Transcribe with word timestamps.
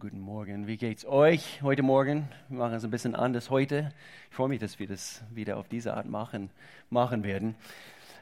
guten 0.00 0.20
Morgen. 0.22 0.66
Wie 0.66 0.78
geht's 0.78 1.04
euch 1.04 1.60
heute 1.62 1.82
Morgen? 1.82 2.26
Wir 2.48 2.58
machen 2.58 2.72
es 2.72 2.84
ein 2.84 2.90
bisschen 2.90 3.14
anders 3.14 3.50
heute. 3.50 3.92
Ich 4.30 4.34
freue 4.34 4.48
mich, 4.48 4.58
dass 4.58 4.78
wir 4.78 4.86
das 4.86 5.22
wieder 5.30 5.58
auf 5.58 5.68
diese 5.68 5.94
Art 5.94 6.06
machen, 6.06 6.48
machen 6.88 7.22
werden. 7.22 7.54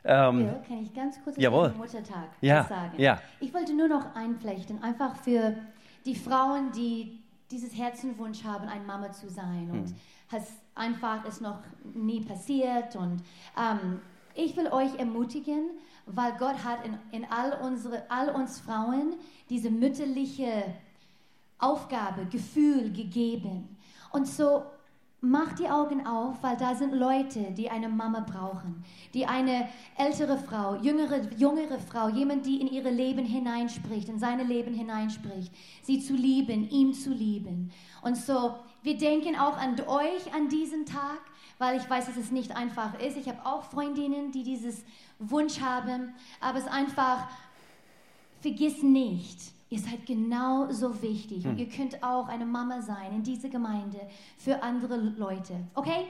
Ähm, 0.02 0.46
ja, 0.46 0.60
kann 0.66 0.82
ich 0.82 0.92
ganz 0.92 1.22
kurz 1.22 1.36
jawohl. 1.36 1.72
Muttertag 1.76 2.30
ja, 2.40 2.64
sagen? 2.64 3.00
Ja. 3.00 3.22
Ich 3.38 3.54
wollte 3.54 3.74
nur 3.74 3.86
noch 3.86 4.16
einflechten, 4.16 4.82
einfach 4.82 5.14
für 5.18 5.54
die 6.04 6.16
Frauen, 6.16 6.72
die 6.72 7.20
dieses 7.52 7.78
Herzenwunsch 7.78 8.42
haben, 8.42 8.66
eine 8.66 8.84
Mama 8.84 9.12
zu 9.12 9.30
sein 9.30 9.70
und 9.70 9.90
hm. 9.90 9.94
es 10.36 10.50
einfach 10.74 11.24
ist 11.26 11.40
noch 11.40 11.60
nie 11.94 12.22
passiert 12.22 12.96
und 12.96 13.22
ähm, 13.56 14.00
ich 14.34 14.56
will 14.56 14.66
euch 14.66 14.98
ermutigen, 14.98 15.70
weil 16.06 16.32
Gott 16.38 16.64
hat 16.64 16.84
in, 16.84 16.98
in 17.12 17.24
all, 17.30 17.56
unsere, 17.62 18.02
all 18.10 18.30
uns 18.30 18.58
Frauen 18.58 19.14
diese 19.48 19.70
mütterliche 19.70 20.64
Aufgabe, 21.58 22.26
Gefühl 22.26 22.92
gegeben. 22.92 23.76
Und 24.10 24.26
so 24.26 24.62
mach 25.20 25.52
die 25.54 25.68
Augen 25.68 26.06
auf, 26.06 26.42
weil 26.42 26.56
da 26.56 26.74
sind 26.74 26.94
Leute, 26.94 27.50
die 27.50 27.68
eine 27.68 27.88
Mama 27.88 28.20
brauchen, 28.20 28.84
die 29.14 29.26
eine 29.26 29.68
ältere 29.96 30.38
Frau, 30.38 30.76
jüngere, 30.76 31.32
jüngere 31.32 31.78
Frau, 31.80 32.08
jemand, 32.08 32.46
die 32.46 32.60
in 32.60 32.68
ihr 32.68 32.88
Leben 32.88 33.24
hineinspricht, 33.24 34.08
in 34.08 34.18
seine 34.20 34.44
Leben 34.44 34.72
hineinspricht, 34.72 35.52
sie 35.82 36.00
zu 36.00 36.14
lieben, 36.14 36.68
ihm 36.70 36.92
zu 36.92 37.10
lieben. 37.10 37.72
Und 38.02 38.16
so, 38.16 38.54
wir 38.82 38.96
denken 38.96 39.36
auch 39.36 39.56
an 39.56 39.76
euch 39.88 40.32
an 40.32 40.48
diesen 40.48 40.86
Tag, 40.86 41.20
weil 41.58 41.78
ich 41.78 41.90
weiß, 41.90 42.06
dass 42.06 42.16
es 42.16 42.30
nicht 42.30 42.56
einfach 42.56 42.98
ist. 43.00 43.16
Ich 43.16 43.28
habe 43.28 43.44
auch 43.44 43.64
Freundinnen, 43.64 44.30
die 44.30 44.44
dieses 44.44 44.84
Wunsch 45.18 45.60
haben, 45.60 46.14
aber 46.40 46.58
es 46.58 46.68
einfach, 46.68 47.28
vergiss 48.40 48.84
nicht, 48.84 49.40
Ihr 49.70 49.78
seid 49.78 50.06
genauso 50.06 51.02
wichtig 51.02 51.44
hm. 51.44 51.50
und 51.50 51.58
ihr 51.58 51.68
könnt 51.68 52.02
auch 52.02 52.28
eine 52.28 52.46
Mama 52.46 52.80
sein 52.80 53.16
in 53.16 53.22
dieser 53.22 53.48
Gemeinde 53.48 54.00
für 54.38 54.62
andere 54.62 54.96
Leute. 54.96 55.54
Okay? 55.74 56.06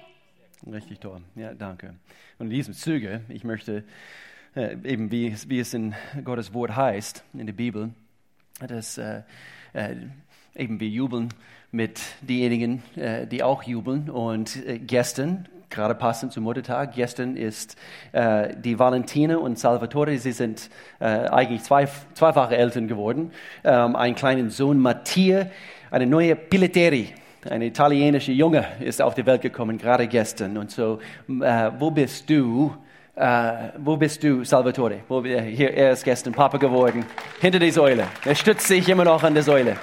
Richtig 0.66 1.00
toll. 1.00 1.20
Ja, 1.34 1.54
danke. 1.54 1.94
Und 2.38 2.46
in 2.46 2.50
diesem 2.50 2.74
Zuge, 2.74 3.22
ich 3.28 3.44
möchte 3.44 3.84
äh, 4.54 4.76
eben, 4.84 5.10
wie, 5.10 5.34
wie 5.48 5.60
es 5.60 5.74
in 5.74 5.94
Gottes 6.24 6.52
Wort 6.54 6.74
heißt, 6.74 7.24
in 7.34 7.46
der 7.46 7.52
Bibel, 7.52 7.90
dass 8.60 8.98
äh, 8.98 9.22
äh, 9.72 9.96
eben 10.54 10.80
wir 10.80 10.88
jubeln 10.88 11.28
mit 11.70 12.00
denjenigen, 12.22 12.82
äh, 12.96 13.26
die 13.26 13.42
auch 13.42 13.62
jubeln. 13.62 14.10
Und 14.10 14.56
äh, 14.66 14.78
gestern 14.78 15.48
gerade 15.70 15.94
passend 15.94 16.32
zum 16.32 16.44
Muttertag. 16.44 16.94
Gestern 16.94 17.36
ist 17.36 17.76
äh, 18.12 18.54
die 18.56 18.78
Valentina 18.78 19.36
und 19.36 19.58
Salvatore, 19.58 20.18
sie 20.18 20.32
sind 20.32 20.70
äh, 21.00 21.04
eigentlich 21.04 21.62
zwei, 21.62 21.88
zweifache 22.14 22.56
Eltern 22.56 22.88
geworden. 22.88 23.32
Ähm, 23.64 23.96
einen 23.96 24.14
kleinen 24.14 24.50
Sohn 24.50 24.78
Mattia, 24.78 25.46
eine 25.90 26.06
neue 26.06 26.36
Piletteri, 26.36 27.14
eine 27.48 27.66
italienische 27.66 28.32
Junge 28.32 28.64
ist 28.80 29.00
auf 29.00 29.14
die 29.14 29.24
Welt 29.24 29.42
gekommen, 29.42 29.78
gerade 29.78 30.06
gestern. 30.06 30.56
Und 30.58 30.70
so, 30.70 30.98
äh, 31.28 31.70
wo 31.78 31.90
bist 31.90 32.28
du? 32.30 32.74
Uh, 33.20 33.72
wo 33.78 33.96
bist 33.96 34.22
du, 34.22 34.44
Salvatore? 34.44 35.00
Wo, 35.08 35.24
hier, 35.24 35.74
er 35.74 35.90
ist 35.90 36.04
gestern 36.04 36.32
Papa 36.32 36.56
geworden, 36.56 37.04
hinter 37.40 37.58
der 37.58 37.72
Säule. 37.72 38.04
Er 38.24 38.34
stützt 38.36 38.68
sich 38.68 38.88
immer 38.88 39.02
noch 39.02 39.24
an 39.24 39.34
der 39.34 39.42
Säule. 39.42 39.76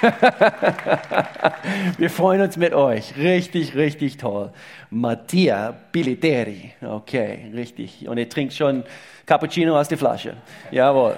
Wir 1.98 2.10
freuen 2.10 2.40
uns 2.40 2.56
mit 2.56 2.72
euch. 2.72 3.16
Richtig, 3.16 3.74
richtig 3.74 4.16
toll. 4.16 4.52
Mattia 4.90 5.74
Piliteri. 5.92 6.72
Okay, 6.82 7.50
richtig. 7.54 8.08
Und 8.08 8.18
er 8.18 8.28
trinkt 8.28 8.54
schon 8.54 8.84
Cappuccino 9.26 9.78
aus 9.78 9.88
der 9.88 9.98
Flasche. 9.98 10.34
Jawohl. 10.70 11.16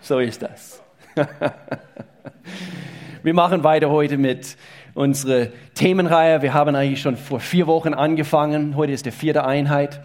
So 0.00 0.18
ist 0.20 0.42
das. 0.42 0.82
Wir 3.22 3.34
machen 3.34 3.64
weiter 3.64 3.90
heute 3.90 4.18
mit 4.18 4.56
unserer 4.94 5.48
Themenreihe. 5.74 6.42
Wir 6.42 6.54
haben 6.54 6.76
eigentlich 6.76 7.02
schon 7.02 7.16
vor 7.16 7.40
vier 7.40 7.66
Wochen 7.66 7.92
angefangen. 7.92 8.76
Heute 8.76 8.92
ist 8.92 9.04
die 9.06 9.10
vierte 9.10 9.44
Einheit. 9.44 10.00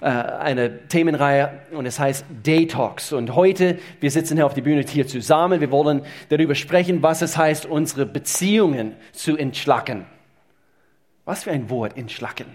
Äh, 0.00 0.06
eine 0.06 0.88
Themenreihe 0.88 1.60
und 1.72 1.86
es 1.86 1.98
heißt 1.98 2.26
Detox. 2.44 3.12
Und 3.12 3.34
heute, 3.34 3.78
wir 4.00 4.10
sitzen 4.10 4.36
hier 4.36 4.44
auf 4.44 4.54
der 4.54 4.62
Bühne 4.62 4.84
hier 4.86 5.06
zusammen, 5.06 5.60
wir 5.60 5.70
wollen 5.70 6.02
darüber 6.28 6.54
sprechen, 6.54 7.02
was 7.02 7.22
es 7.22 7.36
heißt, 7.36 7.66
unsere 7.66 8.04
Beziehungen 8.04 8.94
zu 9.12 9.36
entschlacken. 9.36 10.04
Was 11.24 11.44
für 11.44 11.50
ein 11.50 11.70
Wort, 11.70 11.96
entschlacken. 11.96 12.46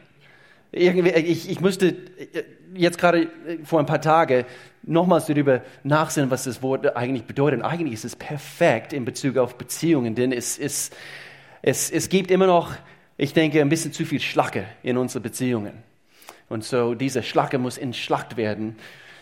Irgendwie, 0.71 1.09
ich, 1.09 1.49
ich 1.49 1.59
musste 1.59 1.87
äh, 1.87 2.43
jetzt 2.75 2.99
gerade 2.99 3.27
vor 3.63 3.79
ein 3.79 3.87
paar 3.87 4.01
Tagen 4.01 4.45
nochmals 4.83 5.25
darüber 5.25 5.61
nachsehen, 5.83 6.29
was 6.29 6.43
das 6.43 6.61
Wort 6.61 6.95
eigentlich 6.95 7.25
bedeutet. 7.25 7.61
Und 7.61 7.65
eigentlich 7.65 7.95
ist 7.95 8.05
es 8.05 8.15
perfekt 8.15 8.93
in 8.93 9.03
Bezug 9.03 9.37
auf 9.37 9.57
Beziehungen, 9.57 10.13
denn 10.13 10.31
es, 10.31 10.59
es, 10.59 10.91
es, 11.63 11.89
es 11.89 12.07
gibt 12.07 12.29
immer 12.29 12.47
noch, 12.47 12.71
ich 13.17 13.33
denke, 13.33 13.61
ein 13.61 13.69
bisschen 13.69 13.93
zu 13.93 14.05
viel 14.05 14.19
Schlacke 14.19 14.65
in 14.83 14.97
unseren 14.97 15.23
Beziehungen. 15.23 15.90
Und 16.51 16.65
so 16.65 16.95
diese 16.95 17.23
Schlacke 17.23 17.59
muss 17.59 17.77
entschlackt 17.77 18.35
werden. 18.35 18.75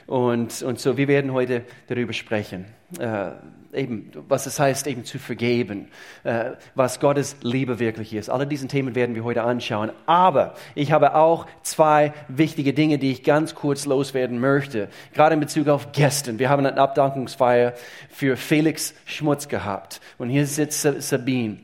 Und, 0.08 0.64
und 0.64 0.80
so, 0.80 0.98
wir 0.98 1.08
werden 1.08 1.32
heute 1.32 1.62
darüber 1.86 2.12
sprechen, 2.12 2.66
äh, 3.00 3.30
eben, 3.72 4.12
was 4.28 4.48
es 4.48 4.60
heißt, 4.60 4.88
eben 4.88 5.06
zu 5.06 5.20
vergeben, 5.20 5.90
äh, 6.24 6.54
was 6.74 7.00
Gottes 7.00 7.38
Liebe 7.44 7.78
wirklich 7.78 8.16
ist. 8.16 8.32
Alle 8.32 8.48
diesen 8.48 8.68
Themen 8.68 8.96
werden 8.96 9.14
wir 9.14 9.24
heute 9.24 9.44
anschauen. 9.44 9.92
Aber 10.08 10.56
ich 10.74 10.92
habe 10.92 11.14
auch 11.14 11.46
zwei 11.62 12.14
wichtige 12.28 12.74
Dinge, 12.74 12.98
die 12.98 13.12
ich 13.12 13.22
ganz 13.24 13.54
kurz 13.54 13.86
loswerden 13.86 14.40
möchte, 14.40 14.90
gerade 15.14 15.36
in 15.36 15.40
Bezug 15.40 15.68
auf 15.68 15.92
gestern. 15.92 16.40
Wir 16.40 16.50
haben 16.50 16.66
eine 16.66 16.82
Abdankungsfeier 16.82 17.76
für 18.10 18.38
Felix 18.38 18.96
Schmutz 19.06 19.48
gehabt. 19.48 20.02
Und 20.18 20.30
hier 20.30 20.48
sitzt 20.48 20.82
Sabine, 20.82 21.60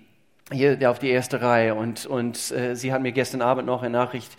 hier 0.51 0.78
auf 0.89 1.00
die 1.00 1.09
erste 1.09 1.41
Reihe. 1.41 1.73
Und, 1.75 2.06
und 2.06 2.51
äh, 2.51 2.75
sie 2.75 2.94
hat 2.94 3.01
mir 3.01 3.11
gestern 3.11 3.41
Abend 3.41 3.66
noch 3.66 3.81
eine 3.81 3.91
Nachricht 3.91 4.31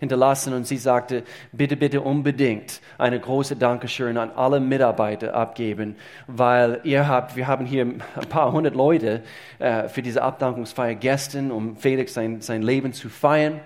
hinterlassen 0.00 0.52
und 0.52 0.66
sie 0.66 0.78
sagte, 0.78 1.22
bitte, 1.52 1.76
bitte 1.76 2.00
unbedingt 2.00 2.80
eine 2.98 3.20
große 3.20 3.54
Dankeschön 3.54 4.18
an 4.18 4.32
alle 4.32 4.58
Mitarbeiter 4.58 5.32
abgeben, 5.34 5.94
weil 6.26 6.80
ihr 6.82 7.06
habt, 7.06 7.36
wir 7.36 7.46
haben 7.46 7.66
hier 7.66 7.84
ein 7.84 8.28
paar 8.28 8.50
hundert 8.50 8.74
Leute 8.74 9.22
äh, 9.60 9.88
für 9.88 10.02
diese 10.02 10.22
Abdankungsfeier 10.22 10.96
gestern, 10.96 11.52
um 11.52 11.76
Felix 11.76 12.14
sein, 12.14 12.40
sein 12.40 12.62
Leben 12.62 12.92
zu 12.92 13.08
feiern. 13.08 13.60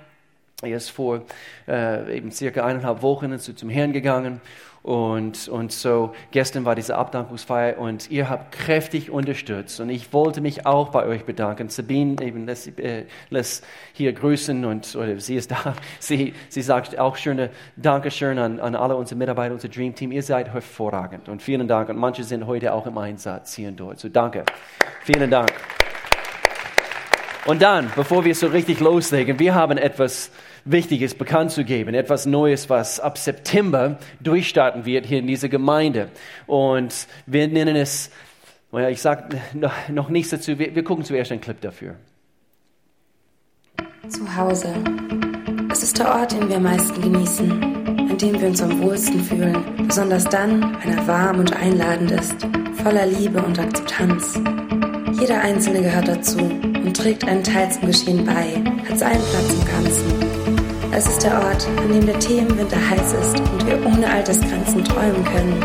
Er 0.63 0.77
ist 0.77 0.91
vor 0.91 1.23
äh, 1.67 2.17
eben 2.17 2.31
circa 2.31 2.67
eineinhalb 2.67 3.01
Wochen 3.01 3.39
zu, 3.39 3.55
zum 3.55 3.71
Herrn 3.71 3.95
gegangen 3.95 4.43
und, 4.87 5.49
und 5.49 5.73
so, 5.73 6.15
gestern 6.31 6.65
war 6.65 6.77
diese 6.77 6.97
Abdankungsfeier 6.97 7.77
und 7.77 8.09
ihr 8.09 8.31
habt 8.31 8.53
kräftig 8.53 9.11
unterstützt. 9.11 9.81
Und 9.81 9.91
ich 9.91 10.13
wollte 10.13 10.41
mich 10.41 10.65
auch 10.65 10.91
bei 10.91 11.07
euch 11.07 11.25
bedanken. 11.25 11.69
Sabine 11.71 12.23
eben 12.23 12.47
lässt, 12.47 12.79
äh, 12.79 13.07
lässt 13.29 13.67
hier 13.95 14.13
grüßen 14.13 14.65
und 14.65 14.95
oder 14.95 15.19
sie 15.19 15.35
ist 15.35 15.51
da. 15.51 15.75
Sie, 15.99 16.35
sie 16.49 16.63
sagt 16.63 16.97
auch 17.01 17.17
schöne 17.17 17.51
Dankeschön 17.75 18.39
an, 18.39 18.61
an 18.61 18.77
alle 18.77 18.95
unsere 18.95 19.19
Mitarbeiter, 19.19 19.55
unser 19.55 19.69
Dream 19.69 19.93
Team. 19.93 20.13
Ihr 20.13 20.23
seid 20.23 20.53
hervorragend 20.53 21.29
und 21.29 21.43
vielen 21.43 21.67
Dank. 21.67 21.89
Und 21.89 21.97
manche 21.97 22.23
sind 22.23 22.47
heute 22.47 22.73
auch 22.73 22.87
im 22.87 22.97
Einsatz 22.97 23.55
hier 23.55 23.71
und 23.71 23.81
dort. 23.81 23.99
So 23.99 24.09
danke. 24.09 24.45
Vielen 25.03 25.31
Dank. 25.31 25.51
Und 27.47 27.61
dann, 27.61 27.91
bevor 27.97 28.25
wir 28.25 28.37
so 28.37 28.47
richtig 28.47 28.79
loslegen, 28.79 29.41
wir 29.41 29.53
haben 29.53 29.79
etwas 29.79 30.31
Wichtiges 30.67 31.15
bekannt 31.15 31.53
zu 31.53 31.65
geben, 31.65 31.95
etwas 31.95 32.27
Neues, 32.27 32.69
was 32.69 33.01
ab 33.01 33.19
September 33.19 33.99
durchstarten 34.21 34.85
wird 34.85 35.07
hier 35.07 35.21
in 35.21 35.27
dieser 35.27 35.49
Gemeinde. 35.49 36.09
Und 36.47 37.07
wir 37.27 37.47
nennen 37.49 37.77
es, 37.77 38.11
naja, 38.73 38.91
ich 38.91 39.01
sage 39.01 39.41
noch 39.89 40.09
nichts 40.09 40.31
dazu, 40.31 40.59
wir, 40.59 40.75
wir 40.75 40.85
gucken 40.85 41.05
zuerst 41.05 41.33
einen 41.33 41.41
Clip 41.41 41.61
dafür. 41.61 41.95
Zu 44.09 44.37
Hause. 44.37 44.75
Es 45.71 45.83
ist 45.83 45.99
der 45.99 46.09
Ort, 46.09 46.33
den 46.33 46.49
wir 46.49 46.57
am 46.57 46.65
meisten 46.65 47.01
genießen, 47.01 47.51
an 47.63 48.19
dem 48.19 48.41
wir 48.41 48.49
uns 48.49 48.63
am 48.63 48.81
wohlsten 48.83 49.21
fühlen, 49.21 49.57
besonders 49.87 50.25
dann, 50.25 50.77
wenn 50.83 50.99
er 50.99 51.07
warm 51.07 51.41
und 51.41 51.55
einladend 51.55 52.11
ist, 52.11 52.47
voller 52.83 53.07
Liebe 53.07 53.43
und 53.43 53.59
Akzeptanz. 53.59 54.41
Jeder 55.19 55.41
Einzelne 55.41 55.81
gehört 55.81 56.09
dazu 56.09 56.37
und 56.39 56.95
trägt 56.95 57.27
einen 57.27 57.43
Teil 57.43 57.73
zum 57.73 57.87
Geschehen 57.87 58.27
bei, 58.27 58.63
hat 58.87 58.99
seinen 58.99 59.23
Platz 59.23 59.51
im 59.51 59.65
Ganzen. 59.65 60.93
Es 60.93 61.07
ist 61.07 61.25
der 61.25 61.39
Ort, 61.39 61.67
an 61.79 61.91
dem 61.91 62.05
der 62.05 62.19
Tee 62.19 62.39
im 62.39 62.59
Winter 62.59 62.77
heiß 62.77 63.15
ist 63.15 63.41
und 63.41 63.67
wir 63.67 63.87
ohne 63.87 64.11
Altersgrenzen 64.11 64.85
träumen 64.85 65.25
können. 65.25 65.65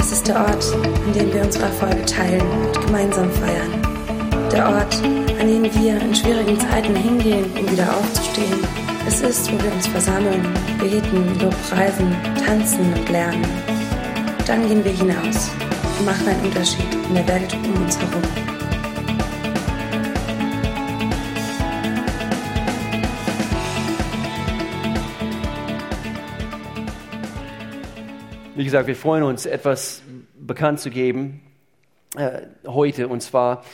Es 0.00 0.10
ist 0.10 0.26
der 0.26 0.36
Ort, 0.36 0.64
an 1.06 1.12
dem 1.12 1.32
wir 1.32 1.42
unsere 1.42 1.66
Erfolge 1.66 2.04
teilen 2.06 2.42
und 2.42 2.86
gemeinsam 2.86 3.30
feiern. 3.30 4.50
Der 4.50 4.68
Ort, 4.68 4.96
an 5.40 5.46
den 5.46 5.62
wir 5.62 6.00
in 6.00 6.14
schwierigen 6.14 6.58
Zeiten 6.58 6.96
hingehen, 6.96 7.44
um 7.56 7.70
wieder 7.70 7.88
aufzustehen. 7.88 8.58
Es 9.06 9.20
ist, 9.20 9.52
wo 9.52 9.62
wir 9.62 9.72
uns 9.72 9.86
versammeln, 9.86 10.42
beten, 10.80 11.38
Lobpreisen, 11.40 12.16
tanzen 12.44 12.92
und 12.92 13.08
lernen. 13.08 13.46
Dann 14.44 14.66
gehen 14.66 14.84
wir 14.84 14.92
hinaus 14.92 15.50
und 16.00 16.06
machen 16.06 16.26
einen 16.26 16.46
Unterschied 16.46 16.92
in 17.08 17.14
der 17.14 17.28
Welt 17.28 17.56
um 17.64 17.82
uns 17.82 17.96
herum. 17.96 18.51
Wie 28.62 28.66
gesagt, 28.66 28.86
wir 28.86 28.94
freuen 28.94 29.24
uns, 29.24 29.44
etwas 29.44 30.04
bekannt 30.38 30.78
zu 30.78 30.88
geben. 30.88 31.40
äh, 32.16 32.42
heute. 32.64 33.08
Und 33.08 33.20
zwar, 33.20 33.64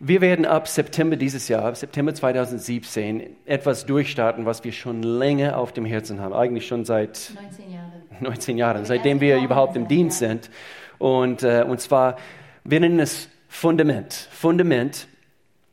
wir 0.00 0.22
werden 0.22 0.46
ab 0.46 0.68
September 0.68 1.16
dieses 1.16 1.48
Jahr, 1.48 1.74
September 1.74 2.14
2017, 2.14 3.36
etwas 3.44 3.84
durchstarten, 3.84 4.46
was 4.46 4.64
wir 4.64 4.72
schon 4.72 5.02
länger 5.02 5.58
auf 5.58 5.72
dem 5.72 5.84
Herzen 5.84 6.22
haben. 6.22 6.32
Eigentlich 6.32 6.66
schon 6.66 6.86
seit 6.86 7.30
19 7.34 7.70
Jahre. 7.70 7.92
19 8.20 8.56
Jahren, 8.56 8.84
seitdem 8.86 9.20
wir 9.20 9.36
überhaupt 9.36 9.76
im 9.76 9.86
Dienst 9.86 10.20
sind. 10.20 10.48
Und, 10.96 11.42
äh, 11.42 11.66
und 11.68 11.82
zwar, 11.82 12.16
wir 12.64 12.80
nennen 12.80 13.00
es 13.00 13.28
Fundament. 13.48 14.14
Fundament. 14.30 15.08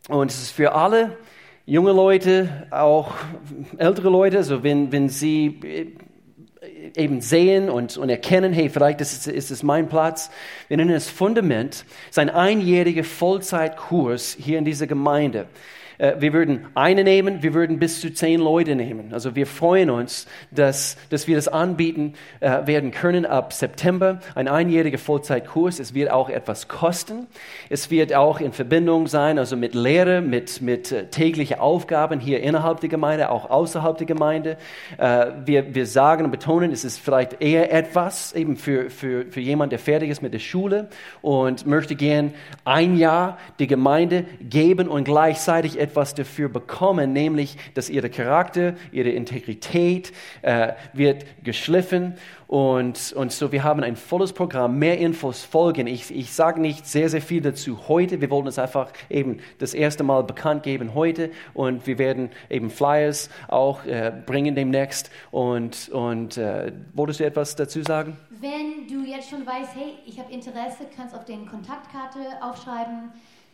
Und 0.10 0.32
es 0.32 0.42
ist 0.42 0.52
für 0.52 0.76
alle 0.76 1.16
junge 1.66 1.94
Leute, 1.94 2.68
auch 2.72 3.14
ältere 3.78 4.10
Leute, 4.10 4.36
also 4.36 4.64
wenn, 4.64 4.92
wenn 4.92 5.08
sie 5.08 5.62
äh, 5.64 5.88
eben 6.96 7.22
sehen 7.22 7.70
und, 7.70 7.98
und 7.98 8.10
erkennen, 8.10 8.54
hey, 8.54 8.70
vielleicht 8.70 9.02
ist, 9.02 9.28
ist 9.28 9.52
es 9.52 9.64
mein 9.64 9.90
Platz. 9.90 10.30
Wir 10.68 10.78
nennen 10.78 10.96
es 10.96 11.10
Fundament, 11.10 11.86
sein 12.12 12.30
einjähriger 12.30 13.04
Vollzeitkurs 13.04 14.36
hier 14.40 14.58
in 14.58 14.66
dieser 14.66 14.88
Gemeinde. 14.88 15.48
Äh, 15.98 16.14
wir 16.20 16.34
würden 16.34 16.66
eine 16.76 17.04
nehmen, 17.04 17.44
wir 17.44 17.54
würden 17.54 17.80
bis 17.80 18.02
zu 18.02 18.14
zehn 18.14 18.40
Leute 18.40 18.76
nehmen. 18.76 19.14
Also 19.14 19.36
wir 19.36 19.48
freuen 19.48 19.90
uns, 19.90 20.28
dass, 20.52 20.98
dass 21.10 21.28
wir 21.28 21.36
das 21.36 21.48
anbieten 21.48 22.14
äh, 22.40 22.66
werden 22.68 22.92
können 22.92 23.26
ab 23.26 23.54
September. 23.54 24.20
Ein 24.36 24.48
einjähriger 24.48 24.98
Vollzeitkurs. 24.98 25.80
Es 25.80 25.94
wird 25.94 26.12
auch 26.12 26.30
etwas 26.30 26.68
kosten. 26.68 27.28
Es 27.70 27.92
wird 27.92 28.14
auch 28.14 28.40
in 28.40 28.52
Verbindung 28.52 29.08
sein, 29.08 29.40
also 29.40 29.56
mit 29.56 29.76
Lehre, 29.76 30.22
mit, 30.22 30.62
mit 30.62 30.92
äh, 30.92 31.08
täglichen 31.08 31.60
Aufgaben 31.60 32.20
hier 32.20 32.42
innerhalb 32.42 32.80
der 32.80 32.90
Gemeinde, 32.90 33.30
auch 33.30 33.50
außerhalb 33.50 33.98
der 33.98 34.08
Gemeinde. 34.08 34.58
Wir, 34.98 35.76
wir 35.76 35.86
sagen 35.86 36.26
und 36.26 36.32
betonen, 36.32 36.72
es 36.72 36.84
ist 36.84 37.00
vielleicht 37.00 37.42
eher 37.42 37.72
etwas 37.72 38.34
eben 38.34 38.58
für, 38.58 38.90
für, 38.90 39.26
für 39.26 39.40
jemand, 39.40 39.72
der 39.72 39.80
fertig 39.80 40.10
ist 40.10 40.22
mit 40.22 40.34
der 40.34 40.40
Schule 40.40 40.90
und 41.22 41.66
möchte 41.66 41.96
gern 41.96 42.34
ein 42.64 42.98
Jahr 42.98 43.38
die 43.60 43.68
Gemeinde 43.68 44.26
geben 44.42 44.88
und 44.88 45.04
gleichzeitig 45.04 45.80
etwas 45.86 46.16
dafür 46.16 46.50
bekommen, 46.50 47.14
nämlich, 47.14 47.58
dass 47.74 47.90
ihre 47.90 48.10
Charakter, 48.10 48.74
ihre 48.92 49.10
Integrität 49.10 50.12
äh, 50.42 50.74
wird 50.94 51.26
geschliffen. 51.44 52.16
Und, 52.48 53.14
und 53.14 53.32
so, 53.32 53.52
wir 53.52 53.64
haben 53.64 53.84
ein 53.84 53.96
volles 53.96 54.34
Programm, 54.34 54.78
mehr 54.78 55.00
Infos 55.00 55.44
folgen. 55.44 55.88
Ich, 55.88 56.14
ich 56.16 56.32
sage 56.34 56.62
nicht 56.62 56.86
sehr, 56.86 57.10
sehr 57.10 57.22
viel 57.22 57.42
dazu 57.42 57.88
heute. 57.88 58.22
Wir 58.22 58.30
wollen 58.30 58.48
es 58.48 58.60
einfach 58.60 58.92
eben 59.10 59.40
das 59.58 59.74
erste 59.74 60.04
Mal 60.04 60.24
bekannt 60.24 60.64
geben 60.64 60.94
heute. 60.94 61.32
Und 61.54 61.88
wir 61.88 61.98
werden 61.98 62.30
eben 62.50 62.70
Flyers 62.70 63.30
auch 63.48 63.86
äh, 63.86 64.12
bringen 64.26 64.56
demnächst. 64.56 65.10
Und, 65.32 65.90
und 65.90 66.38
äh, 66.38 66.72
wolltest 66.94 67.20
du 67.20 67.26
etwas 67.26 67.56
dazu 67.56 67.82
sagen? 67.82 68.18
Wenn 68.30 68.88
du 68.88 69.04
jetzt 69.10 69.30
schon 69.30 69.46
weißt, 69.46 69.76
hey, 69.76 69.94
ich 70.06 70.20
habe 70.20 70.32
Interesse, 70.32 70.86
kannst 70.96 71.16
auf 71.16 71.26
den 71.26 71.48
Kontaktkarte 71.48 72.20
aufschreiben. 72.42 73.12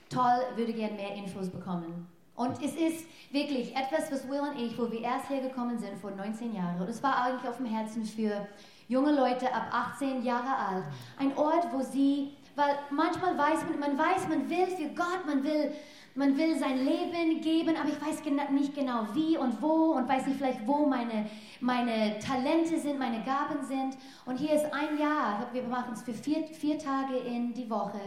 Toll, 0.09 0.41
würde 0.57 0.73
gerne 0.73 0.95
mehr 0.95 1.15
Infos 1.15 1.49
bekommen. 1.49 2.07
Und 2.35 2.61
es 2.63 2.73
ist 2.75 3.05
wirklich 3.31 3.75
etwas, 3.75 4.11
was 4.11 4.27
Will 4.29 4.39
und 4.39 4.57
ich, 4.59 4.77
wo 4.77 4.91
wir 4.91 5.01
erst 5.01 5.29
hergekommen 5.29 5.77
sind 5.77 5.97
vor 5.99 6.11
19 6.11 6.55
Jahren, 6.55 6.81
und 6.81 6.89
es 6.89 7.03
war 7.03 7.23
eigentlich 7.23 7.49
auf 7.49 7.57
dem 7.57 7.65
Herzen 7.65 8.05
für 8.05 8.47
junge 8.87 9.11
Leute 9.11 9.53
ab 9.53 9.67
18 9.71 10.23
Jahre 10.23 10.55
alt, 10.55 10.85
ein 11.17 11.37
Ort, 11.37 11.67
wo 11.71 11.81
sie, 11.81 12.31
weil 12.55 12.75
manchmal 12.89 13.37
weiß 13.37 13.61
man, 13.69 13.79
man 13.79 13.97
weiß, 13.97 14.27
man 14.27 14.49
will 14.49 14.67
für 14.67 14.89
Gott, 14.89 15.25
man 15.25 15.43
will, 15.43 15.71
man 16.15 16.37
will 16.37 16.57
sein 16.57 16.83
Leben 16.83 17.41
geben, 17.41 17.75
aber 17.77 17.89
ich 17.89 18.01
weiß 18.01 18.21
nicht 18.51 18.75
genau 18.75 19.05
wie 19.13 19.37
und 19.37 19.61
wo 19.61 19.93
und 19.93 20.09
weiß 20.09 20.27
nicht 20.27 20.37
vielleicht, 20.37 20.67
wo 20.67 20.85
meine, 20.85 21.29
meine 21.61 22.19
Talente 22.19 22.77
sind, 22.77 22.99
meine 22.99 23.23
Gaben 23.23 23.63
sind. 23.63 23.97
Und 24.25 24.37
hier 24.37 24.53
ist 24.53 24.65
ein 24.73 24.99
Jahr, 24.99 25.47
wir 25.53 25.63
machen 25.63 25.93
es 25.93 26.01
für 26.01 26.13
vier, 26.13 26.43
vier 26.47 26.77
Tage 26.77 27.15
in 27.17 27.53
die 27.53 27.69
Woche, 27.69 28.01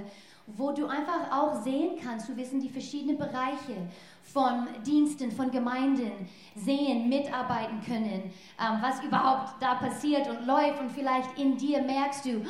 wo 0.46 0.72
du 0.72 0.86
einfach 0.86 1.30
auch 1.32 1.62
sehen 1.62 1.98
kannst, 2.02 2.28
du 2.28 2.36
wissen 2.36 2.60
die 2.60 2.68
verschiedenen 2.68 3.16
Bereiche 3.16 3.88
von 4.24 4.66
Diensten, 4.84 5.30
von 5.30 5.50
Gemeinden 5.50 6.12
sehen, 6.56 7.08
mitarbeiten 7.08 7.80
können, 7.86 8.32
ähm, 8.58 8.78
was 8.80 9.02
überhaupt 9.02 9.54
da 9.60 9.74
passiert 9.74 10.28
und 10.28 10.46
läuft 10.46 10.80
und 10.80 10.90
vielleicht 10.90 11.38
in 11.38 11.56
dir 11.56 11.82
merkst 11.82 12.24
du, 12.24 12.42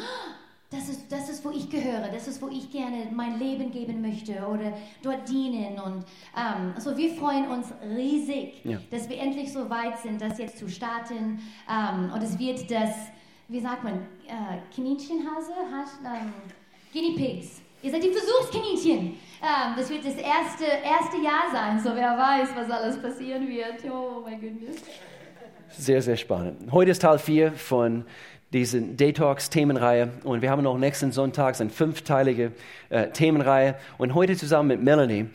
das 0.74 0.88
ist, 0.88 1.12
das 1.12 1.28
ist, 1.28 1.44
wo 1.44 1.50
ich 1.50 1.70
gehöre, 1.70 2.08
das 2.12 2.26
ist, 2.26 2.42
wo 2.42 2.48
ich 2.48 2.70
gerne 2.70 3.06
mein 3.12 3.38
Leben 3.38 3.70
geben 3.70 4.00
möchte 4.00 4.46
oder 4.46 4.72
dort 5.02 5.28
dienen. 5.28 5.78
Und 5.78 6.04
ähm, 6.36 6.72
also 6.74 6.96
wir 6.96 7.14
freuen 7.14 7.46
uns 7.48 7.68
riesig, 7.96 8.64
ja. 8.64 8.80
dass 8.90 9.08
wir 9.08 9.18
endlich 9.18 9.52
so 9.52 9.70
weit 9.70 9.98
sind, 10.00 10.20
das 10.20 10.38
jetzt 10.38 10.58
zu 10.58 10.68
starten. 10.68 11.40
Ähm, 11.70 12.10
und 12.12 12.22
es 12.22 12.38
wird 12.38 12.70
das, 12.70 12.90
wie 13.48 13.60
sagt 13.60 13.84
man, 13.84 13.94
äh, 14.26 14.74
Kaninchenhase, 14.74 15.52
ähm, 16.04 16.32
Guinea 16.92 17.16
Pigs. 17.16 17.63
Ihr 17.84 17.90
seid 17.90 18.02
die 18.02 18.12
Versuchskaninchen. 18.12 18.98
Ähm, 19.42 19.74
das 19.76 19.90
wird 19.90 20.06
das 20.06 20.14
erste, 20.14 20.64
erste 20.64 21.18
Jahr 21.22 21.52
sein, 21.52 21.78
so 21.78 21.94
wer 21.94 22.16
weiß, 22.16 22.48
was 22.56 22.70
alles 22.70 22.96
passieren 22.96 23.46
wird. 23.46 23.84
Oh 23.92 24.22
mein 24.24 24.40
Gott. 24.40 24.78
Sehr, 25.68 26.00
sehr 26.00 26.16
spannend. 26.16 26.72
Heute 26.72 26.92
ist 26.92 27.02
Teil 27.02 27.18
4 27.18 27.52
von 27.52 28.06
dieser 28.54 28.80
Detox-Themenreihe 28.80 30.12
und 30.22 30.40
wir 30.40 30.50
haben 30.50 30.62
noch 30.62 30.78
nächsten 30.78 31.12
Sonntag 31.12 31.60
eine 31.60 31.68
fünfteilige 31.68 32.52
äh, 32.88 33.10
Themenreihe 33.10 33.74
und 33.98 34.14
heute 34.14 34.34
zusammen 34.34 34.68
mit 34.68 34.82
Melanie. 34.82 35.26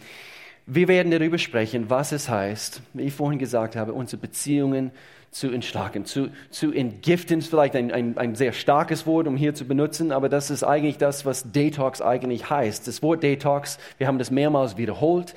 Wir 0.66 0.88
werden 0.88 1.12
darüber 1.12 1.38
sprechen, 1.38 1.92
was 1.92 2.12
es 2.12 2.30
heißt, 2.30 2.82
wie 2.94 3.04
ich 3.04 3.14
vorhin 3.14 3.38
gesagt 3.38 3.76
habe, 3.76 3.94
unsere 3.94 4.20
Beziehungen 4.20 4.90
zu 5.32 5.52
entschlagen, 5.52 6.06
zu, 6.06 6.30
zu 6.50 6.72
entgiften, 6.72 7.40
ist 7.40 7.50
vielleicht 7.50 7.76
ein, 7.76 7.92
ein, 7.92 8.18
ein 8.18 8.36
sehr 8.36 8.52
starkes 8.52 9.06
Wort, 9.06 9.28
um 9.28 9.38
hier 9.38 9.54
zu 9.54 9.66
benutzen, 9.66 10.12
aber 10.12 10.28
das 10.28 10.50
ist 10.50 10.64
eigentlich 10.64 10.98
das, 10.98 11.26
was 11.26 11.52
Detox 11.52 12.02
eigentlich 12.02 12.50
heißt. 12.50 12.88
Das 12.88 13.04
Wort 13.04 13.22
Detox, 13.22 13.78
wir 13.98 14.08
haben 14.08 14.18
das 14.18 14.32
mehrmals 14.32 14.78
wiederholt. 14.78 15.36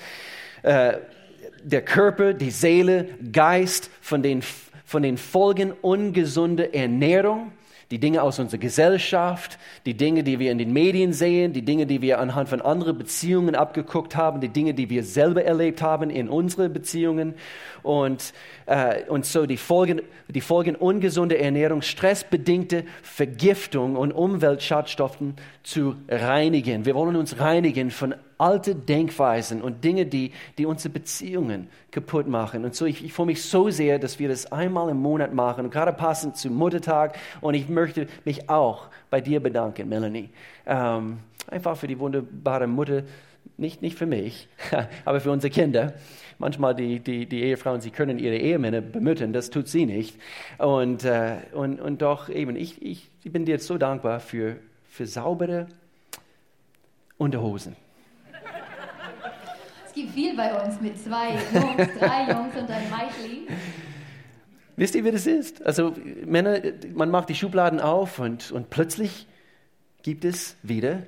Äh, 0.63 0.95
der 1.63 1.83
Körper, 1.83 2.33
die 2.33 2.51
Seele, 2.51 3.09
Geist 3.33 3.91
von 4.01 4.23
den, 4.23 4.43
von 4.85 5.03
den 5.03 5.19
Folgen 5.19 5.73
ungesunder 5.73 6.75
Ernährung, 6.75 7.53
die 7.93 7.99
Dinge 7.99 8.23
aus 8.23 8.39
unserer 8.39 8.59
Gesellschaft, 8.59 9.59
die 9.85 9.93
Dinge, 9.93 10.25
die 10.25 10.39
wir 10.39 10.51
in 10.51 10.57
den 10.57 10.73
Medien 10.73 11.13
sehen, 11.13 11.53
die 11.53 11.61
Dinge, 11.61 11.85
die 11.85 12.01
wir 12.01 12.21
anhand 12.21 12.49
von 12.49 12.63
anderen 12.63 12.97
Beziehungen 12.97 13.55
abgeguckt 13.55 14.17
haben, 14.17 14.41
die 14.41 14.49
Dinge, 14.49 14.73
die 14.73 14.89
wir 14.89 15.05
selber 15.05 15.45
erlebt 15.45 15.83
haben 15.83 16.09
in 16.09 16.31
unseren 16.31 16.73
Beziehungen. 16.73 17.35
Und, 17.83 18.33
äh, 18.65 19.03
und 19.09 19.27
so 19.27 19.45
die 19.45 19.59
Folgen, 19.59 20.01
die 20.29 20.41
Folgen 20.41 20.75
ungesunder 20.75 21.39
Ernährung, 21.39 21.83
stressbedingte 21.83 22.85
Vergiftung 23.03 23.97
und 23.97 24.13
Umweltschadstoffen 24.13 25.35
zu 25.63 25.97
reinigen. 26.09 26.87
Wir 26.87 26.95
wollen 26.95 27.17
uns 27.17 27.41
reinigen 27.41 27.91
von 27.91 28.15
alte 28.43 28.75
Denkweisen 28.75 29.63
und 29.63 29.85
Dinge, 29.85 30.05
die, 30.05 30.33
die 30.59 30.67
unsere 30.67 30.93
Beziehungen 30.93 31.69
kaputt 31.93 32.27
machen. 32.27 32.65
Und 32.65 32.75
so, 32.75 32.87
ich, 32.87 33.05
ich 33.05 33.13
freue 33.13 33.27
mich 33.27 33.45
so 33.45 33.71
sehr, 33.71 34.01
dass 34.01 34.19
wir 34.19 34.29
das 34.29 34.51
einmal 34.51 34.89
im 34.91 34.97
Monat 34.97 35.33
machen, 35.33 35.71
gerade 35.71 35.93
passend 35.93 36.37
zum 36.37 36.55
Muttertag. 36.55 37.17
Und 37.41 37.55
ich 37.55 37.69
möchte 37.69 38.09
mich 38.25 38.51
auch 38.51 38.89
bei 39.11 39.21
dir 39.21 39.39
bedanken, 39.39 39.89
Melanie. 39.89 40.29
Ähm, 40.67 41.19
einfach 41.47 41.77
für 41.77 41.87
die 41.87 42.01
wunderbare 42.01 42.67
Mutter, 42.67 43.05
nicht, 43.59 43.81
nicht 43.81 43.97
für 43.97 44.07
mich, 44.07 44.49
aber 45.05 45.21
für 45.21 45.31
unsere 45.31 45.53
Kinder. 45.53 45.95
Manchmal 46.39 46.75
die, 46.75 46.99
die, 46.99 47.27
die 47.27 47.43
Ehefrauen, 47.45 47.81
sie 47.81 47.91
können 47.91 48.19
ihre 48.19 48.37
Ehemänner 48.37 48.81
bemüttern, 48.81 49.33
das 49.33 49.51
tut 49.51 49.69
sie 49.69 49.87
nicht. 49.87 50.19
Und, 50.59 51.05
äh, 51.05 51.37
und, 51.53 51.81
und 51.81 52.03
doch 52.03 52.29
eben, 52.29 52.57
ich, 52.57 52.83
ich, 52.83 53.09
bin 53.23 53.45
dir 53.45 53.61
so 53.61 53.79
dankbar 53.79 54.19
für, 54.19 54.57
für 54.89 55.07
saubere 55.07 55.69
Unterhosen. 57.19 57.77
Es 59.93 59.97
gibt 59.97 60.15
viel 60.15 60.35
bei 60.35 60.55
uns 60.55 60.81
mit 60.81 60.99
zwei 60.99 61.33
Jungs, 61.53 61.91
drei 62.01 62.33
Jungs 62.33 62.57
und 62.57 62.71
ein 62.71 62.89
Meitli. 62.89 63.47
Wisst 64.75 64.95
ihr, 64.95 65.05
wie 65.05 65.11
das 65.11 65.27
ist? 65.27 65.63
Also 65.67 65.95
Männer, 66.25 66.61
man 66.95 67.11
macht 67.11 67.29
die 67.29 67.35
Schubladen 67.35 67.79
auf 67.79 68.19
und, 68.19 68.51
und 68.53 68.71
plötzlich 68.71 69.27
gibt 70.03 70.25
es 70.25 70.57
wieder 70.63 71.03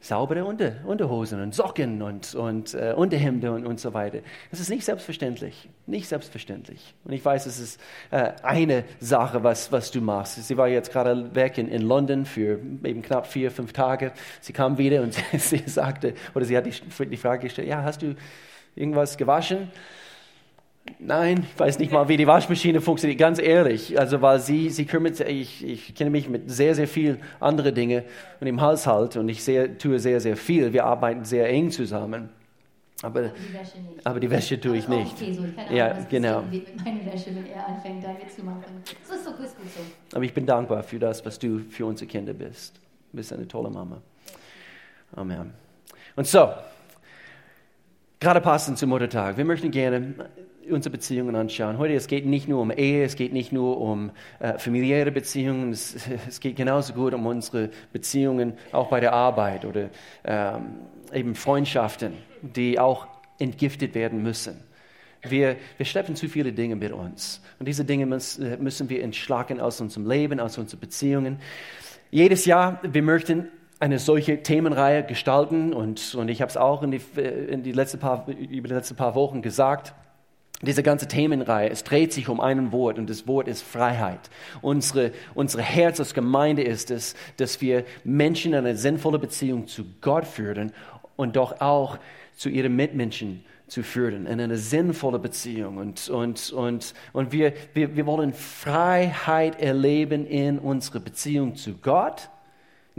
saubere 0.00 0.44
Unter, 0.44 0.76
Unterhosen 0.86 1.42
und 1.42 1.54
Socken 1.54 2.00
und, 2.00 2.34
und 2.34 2.72
äh, 2.72 2.94
Unterhemde 2.96 3.52
und, 3.52 3.66
und 3.66 3.78
so 3.78 3.92
weiter. 3.92 4.20
Das 4.50 4.58
ist 4.58 4.70
nicht 4.70 4.84
selbstverständlich. 4.84 5.68
Nicht 5.86 6.08
selbstverständlich. 6.08 6.94
Und 7.04 7.12
ich 7.12 7.22
weiß, 7.22 7.44
es 7.44 7.58
ist 7.60 7.80
äh, 8.10 8.32
eine 8.42 8.84
Sache, 8.98 9.44
was, 9.44 9.70
was 9.72 9.90
du 9.90 10.00
machst. 10.00 10.42
Sie 10.42 10.56
war 10.56 10.68
jetzt 10.68 10.90
gerade 10.90 11.34
weg 11.34 11.58
in, 11.58 11.68
in 11.68 11.82
London 11.82 12.24
für 12.24 12.60
eben 12.82 13.02
knapp 13.02 13.26
vier, 13.26 13.50
fünf 13.50 13.74
Tage. 13.74 14.12
Sie 14.40 14.54
kam 14.54 14.78
wieder 14.78 15.02
und 15.02 15.12
sie, 15.32 15.38
sie 15.38 15.62
sagte, 15.66 16.14
oder 16.34 16.46
sie 16.46 16.56
hat 16.56 16.64
die, 16.64 17.06
die 17.06 17.16
Frage 17.18 17.42
gestellt, 17.42 17.68
ja, 17.68 17.82
hast 17.82 18.00
du 18.00 18.14
irgendwas 18.74 19.18
gewaschen? 19.18 19.70
Nein, 20.98 21.46
ich 21.50 21.58
weiß 21.58 21.78
nicht 21.78 21.92
mal, 21.92 22.08
wie 22.08 22.16
die 22.16 22.26
Waschmaschine 22.26 22.80
funktioniert, 22.80 23.18
ganz 23.18 23.38
ehrlich. 23.38 23.98
Also, 23.98 24.20
weil 24.20 24.40
sie, 24.40 24.70
sie 24.70 24.84
kümmert 24.84 25.16
sich, 25.16 25.28
ich, 25.28 25.64
ich 25.64 25.94
kenne 25.94 26.10
mich 26.10 26.28
mit 26.28 26.50
sehr, 26.50 26.74
sehr 26.74 26.88
viel 26.88 27.18
andere 27.38 27.72
Dinge 27.72 28.04
und 28.40 28.46
im 28.46 28.60
Haushalt 28.60 29.16
und 29.16 29.28
ich 29.28 29.42
sehr, 29.42 29.78
tue 29.78 29.98
sehr, 29.98 30.20
sehr 30.20 30.36
viel. 30.36 30.72
Wir 30.72 30.84
arbeiten 30.84 31.24
sehr 31.24 31.48
eng 31.48 31.70
zusammen. 31.70 32.30
Aber, 33.02 33.20
aber 33.20 33.28
die 33.28 33.54
Wäsche 33.54 33.78
nicht. 33.78 34.06
Aber 34.06 34.20
die 34.20 34.30
Wäsche 34.30 34.60
tue 34.60 34.76
ich 34.76 34.88
also 34.88 34.98
nicht. 34.98 35.14
Okay, 35.14 35.32
so. 35.32 35.44
Ich 35.44 35.56
kann 35.56 35.74
ja, 35.74 35.98
genau. 36.10 36.42
mit 36.42 36.66
Wäsche, 37.12 37.34
wenn 37.34 37.46
er 37.46 37.66
anfängt, 37.66 38.04
da 38.04 38.12
mitzumachen. 38.12 38.64
So 39.08 39.14
ist 39.14 39.24
so 39.24 39.30
gut, 39.30 39.38
gut 39.40 39.72
so. 39.74 40.16
Aber 40.16 40.24
ich 40.24 40.34
bin 40.34 40.44
dankbar 40.44 40.82
für 40.82 40.98
das, 40.98 41.24
was 41.24 41.38
du 41.38 41.60
für 41.70 41.86
unsere 41.86 42.08
Kinder 42.08 42.34
bist. 42.34 42.76
Du 43.10 43.16
bist 43.16 43.32
eine 43.32 43.48
tolle 43.48 43.70
Mama. 43.70 44.02
Amen. 45.16 45.52
Und 46.14 46.26
so, 46.26 46.50
gerade 48.20 48.40
passend 48.40 48.78
zum 48.78 48.90
Muttertag, 48.90 49.36
wir 49.36 49.44
möchten 49.44 49.70
gerne 49.70 50.14
unsere 50.72 50.92
Beziehungen 50.92 51.36
anschauen. 51.36 51.78
Heute, 51.78 51.94
es 51.94 52.06
geht 52.06 52.26
nicht 52.26 52.48
nur 52.48 52.60
um 52.60 52.70
Ehe, 52.70 53.04
es 53.04 53.16
geht 53.16 53.32
nicht 53.32 53.52
nur 53.52 53.80
um 53.80 54.10
äh, 54.38 54.58
familiäre 54.58 55.10
Beziehungen, 55.10 55.72
es, 55.72 55.96
es, 56.28 56.40
geht 56.40 56.56
genauso 56.56 56.92
gut 56.92 57.14
um 57.14 57.26
unsere 57.26 57.70
Beziehungen 57.92 58.54
auch 58.72 58.88
bei 58.88 59.00
der 59.00 59.12
Arbeit 59.12 59.64
oder 59.64 59.90
ähm, 60.24 60.62
eben 61.12 61.34
Freundschaften, 61.34 62.14
die 62.42 62.78
auch 62.78 63.06
entgiftet 63.38 63.94
werden 63.94 64.22
müssen. 64.22 64.62
Wir, 65.22 65.56
wir 65.76 65.86
schleppen 65.86 66.16
zu 66.16 66.28
viele 66.28 66.52
Dinge 66.52 66.76
mit 66.76 66.92
uns. 66.92 67.42
Und 67.58 67.66
diese 67.66 67.84
Dinge 67.84 68.06
müssen, 68.06 68.62
müssen 68.62 68.88
wir 68.88 69.02
entschlacken 69.02 69.60
aus 69.60 69.80
unserem 69.80 70.08
Leben, 70.08 70.40
aus 70.40 70.56
unseren 70.56 70.80
Beziehungen. 70.80 71.38
Jedes 72.10 72.46
Jahr, 72.46 72.80
wir 72.82 73.02
möchten 73.02 73.48
eine 73.80 73.98
solche 73.98 74.42
Themenreihe 74.42 75.02
gestalten 75.02 75.72
und, 75.72 76.14
und 76.14 76.28
ich 76.28 76.42
habe 76.42 76.50
es 76.50 76.56
auch 76.58 76.82
in 76.82 76.90
die, 76.90 77.00
in 77.18 77.62
die 77.62 77.72
letzte 77.72 77.96
paar, 77.96 78.26
über 78.28 78.68
die 78.68 78.74
letzten 78.74 78.94
paar 78.94 79.14
Wochen 79.14 79.40
gesagt. 79.40 79.94
Diese 80.62 80.82
ganze 80.82 81.08
Themenreihe, 81.08 81.70
es 81.70 81.84
dreht 81.84 82.12
sich 82.12 82.28
um 82.28 82.38
ein 82.38 82.70
Wort 82.70 82.98
und 82.98 83.08
das 83.08 83.26
Wort 83.26 83.48
ist 83.48 83.62
Freiheit. 83.62 84.20
Unsere, 84.60 85.12
unsere 85.34 85.62
Herz 85.62 85.98
als 86.00 86.12
Gemeinde 86.12 86.62
ist 86.62 86.90
es, 86.90 87.14
dass 87.38 87.62
wir 87.62 87.84
Menschen 88.04 88.52
in 88.52 88.58
eine 88.58 88.76
sinnvolle 88.76 89.18
Beziehung 89.18 89.68
zu 89.68 89.84
Gott 90.02 90.26
führen 90.26 90.72
und 91.16 91.36
doch 91.36 91.62
auch 91.62 91.98
zu 92.36 92.50
ihren 92.50 92.76
Mitmenschen 92.76 93.42
zu 93.68 93.82
führen, 93.82 94.26
in 94.26 94.38
eine 94.38 94.58
sinnvolle 94.58 95.18
Beziehung. 95.18 95.78
Und, 95.78 96.10
und, 96.10 96.52
und, 96.52 96.94
und 97.14 97.32
wir, 97.32 97.54
wir, 97.72 97.96
wir 97.96 98.04
wollen 98.04 98.34
Freiheit 98.34 99.60
erleben 99.62 100.26
in 100.26 100.58
unserer 100.58 101.00
Beziehung 101.00 101.56
zu 101.56 101.78
Gott 101.78 102.28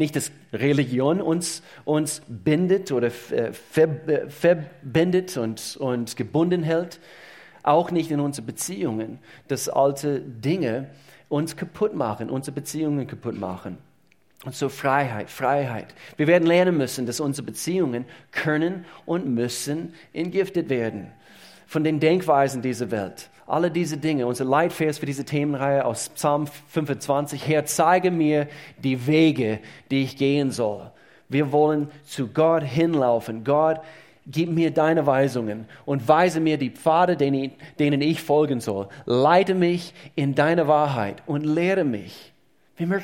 nicht, 0.01 0.15
dass 0.15 0.31
Religion 0.51 1.21
uns, 1.21 1.61
uns 1.85 2.21
bindet 2.27 2.91
oder 2.91 3.11
äh, 3.31 3.51
äh, 3.75 4.29
verbindet 4.29 5.37
und, 5.37 5.77
und 5.77 6.15
gebunden 6.15 6.63
hält. 6.63 6.99
Auch 7.63 7.91
nicht 7.91 8.11
in 8.11 8.19
unsere 8.19 8.45
Beziehungen, 8.45 9.19
dass 9.47 9.69
alte 9.69 10.21
Dinge 10.21 10.89
uns 11.29 11.55
kaputt 11.55 11.95
machen, 11.95 12.29
unsere 12.29 12.53
Beziehungen 12.53 13.07
kaputt 13.07 13.39
machen. 13.39 13.77
Und 14.43 14.55
so 14.55 14.69
Freiheit, 14.69 15.29
Freiheit. 15.29 15.93
Wir 16.17 16.27
werden 16.27 16.47
lernen 16.47 16.77
müssen, 16.77 17.05
dass 17.05 17.19
unsere 17.19 17.45
Beziehungen 17.45 18.05
können 18.31 18.85
und 19.05 19.27
müssen 19.27 19.93
entgiftet 20.13 20.69
werden 20.69 21.11
von 21.67 21.83
den 21.83 21.99
Denkweisen 21.99 22.61
dieser 22.61 22.91
Welt. 22.91 23.29
Alle 23.47 23.69
diese 23.69 23.97
Dinge, 23.97 24.27
unser 24.27 24.45
Leitvers 24.45 24.97
für 24.97 25.05
diese 25.05 25.25
Themenreihe 25.25 25.85
aus 25.85 26.09
Psalm 26.09 26.47
25, 26.47 27.47
Herr, 27.47 27.65
zeige 27.65 28.11
mir 28.11 28.47
die 28.77 29.07
Wege, 29.07 29.59
die 29.89 30.03
ich 30.03 30.17
gehen 30.17 30.51
soll. 30.51 30.91
Wir 31.29 31.51
wollen 31.51 31.89
zu 32.03 32.27
Gott 32.27 32.63
hinlaufen. 32.63 33.43
Gott, 33.43 33.79
gib 34.27 34.49
mir 34.49 34.71
deine 34.71 35.05
Weisungen 35.05 35.65
und 35.85 36.07
weise 36.07 36.39
mir 36.39 36.57
die 36.57 36.69
Pfade, 36.69 37.17
denen 37.17 38.01
ich 38.01 38.21
folgen 38.21 38.59
soll. 38.59 38.87
Leite 39.05 39.55
mich 39.55 39.93
in 40.15 40.35
deine 40.35 40.67
Wahrheit 40.67 41.23
und 41.25 41.43
lehre 41.45 41.83
mich. 41.83 42.33
Wir 42.77 43.01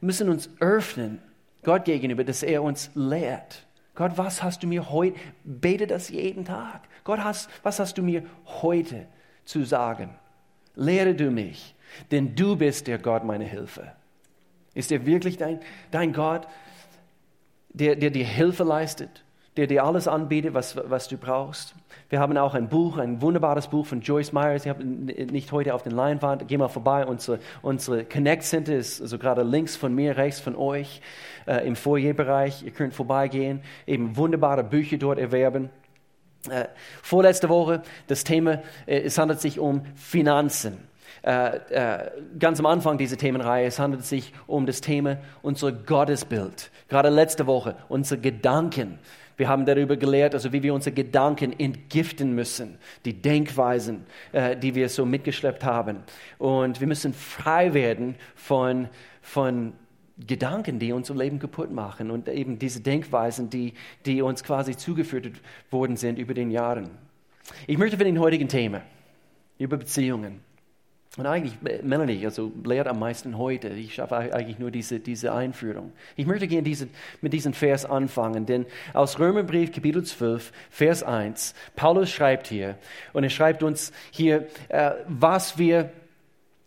müssen 0.00 0.28
uns 0.28 0.50
öffnen 0.60 1.20
Gott 1.62 1.84
gegenüber, 1.84 2.24
dass 2.24 2.42
er 2.42 2.62
uns 2.62 2.90
lehrt. 2.94 3.66
Gott, 3.94 4.12
was 4.16 4.42
hast 4.42 4.62
du 4.62 4.66
mir 4.66 4.90
heute? 4.90 5.18
Bete 5.44 5.86
das 5.86 6.08
jeden 6.08 6.44
Tag. 6.44 6.82
Gott, 7.04 7.18
was 7.62 7.80
hast 7.80 7.98
du 7.98 8.02
mir 8.02 8.22
heute 8.44 9.06
zu 9.44 9.64
sagen. 9.64 10.10
Lehre 10.76 11.14
du 11.14 11.30
mich, 11.30 11.74
denn 12.10 12.36
du 12.36 12.54
bist 12.54 12.86
der 12.86 12.98
Gott 12.98 13.24
meiner 13.24 13.44
Hilfe. 13.44 13.92
Ist 14.74 14.92
er 14.92 15.04
wirklich 15.04 15.36
dein, 15.36 15.58
dein 15.90 16.12
Gott, 16.12 16.46
der, 17.70 17.96
der 17.96 18.10
dir 18.10 18.24
Hilfe 18.24 18.62
leistet, 18.62 19.24
der 19.58 19.66
dir 19.66 19.84
alles 19.84 20.06
anbietet, 20.06 20.54
was, 20.54 20.76
was 20.88 21.08
du 21.08 21.16
brauchst? 21.16 21.74
Wir 22.10 22.20
haben 22.20 22.38
auch 22.38 22.54
ein 22.54 22.68
Buch, 22.68 22.96
ein 22.96 23.20
wunderbares 23.20 23.66
Buch 23.66 23.84
von 23.84 24.02
Joyce 24.02 24.32
Myers. 24.32 24.64
Ich 24.64 24.70
habe 24.70 24.84
nicht 24.84 25.50
heute 25.50 25.74
auf 25.74 25.82
den 25.82 25.90
Leinwand. 25.90 26.46
Geh 26.46 26.56
mal 26.56 26.68
vorbei. 26.68 27.04
Unsere, 27.04 27.40
unsere 27.60 28.04
Connect 28.04 28.44
Center 28.44 28.76
ist 28.76 29.02
also 29.02 29.18
gerade 29.18 29.42
links 29.42 29.74
von 29.74 29.92
mir, 29.92 30.16
rechts 30.16 30.38
von 30.38 30.54
euch 30.54 31.02
äh, 31.46 31.66
im 31.66 31.74
Foyerbereich. 31.74 32.62
Ihr 32.62 32.70
könnt 32.70 32.94
vorbeigehen, 32.94 33.60
eben 33.84 34.16
wunderbare 34.16 34.62
Bücher 34.62 34.96
dort 34.96 35.18
erwerben. 35.18 35.70
Äh, 36.48 36.66
vorletzte 37.02 37.48
Woche 37.48 37.82
das 38.06 38.22
Thema, 38.22 38.62
äh, 38.86 39.00
es 39.00 39.18
handelt 39.18 39.40
sich 39.40 39.58
um 39.58 39.82
Finanzen. 39.96 40.78
Äh, 41.24 41.56
äh, 41.56 42.10
ganz 42.38 42.60
am 42.60 42.66
Anfang 42.66 42.96
dieser 42.96 43.16
Themenreihe, 43.16 43.66
es 43.66 43.80
handelt 43.80 44.04
sich 44.04 44.32
um 44.46 44.66
das 44.66 44.80
Thema 44.80 45.16
unser 45.42 45.72
Gottesbild. 45.72 46.70
Gerade 46.88 47.08
letzte 47.08 47.48
Woche 47.48 47.74
unsere 47.88 48.20
Gedanken. 48.20 49.00
Wir 49.38 49.48
haben 49.48 49.64
darüber 49.64 49.96
gelehrt, 49.96 50.34
also 50.34 50.52
wie 50.52 50.62
wir 50.62 50.74
unsere 50.74 50.94
Gedanken 50.94 51.58
entgiften 51.58 52.34
müssen, 52.34 52.76
die 53.04 53.14
Denkweisen, 53.14 54.04
äh, 54.32 54.56
die 54.56 54.74
wir 54.74 54.88
so 54.88 55.06
mitgeschleppt 55.06 55.64
haben. 55.64 55.98
Und 56.38 56.80
wir 56.80 56.88
müssen 56.88 57.14
frei 57.14 57.72
werden 57.72 58.16
von, 58.34 58.88
von 59.22 59.74
Gedanken, 60.26 60.80
die 60.80 60.92
unser 60.92 61.14
Leben 61.14 61.38
kaputt 61.38 61.70
machen 61.70 62.10
und 62.10 62.28
eben 62.28 62.58
diese 62.58 62.80
Denkweisen, 62.80 63.48
die, 63.48 63.74
die 64.04 64.22
uns 64.22 64.42
quasi 64.42 64.76
zugeführt 64.76 65.30
worden 65.70 65.96
sind 65.96 66.18
über 66.18 66.34
den 66.34 66.50
Jahren. 66.50 66.90
Ich 67.68 67.78
möchte 67.78 67.96
für 67.96 68.04
den 68.04 68.18
heutigen 68.18 68.48
Thema 68.48 68.82
über 69.56 69.76
Beziehungen. 69.76 70.47
Und 71.18 71.26
eigentlich, 71.26 71.54
Melanie, 71.82 72.24
also 72.24 72.52
lehrt 72.64 72.86
am 72.86 73.00
meisten 73.00 73.36
heute. 73.36 73.70
Ich 73.70 73.96
schaffe 73.96 74.16
eigentlich 74.16 74.60
nur 74.60 74.70
diese, 74.70 75.00
diese 75.00 75.32
Einführung. 75.32 75.92
Ich 76.14 76.26
möchte 76.26 76.46
gerne 76.46 76.62
diese, 76.62 76.86
mit 77.20 77.32
diesem 77.32 77.54
Vers 77.54 77.84
anfangen, 77.84 78.46
denn 78.46 78.66
aus 78.94 79.18
Römerbrief 79.18 79.72
Kapitel 79.72 80.04
12, 80.04 80.52
Vers 80.70 81.02
1, 81.02 81.56
Paulus 81.74 82.08
schreibt 82.08 82.46
hier, 82.46 82.76
und 83.14 83.24
er 83.24 83.30
schreibt 83.30 83.64
uns 83.64 83.90
hier, 84.12 84.46
äh, 84.68 84.92
was, 85.08 85.58
wir, 85.58 85.90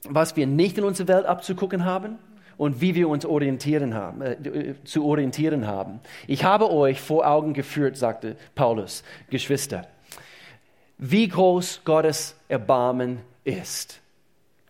was 0.03 0.35
wir 0.35 0.47
nicht 0.47 0.77
in 0.77 0.83
unserer 0.83 1.07
Welt 1.07 1.25
abzugucken 1.25 1.85
haben, 1.85 2.19
und 2.57 2.79
wie 2.79 2.93
wir 2.93 3.09
uns 3.09 3.25
orientieren 3.25 3.95
haben, 3.95 4.21
äh, 4.21 4.75
zu 4.83 5.03
orientieren 5.05 5.65
haben. 5.65 5.99
Ich 6.27 6.43
habe 6.43 6.69
euch 6.69 7.01
vor 7.01 7.25
Augen 7.25 7.53
geführt, 7.53 7.97
sagte 7.97 8.35
Paulus, 8.53 9.03
Geschwister, 9.31 9.87
wie 10.99 11.27
groß 11.27 11.81
Gottes 11.85 12.35
Erbarmen 12.49 13.19
ist. 13.45 14.01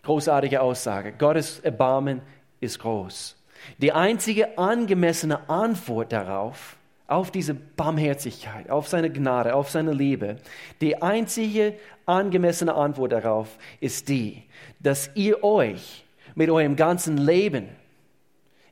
Großartige 0.02 0.60
Aussage. 0.60 1.12
Gottes 1.12 1.60
Erbarmen 1.60 2.22
ist 2.60 2.80
groß. 2.80 3.36
Die 3.78 3.92
einzige 3.92 4.58
angemessene 4.58 5.48
Antwort 5.48 6.12
darauf, 6.12 6.76
auf 7.06 7.30
diese 7.30 7.54
Barmherzigkeit, 7.54 8.70
auf 8.70 8.88
seine 8.88 9.10
Gnade, 9.10 9.54
auf 9.54 9.70
seine 9.70 9.92
Liebe, 9.92 10.38
die 10.80 11.00
einzige 11.00 11.74
angemessene 12.06 12.74
Antwort 12.74 13.12
darauf 13.12 13.58
ist 13.80 14.08
die, 14.08 14.42
dass 14.80 15.10
ihr 15.14 15.44
euch 15.44 16.04
mit 16.34 16.50
eurem 16.50 16.74
ganzen 16.74 17.18
Leben 17.18 17.68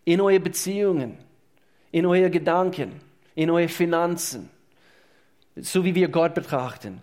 in 0.05 0.21
eure 0.21 0.41
Beziehungen, 0.41 1.19
in 1.93 2.07
eure 2.07 2.31
Gedanken, 2.31 3.01
in 3.35 3.51
eure 3.51 3.69
Finanzen, 3.69 4.49
so 5.57 5.85
wie 5.85 5.95
wir 5.95 6.09
Gott 6.09 6.35
betrachten, 6.35 7.03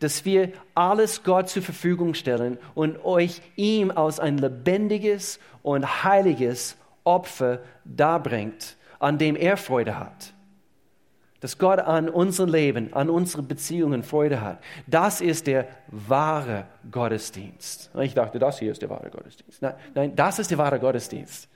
dass 0.00 0.24
wir 0.24 0.52
alles 0.74 1.22
Gott 1.22 1.48
zur 1.48 1.62
Verfügung 1.62 2.14
stellen 2.14 2.58
und 2.74 3.04
euch 3.04 3.42
ihm 3.56 3.90
aus 3.90 4.20
ein 4.20 4.38
lebendiges 4.38 5.38
und 5.62 6.04
heiliges 6.04 6.76
Opfer 7.04 7.60
darbringt, 7.84 8.76
an 8.98 9.18
dem 9.18 9.36
er 9.36 9.56
Freude 9.56 9.98
hat. 9.98 10.32
Dass 11.40 11.56
Gott 11.58 11.78
an 11.78 12.08
unserem 12.08 12.50
Leben, 12.50 12.92
an 12.92 13.08
unseren 13.08 13.46
Beziehungen 13.46 14.02
Freude 14.02 14.40
hat. 14.40 14.60
Das 14.86 15.20
ist 15.20 15.46
der 15.46 15.68
wahre 15.86 16.66
Gottesdienst. 16.90 17.90
Ich 18.00 18.14
dachte, 18.14 18.38
das 18.38 18.58
hier 18.58 18.72
ist 18.72 18.82
der 18.82 18.90
wahre 18.90 19.08
Gottesdienst. 19.08 19.62
Nein, 19.62 19.74
nein 19.94 20.16
das 20.16 20.40
ist 20.40 20.50
der 20.50 20.58
wahre 20.58 20.80
Gottesdienst. 20.80 21.48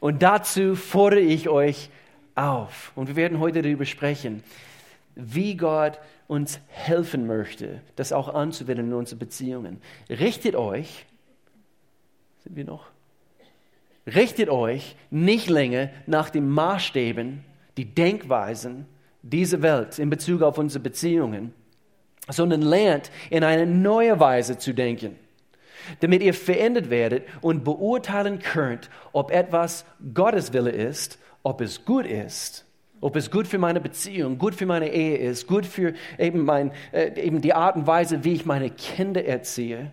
Und 0.00 0.22
dazu 0.22 0.76
fordere 0.76 1.20
ich 1.20 1.48
euch 1.48 1.90
auf. 2.34 2.92
Und 2.94 3.08
wir 3.08 3.16
werden 3.16 3.40
heute 3.40 3.62
darüber 3.62 3.86
sprechen, 3.86 4.44
wie 5.16 5.56
Gott 5.56 5.98
uns 6.28 6.60
helfen 6.68 7.26
möchte, 7.26 7.80
das 7.96 8.12
auch 8.12 8.32
anzuwenden 8.32 8.88
in 8.88 8.92
unseren 8.92 9.18
Beziehungen. 9.18 9.80
Richtet 10.08 10.54
euch, 10.54 11.06
sind 12.44 12.54
wir 12.54 12.64
noch? 12.64 12.86
Richtet 14.06 14.48
euch 14.48 14.94
nicht 15.10 15.48
länger 15.48 15.90
nach 16.06 16.30
den 16.30 16.48
Maßstäben, 16.48 17.44
die 17.76 17.86
Denkweisen 17.86 18.86
dieser 19.22 19.62
Welt 19.62 19.98
in 19.98 20.10
Bezug 20.10 20.42
auf 20.42 20.58
unsere 20.58 20.82
Beziehungen, 20.82 21.52
sondern 22.28 22.62
lernt 22.62 23.10
in 23.30 23.42
eine 23.42 23.66
neue 23.66 24.20
Weise 24.20 24.58
zu 24.58 24.72
denken 24.72 25.16
damit 26.00 26.22
ihr 26.22 26.34
verändert 26.34 26.90
werdet 26.90 27.26
und 27.40 27.64
beurteilen 27.64 28.38
könnt, 28.38 28.90
ob 29.12 29.30
etwas 29.30 29.84
Gottes 30.14 30.52
Wille 30.52 30.70
ist, 30.70 31.18
ob 31.42 31.60
es 31.60 31.84
gut 31.84 32.06
ist, 32.06 32.65
ob 33.00 33.16
es 33.16 33.30
gut 33.30 33.46
für 33.46 33.58
meine 33.58 33.80
Beziehung, 33.80 34.38
gut 34.38 34.54
für 34.54 34.66
meine 34.66 34.90
Ehe 34.92 35.16
ist, 35.16 35.46
gut 35.46 35.66
für 35.66 35.94
eben, 36.18 36.44
mein, 36.44 36.72
äh, 36.92 37.20
eben 37.20 37.40
die 37.40 37.54
Art 37.54 37.76
und 37.76 37.86
Weise, 37.86 38.24
wie 38.24 38.34
ich 38.34 38.46
meine 38.46 38.70
Kinder 38.70 39.24
erziehe, 39.24 39.92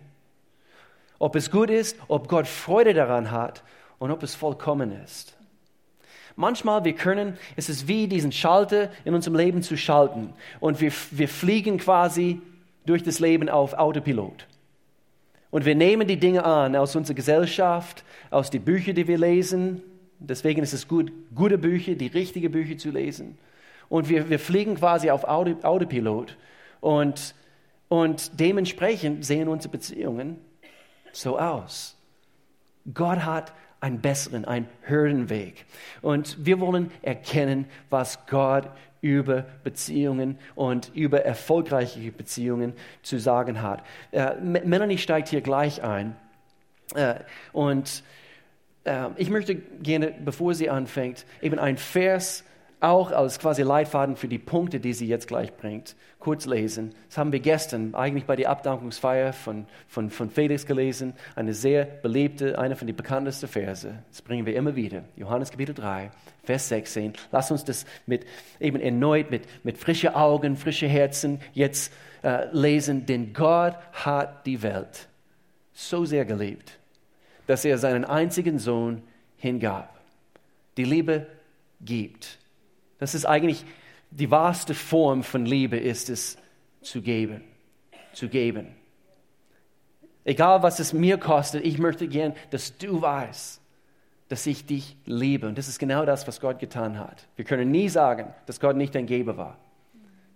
ob 1.19 1.35
es 1.35 1.51
gut 1.51 1.69
ist, 1.69 1.97
ob 2.07 2.27
Gott 2.27 2.47
Freude 2.47 2.93
daran 2.93 3.31
hat 3.31 3.63
und 3.99 4.11
ob 4.11 4.23
es 4.23 4.35
vollkommen 4.35 4.91
ist. 5.03 5.37
Manchmal 6.35 6.83
wir 6.83 6.93
können, 6.93 7.37
es 7.55 7.69
ist 7.69 7.87
wie 7.87 8.07
diesen 8.07 8.31
Schalter 8.31 8.89
in 9.05 9.13
unserem 9.13 9.35
Leben 9.35 9.61
zu 9.61 9.77
schalten 9.77 10.33
und 10.59 10.81
wir, 10.81 10.91
wir 11.11 11.27
fliegen 11.27 11.77
quasi 11.77 12.41
durch 12.85 13.03
das 13.03 13.19
Leben 13.19 13.49
auf 13.49 13.73
Autopilot. 13.73 14.47
Und 15.51 15.65
wir 15.65 15.75
nehmen 15.75 16.07
die 16.07 16.17
Dinge 16.17 16.43
an 16.43 16.75
aus 16.75 16.95
unserer 16.95 17.15
Gesellschaft, 17.15 18.03
aus 18.31 18.49
den 18.49 18.63
Büchern, 18.63 18.95
die 18.95 19.07
wir 19.07 19.19
lesen. 19.19 19.83
Deswegen 20.27 20.63
ist 20.63 20.73
es 20.73 20.87
gut, 20.87 21.11
gute 21.35 21.57
Bücher, 21.57 21.95
die 21.95 22.07
richtigen 22.07 22.51
Bücher 22.51 22.77
zu 22.77 22.91
lesen. 22.91 23.37
Und 23.89 24.09
wir, 24.09 24.29
wir 24.29 24.39
fliegen 24.39 24.75
quasi 24.75 25.09
auf 25.09 25.23
Autopilot. 25.25 26.37
Und, 26.79 27.35
und 27.89 28.39
dementsprechend 28.39 29.25
sehen 29.25 29.47
unsere 29.47 29.71
Beziehungen 29.71 30.37
so 31.11 31.37
aus. 31.37 31.97
Gott 32.93 33.19
hat 33.19 33.53
einen 33.79 33.99
besseren, 33.99 34.45
einen 34.45 34.67
höheren 34.83 35.29
Weg. 35.29 35.65
Und 36.01 36.37
wir 36.45 36.59
wollen 36.59 36.89
erkennen, 37.01 37.65
was 37.89 38.25
Gott 38.27 38.69
über 39.01 39.45
Beziehungen 39.65 40.39
und 40.55 40.89
über 40.95 41.25
erfolgreiche 41.25 42.11
Beziehungen 42.13 42.73
zu 43.01 43.19
sagen 43.19 43.61
hat. 43.61 43.83
Äh, 44.11 44.35
Melanie 44.41 44.97
steigt 44.97 45.27
hier 45.27 45.41
gleich 45.41 45.83
ein. 45.83 46.15
Äh, 46.95 47.15
und 47.51 48.03
ich 49.15 49.29
möchte 49.29 49.55
gerne, 49.55 50.13
bevor 50.23 50.53
sie 50.53 50.69
anfängt, 50.69 51.25
eben 51.41 51.57
ein 51.57 51.77
Vers 51.77 52.43
auch 52.83 53.11
als 53.11 53.39
quasi 53.39 53.61
Leitfaden 53.61 54.17
für 54.17 54.27
die 54.27 54.37
Punkte, 54.37 54.81
die 54.81 54.91
sie 54.91 55.07
jetzt 55.07 55.29
gleich 55.29 55.55
bringt, 55.55 55.95
kurz 56.19 56.45
lesen. 56.45 56.93
Das 57.07 57.17
haben 57.17 57.31
wir 57.31 57.39
gestern 57.39 57.95
eigentlich 57.95 58.25
bei 58.25 58.35
der 58.35 58.49
Abdankungsfeier 58.49 59.31
von, 59.31 59.67
von, 59.87 60.09
von 60.09 60.29
Felix 60.29 60.65
gelesen. 60.65 61.13
Eine 61.37 61.53
sehr 61.53 61.85
beliebte, 61.85 62.59
eine 62.59 62.75
von 62.75 62.85
den 62.85 62.95
bekanntesten 62.97 63.47
Verse. 63.47 64.03
Das 64.09 64.21
bringen 64.21 64.45
wir 64.45 64.53
immer 64.57 64.75
wieder. 64.75 65.05
Johannes 65.15 65.49
Kapitel 65.49 65.73
3, 65.73 66.11
Vers 66.43 66.67
16. 66.67 67.13
Lass 67.31 67.51
uns 67.51 67.63
das 67.63 67.85
mit, 68.05 68.25
eben 68.59 68.81
erneut 68.81 69.31
mit, 69.31 69.43
mit 69.63 69.77
frischen 69.77 70.13
Augen, 70.13 70.57
frischen 70.57 70.89
Herzen 70.89 71.39
jetzt 71.53 71.93
äh, 72.21 72.47
lesen. 72.51 73.05
Denn 73.05 73.31
Gott 73.31 73.75
hat 73.93 74.45
die 74.45 74.61
Welt 74.61 75.07
so 75.71 76.03
sehr 76.03 76.25
geliebt, 76.25 76.79
dass 77.47 77.65
er 77.65 77.77
seinen 77.77 78.05
einzigen 78.05 78.59
Sohn 78.59 79.03
hingab. 79.37 79.99
Die 80.77 80.85
Liebe 80.85 81.27
gibt. 81.81 82.39
Das 82.99 83.15
ist 83.15 83.25
eigentlich 83.25 83.65
die 84.11 84.31
wahrste 84.31 84.73
Form 84.73 85.23
von 85.23 85.45
Liebe, 85.45 85.77
ist 85.77 86.09
es 86.09 86.37
zu 86.81 87.01
geben. 87.01 87.41
Zu 88.13 88.29
geben. 88.29 88.67
Egal 90.23 90.63
was 90.63 90.79
es 90.79 90.93
mir 90.93 91.17
kostet, 91.17 91.65
ich 91.65 91.79
möchte 91.79 92.07
gern, 92.07 92.33
dass 92.51 92.77
du 92.77 93.01
weißt, 93.01 93.59
dass 94.29 94.47
ich 94.47 94.65
dich 94.65 94.95
liebe. 95.05 95.47
Und 95.47 95.57
das 95.57 95.67
ist 95.67 95.79
genau 95.79 96.05
das, 96.05 96.27
was 96.27 96.39
Gott 96.39 96.59
getan 96.59 96.97
hat. 96.97 97.27
Wir 97.35 97.45
können 97.45 97.71
nie 97.71 97.89
sagen, 97.89 98.33
dass 98.45 98.59
Gott 98.59 98.75
nicht 98.75 98.95
ein 98.95 99.05
Geber 99.05 99.37
war. 99.37 99.57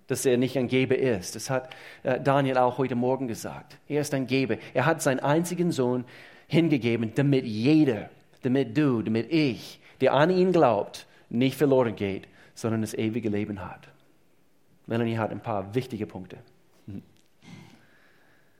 Dass 0.07 0.25
er 0.25 0.37
nicht 0.37 0.57
ein 0.57 0.67
Geber 0.67 0.97
ist. 0.97 1.35
Das 1.35 1.49
hat 1.49 1.69
äh, 2.03 2.19
Daniel 2.19 2.57
auch 2.57 2.77
heute 2.77 2.95
Morgen 2.95 3.27
gesagt. 3.27 3.77
Er 3.87 4.01
ist 4.01 4.13
ein 4.13 4.27
Geber. 4.27 4.57
Er 4.73 4.85
hat 4.85 5.01
seinen 5.01 5.19
einzigen 5.19 5.71
Sohn 5.71 6.05
hingegeben, 6.47 7.13
damit 7.15 7.45
jeder, 7.45 8.09
damit 8.41 8.77
du, 8.77 9.01
damit 9.01 9.31
ich, 9.31 9.79
der 10.01 10.13
an 10.13 10.29
ihn 10.29 10.51
glaubt, 10.51 11.05
nicht 11.29 11.57
verloren 11.57 11.95
geht, 11.95 12.27
sondern 12.53 12.81
das 12.81 12.93
ewige 12.93 13.29
Leben 13.29 13.59
hat. 13.61 13.87
Melanie 14.85 15.17
hat 15.17 15.31
ein 15.31 15.41
paar 15.41 15.75
wichtige 15.75 16.07
Punkte. 16.07 16.37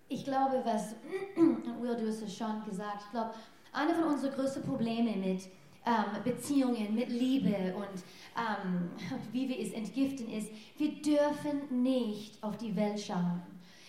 Ich 0.09 0.23
glaube, 0.23 0.61
was 0.63 0.95
Will, 1.35 1.95
du 1.95 2.07
hast 2.07 2.21
es 2.21 2.37
schon 2.37 2.63
gesagt, 2.65 3.03
ich 3.05 3.11
glaube, 3.11 3.31
eine 3.73 3.93
von 3.93 4.05
unseren 4.05 4.33
größten 4.33 4.63
Problemen 4.63 5.19
mit 5.19 5.47
ähm, 5.85 6.23
Beziehungen, 6.23 6.95
mit 6.95 7.09
Liebe 7.09 7.73
und 7.75 8.03
ähm, 8.35 8.89
wie 9.31 9.49
wir 9.49 9.59
es 9.59 9.73
entgiften, 9.73 10.29
ist, 10.29 10.49
wir 10.77 11.01
dürfen 11.01 11.83
nicht 11.83 12.41
auf 12.41 12.57
die 12.57 12.75
Welt 12.75 12.99
schauen. 12.99 13.41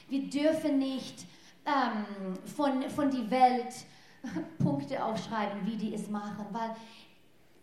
Wir 0.09 0.29
dürfen 0.29 0.79
nicht 0.79 1.27
ähm, 1.67 2.35
von, 2.45 2.83
von 2.91 3.11
die 3.11 3.31
Welt 3.31 3.75
Punkte 4.59 5.03
aufschreiben, 5.05 5.65
wie 5.65 5.77
die 5.77 5.95
es 5.95 6.09
machen, 6.09 6.47
weil 6.53 6.75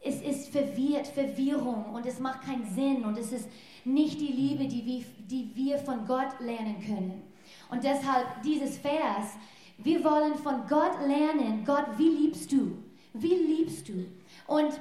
es 0.01 0.21
ist 0.21 0.49
verwirrt, 0.49 1.07
Verwirrung 1.07 1.85
und 1.93 2.05
es 2.05 2.19
macht 2.19 2.41
keinen 2.41 2.65
Sinn 2.65 3.03
und 3.03 3.17
es 3.17 3.31
ist 3.31 3.49
nicht 3.83 4.19
die 4.19 4.31
Liebe, 4.31 4.67
die 4.67 4.85
wir, 4.85 5.03
die 5.27 5.51
wir 5.55 5.79
von 5.79 6.05
Gott 6.05 6.39
lernen 6.39 6.79
können. 6.79 7.23
Und 7.69 7.83
deshalb 7.83 8.41
dieses 8.43 8.77
Vers, 8.77 9.33
wir 9.79 10.03
wollen 10.03 10.35
von 10.35 10.67
Gott 10.67 10.99
lernen, 11.05 11.63
Gott, 11.65 11.85
wie 11.97 12.09
liebst 12.09 12.51
du? 12.51 12.77
Wie 13.13 13.33
liebst 13.33 13.89
du? 13.89 14.05
Und 14.47 14.79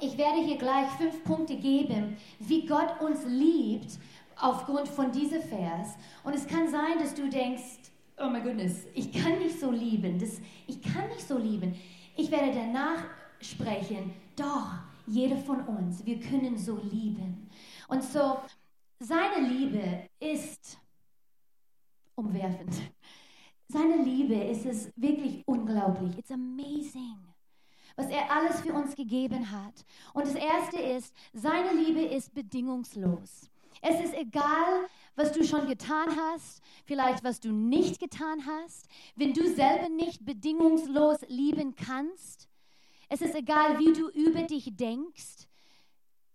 ich 0.00 0.18
werde 0.18 0.42
hier 0.42 0.58
gleich 0.58 0.88
fünf 0.98 1.22
Punkte 1.24 1.56
geben, 1.56 2.16
wie 2.40 2.66
Gott 2.66 3.00
uns 3.00 3.24
liebt 3.26 3.98
aufgrund 4.40 4.88
von 4.88 5.12
diesem 5.12 5.42
Vers. 5.42 5.96
Und 6.24 6.34
es 6.34 6.46
kann 6.46 6.68
sein, 6.68 6.98
dass 6.98 7.14
du 7.14 7.28
denkst, 7.28 7.78
oh 8.22 8.30
mein 8.30 8.42
Goodness, 8.42 8.86
ich 8.94 9.12
kann 9.12 9.38
nicht 9.38 9.58
so 9.58 9.70
lieben, 9.70 10.18
das, 10.18 10.40
ich 10.66 10.80
kann 10.80 11.08
nicht 11.08 11.26
so 11.26 11.38
lieben. 11.38 11.74
Ich 12.16 12.30
werde 12.30 12.52
danach 12.54 13.04
sprechen, 13.40 14.12
doch, 14.36 14.68
jeder 15.06 15.36
von 15.38 15.60
uns, 15.62 16.04
wir 16.06 16.20
können 16.20 16.56
so 16.56 16.78
lieben. 16.90 17.48
Und 17.88 18.02
so, 18.04 18.38
seine 19.00 19.48
Liebe 19.48 20.08
ist 20.20 20.78
umwerfend. 22.14 22.74
Seine 23.68 24.02
Liebe 24.02 24.34
ist 24.34 24.66
es 24.66 24.92
wirklich 24.96 25.42
unglaublich. 25.46 26.16
It's 26.18 26.30
amazing, 26.30 27.18
was 27.96 28.06
er 28.08 28.30
alles 28.30 28.60
für 28.60 28.72
uns 28.72 28.94
gegeben 28.94 29.50
hat. 29.50 29.84
Und 30.12 30.26
das 30.26 30.34
Erste 30.34 30.78
ist, 30.78 31.14
seine 31.32 31.72
Liebe 31.72 32.02
ist 32.02 32.32
bedingungslos. 32.34 33.50
Es 33.80 34.04
ist 34.04 34.14
egal, 34.14 34.86
was 35.14 35.32
du 35.32 35.44
schon 35.44 35.66
getan 35.66 36.16
hast, 36.16 36.62
vielleicht 36.84 37.24
was 37.24 37.40
du 37.40 37.52
nicht 37.52 38.00
getan 38.00 38.44
hast. 38.46 38.88
Wenn 39.16 39.32
du 39.32 39.46
selber 39.54 39.88
nicht 39.88 40.24
bedingungslos 40.24 41.18
lieben 41.28 41.74
kannst, 41.74 42.48
es 43.08 43.20
ist 43.20 43.34
egal, 43.34 43.78
wie 43.78 43.92
du 43.92 44.08
über 44.08 44.42
dich 44.42 44.74
denkst. 44.74 45.48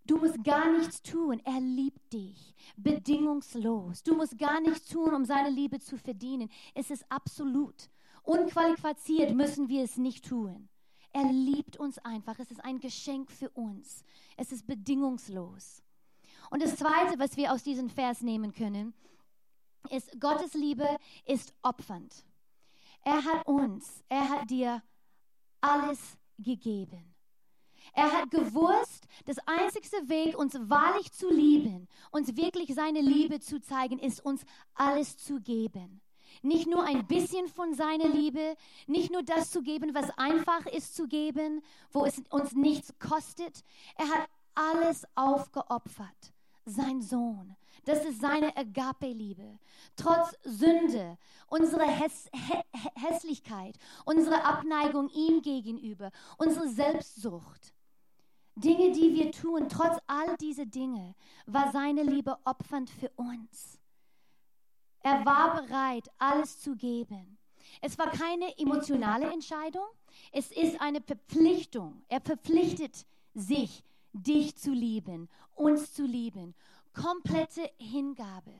Du 0.05 0.17
musst 0.17 0.41
gar 0.43 0.71
nichts 0.71 1.01
tun. 1.01 1.41
Er 1.43 1.59
liebt 1.59 2.13
dich 2.13 2.55
bedingungslos. 2.77 4.03
Du 4.03 4.15
musst 4.15 4.37
gar 4.37 4.61
nichts 4.61 4.87
tun, 4.87 5.13
um 5.13 5.25
seine 5.25 5.49
Liebe 5.49 5.79
zu 5.79 5.97
verdienen. 5.97 6.49
Es 6.73 6.89
ist 6.91 7.05
absolut. 7.09 7.89
Unqualifiziert 8.23 9.33
müssen 9.33 9.67
wir 9.67 9.83
es 9.83 9.97
nicht 9.97 10.25
tun. 10.25 10.69
Er 11.11 11.31
liebt 11.31 11.77
uns 11.77 11.97
einfach. 11.99 12.39
Es 12.39 12.51
ist 12.51 12.63
ein 12.63 12.79
Geschenk 12.79 13.31
für 13.31 13.49
uns. 13.49 14.03
Es 14.37 14.51
ist 14.51 14.65
bedingungslos. 14.67 15.81
Und 16.49 16.61
das 16.61 16.75
Zweite, 16.75 17.19
was 17.19 17.37
wir 17.37 17.51
aus 17.51 17.63
diesem 17.63 17.89
Vers 17.89 18.21
nehmen 18.21 18.53
können, 18.53 18.93
ist, 19.89 20.19
Gottes 20.19 20.53
Liebe 20.53 20.87
ist 21.25 21.53
opfernd. 21.61 22.25
Er 23.03 23.23
hat 23.23 23.47
uns, 23.47 24.03
er 24.09 24.29
hat 24.29 24.49
dir 24.49 24.81
alles 25.61 26.17
gegeben. 26.37 27.13
Er 27.93 28.11
hat 28.11 28.31
gewusst, 28.31 29.07
das 29.25 29.37
einzigste 29.45 30.09
Weg, 30.09 30.37
uns 30.37 30.55
wahrlich 30.55 31.11
zu 31.11 31.29
lieben, 31.29 31.87
uns 32.11 32.35
wirklich 32.35 32.73
seine 32.73 33.01
Liebe 33.01 33.39
zu 33.39 33.61
zeigen, 33.61 33.99
ist 33.99 34.23
uns 34.23 34.43
alles 34.73 35.17
zu 35.17 35.39
geben. 35.39 36.01
Nicht 36.41 36.67
nur 36.67 36.83
ein 36.83 37.07
bisschen 37.07 37.47
von 37.47 37.73
seiner 37.73 38.09
Liebe, 38.09 38.55
nicht 38.85 39.11
nur 39.11 39.23
das 39.23 39.51
zu 39.51 39.61
geben, 39.61 39.95
was 39.95 40.09
einfach 40.17 40.65
ist 40.65 40.95
zu 40.95 41.07
geben, 41.07 41.63
wo 41.91 42.05
es 42.05 42.21
uns 42.29 42.53
nichts 42.53 42.93
kostet. 42.99 43.63
Er 43.95 44.09
hat 44.09 44.29
alles 44.53 45.05
aufgeopfert. 45.15 46.33
Sein 46.69 47.01
Sohn, 47.01 47.55
das 47.85 48.03
ist 48.03 48.19
seine 48.19 48.55
Agape-Liebe. 48.57 49.57
Trotz 49.95 50.35
Sünde, 50.43 51.17
unsere 51.47 51.85
Häss 51.85 52.29
Hä 52.33 52.61
Hässlichkeit, 52.95 53.77
unsere 54.03 54.43
Abneigung 54.43 55.09
ihm 55.11 55.41
gegenüber, 55.41 56.11
unsere 56.37 56.67
Selbstsucht. 56.67 57.73
Dinge, 58.55 58.91
die 58.91 59.15
wir 59.15 59.31
tun, 59.31 59.69
trotz 59.69 59.97
all 60.07 60.35
dieser 60.37 60.65
Dinge, 60.65 61.15
war 61.45 61.71
seine 61.71 62.03
Liebe 62.03 62.37
opfernd 62.43 62.89
für 62.89 63.11
uns. 63.15 63.79
Er 64.99 65.25
war 65.25 65.61
bereit, 65.61 66.09
alles 66.17 66.59
zu 66.59 66.75
geben. 66.75 67.37
Es 67.79 67.97
war 67.97 68.11
keine 68.11 68.57
emotionale 68.57 69.31
Entscheidung, 69.31 69.87
es 70.33 70.51
ist 70.51 70.81
eine 70.81 70.99
Verpflichtung. 70.99 72.03
Er 72.09 72.19
verpflichtet 72.19 73.05
sich, 73.33 73.85
dich 74.13 74.55
zu 74.55 74.71
lieben, 74.71 75.29
uns 75.55 75.93
zu 75.93 76.05
lieben 76.05 76.55
komplette 76.97 77.69
Hingabe. 77.77 78.53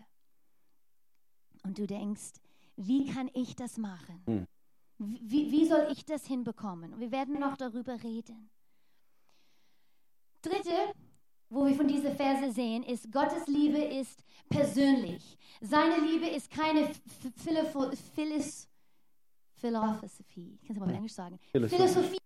Und 1.64 1.78
du 1.78 1.88
denkst, 1.88 2.34
wie 2.78 3.08
kann 3.08 3.30
ich 3.34 3.56
das 3.56 3.78
machen? 3.78 4.22
Hm. 4.26 4.48
Wie, 5.00 5.52
wie 5.52 5.66
soll 5.68 5.88
ich 5.92 6.06
das 6.06 6.26
hinbekommen? 6.26 6.94
Und 6.94 7.00
wir 7.00 7.12
werden 7.12 7.40
noch 7.40 7.58
darüber 7.58 8.02
reden. 8.02 8.50
Dritte, 10.42 10.94
wo 11.50 11.66
wir 11.66 11.76
von 11.76 11.88
dieser 11.88 12.12
Verse 12.12 12.52
sehen, 12.52 12.84
ist, 12.84 13.12
Gottes 13.12 13.48
Liebe 13.48 13.78
ist 13.80 14.24
persönlich. 14.50 15.38
Seine 15.62 16.00
Liebe 16.00 16.28
ist 16.28 16.50
keine 16.50 16.92
Philosophie. 17.36 18.68
Philosophie. 19.54 20.58
Ich 20.62 20.68
kann 20.68 20.76
es 20.76 20.80
mal 20.80 20.90
auf 20.90 20.96
Englisch 20.96 21.14
sagen. 21.14 21.40
Philosophie. 21.52 22.18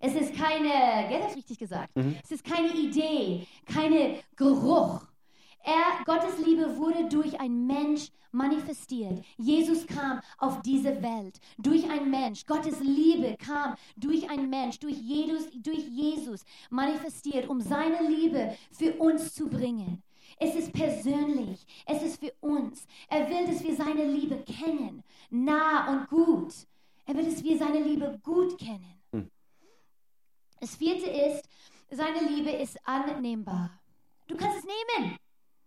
Es 0.00 0.14
ist 0.14 0.34
keine, 0.34 1.08
gell, 1.08 1.20
das 1.22 1.36
richtig 1.36 1.58
gesagt. 1.58 1.90
Es 2.22 2.30
ist 2.30 2.44
keine 2.44 2.72
Idee, 2.72 3.46
keine 3.66 4.18
Geruch. 4.36 5.00
Er, 5.66 6.04
Gottes 6.04 6.44
Liebe 6.44 6.76
wurde 6.76 7.08
durch 7.08 7.40
ein 7.40 7.66
Mensch 7.66 8.10
manifestiert. 8.32 9.24
Jesus 9.38 9.86
kam 9.86 10.20
auf 10.38 10.60
diese 10.60 11.02
Welt 11.02 11.40
durch 11.56 11.88
ein 11.88 12.10
Mensch. 12.10 12.44
Gottes 12.44 12.80
Liebe 12.80 13.36
kam 13.38 13.74
durch 13.96 14.28
ein 14.28 14.50
Mensch, 14.50 14.78
durch 14.78 14.96
Jesus, 14.96 15.48
durch 15.54 15.86
Jesus 15.88 16.44
manifestiert, 16.68 17.48
um 17.48 17.60
seine 17.60 18.06
Liebe 18.06 18.54
für 18.72 18.92
uns 18.94 19.32
zu 19.32 19.48
bringen. 19.48 20.02
Es 20.38 20.54
ist 20.54 20.72
persönlich. 20.72 21.64
Es 21.86 22.02
ist 22.02 22.20
für 22.20 22.32
uns. 22.40 22.86
Er 23.08 23.28
will, 23.30 23.46
dass 23.46 23.62
wir 23.62 23.74
seine 23.74 24.04
Liebe 24.04 24.36
kennen, 24.44 25.02
nah 25.30 25.90
und 25.90 26.08
gut. 26.08 26.52
Er 27.06 27.14
will, 27.14 27.24
dass 27.24 27.42
wir 27.42 27.56
seine 27.56 27.80
Liebe 27.80 28.18
gut 28.22 28.58
kennen. 28.58 28.93
Das 30.64 30.76
vierte 30.76 31.10
ist, 31.10 31.46
seine 31.90 32.26
Liebe 32.26 32.48
ist 32.50 32.78
annehmbar. 32.88 33.68
Du 34.26 34.34
kannst 34.34 34.60
es 34.60 34.64
nehmen. 34.64 35.18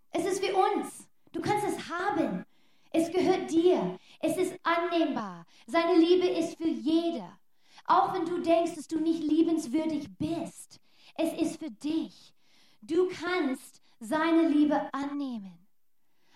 Es 0.09 0.25
ist 0.25 0.43
für 0.43 0.55
uns. 0.55 1.07
Du 1.31 1.39
kannst 1.39 1.67
es 1.67 1.87
haben. 1.87 2.43
Es 2.89 3.11
gehört 3.11 3.51
dir. 3.51 3.99
Es 4.21 4.37
ist 4.37 4.55
annehmbar. 4.63 5.45
Seine 5.67 5.99
Liebe 5.99 6.25
ist 6.25 6.57
für 6.57 6.67
jeder. 6.67 7.37
Auch 7.85 8.11
wenn 8.11 8.25
du 8.25 8.39
denkst, 8.39 8.73
dass 8.73 8.87
du 8.87 8.99
nicht 8.99 9.21
liebenswürdig 9.21 10.07
bist. 10.17 10.79
Es 11.13 11.31
ist 11.39 11.59
für 11.59 11.69
dich. 11.69 12.33
Du 12.81 13.07
kannst 13.07 13.83
seine 13.99 14.47
Liebe 14.47 14.91
annehmen. 14.95 15.59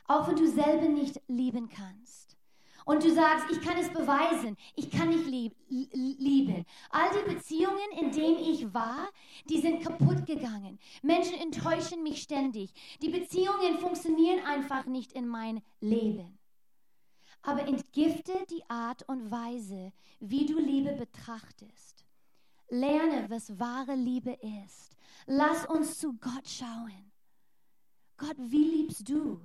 Auch 0.07 0.27
wenn 0.27 0.35
du 0.35 0.45
selber 0.45 0.87
nicht 0.87 1.19
lieben 1.27 1.67
kannst. 1.67 2.20
Und 2.85 3.03
du 3.03 3.13
sagst, 3.13 3.45
ich 3.51 3.61
kann 3.61 3.77
es 3.77 3.89
beweisen, 3.89 4.57
ich 4.75 4.89
kann 4.89 5.09
nicht 5.09 5.25
lieb, 5.25 5.55
lieben. 5.69 6.65
All 6.89 7.09
die 7.11 7.33
Beziehungen, 7.33 7.91
in 7.99 8.11
denen 8.11 8.39
ich 8.39 8.73
war, 8.73 9.09
die 9.49 9.61
sind 9.61 9.83
kaputt 9.83 10.25
gegangen. 10.25 10.79
Menschen 11.01 11.39
enttäuschen 11.39 12.03
mich 12.03 12.21
ständig. 12.21 12.71
Die 13.01 13.09
Beziehungen 13.09 13.79
funktionieren 13.79 14.45
einfach 14.45 14.85
nicht 14.85 15.13
in 15.13 15.27
mein 15.27 15.61
Leben. 15.79 16.37
Aber 17.43 17.67
entgifte 17.67 18.33
die 18.49 18.63
Art 18.69 19.07
und 19.07 19.31
Weise, 19.31 19.91
wie 20.19 20.45
du 20.45 20.59
Liebe 20.59 20.93
betrachtest. 20.93 22.05
Lerne, 22.69 23.29
was 23.29 23.59
wahre 23.59 23.95
Liebe 23.95 24.37
ist. 24.63 24.95
Lass 25.25 25.65
uns 25.65 25.97
zu 25.97 26.13
Gott 26.13 26.47
schauen. 26.47 27.11
Gott, 28.17 28.37
wie 28.37 28.63
liebst 28.63 29.09
du? 29.09 29.41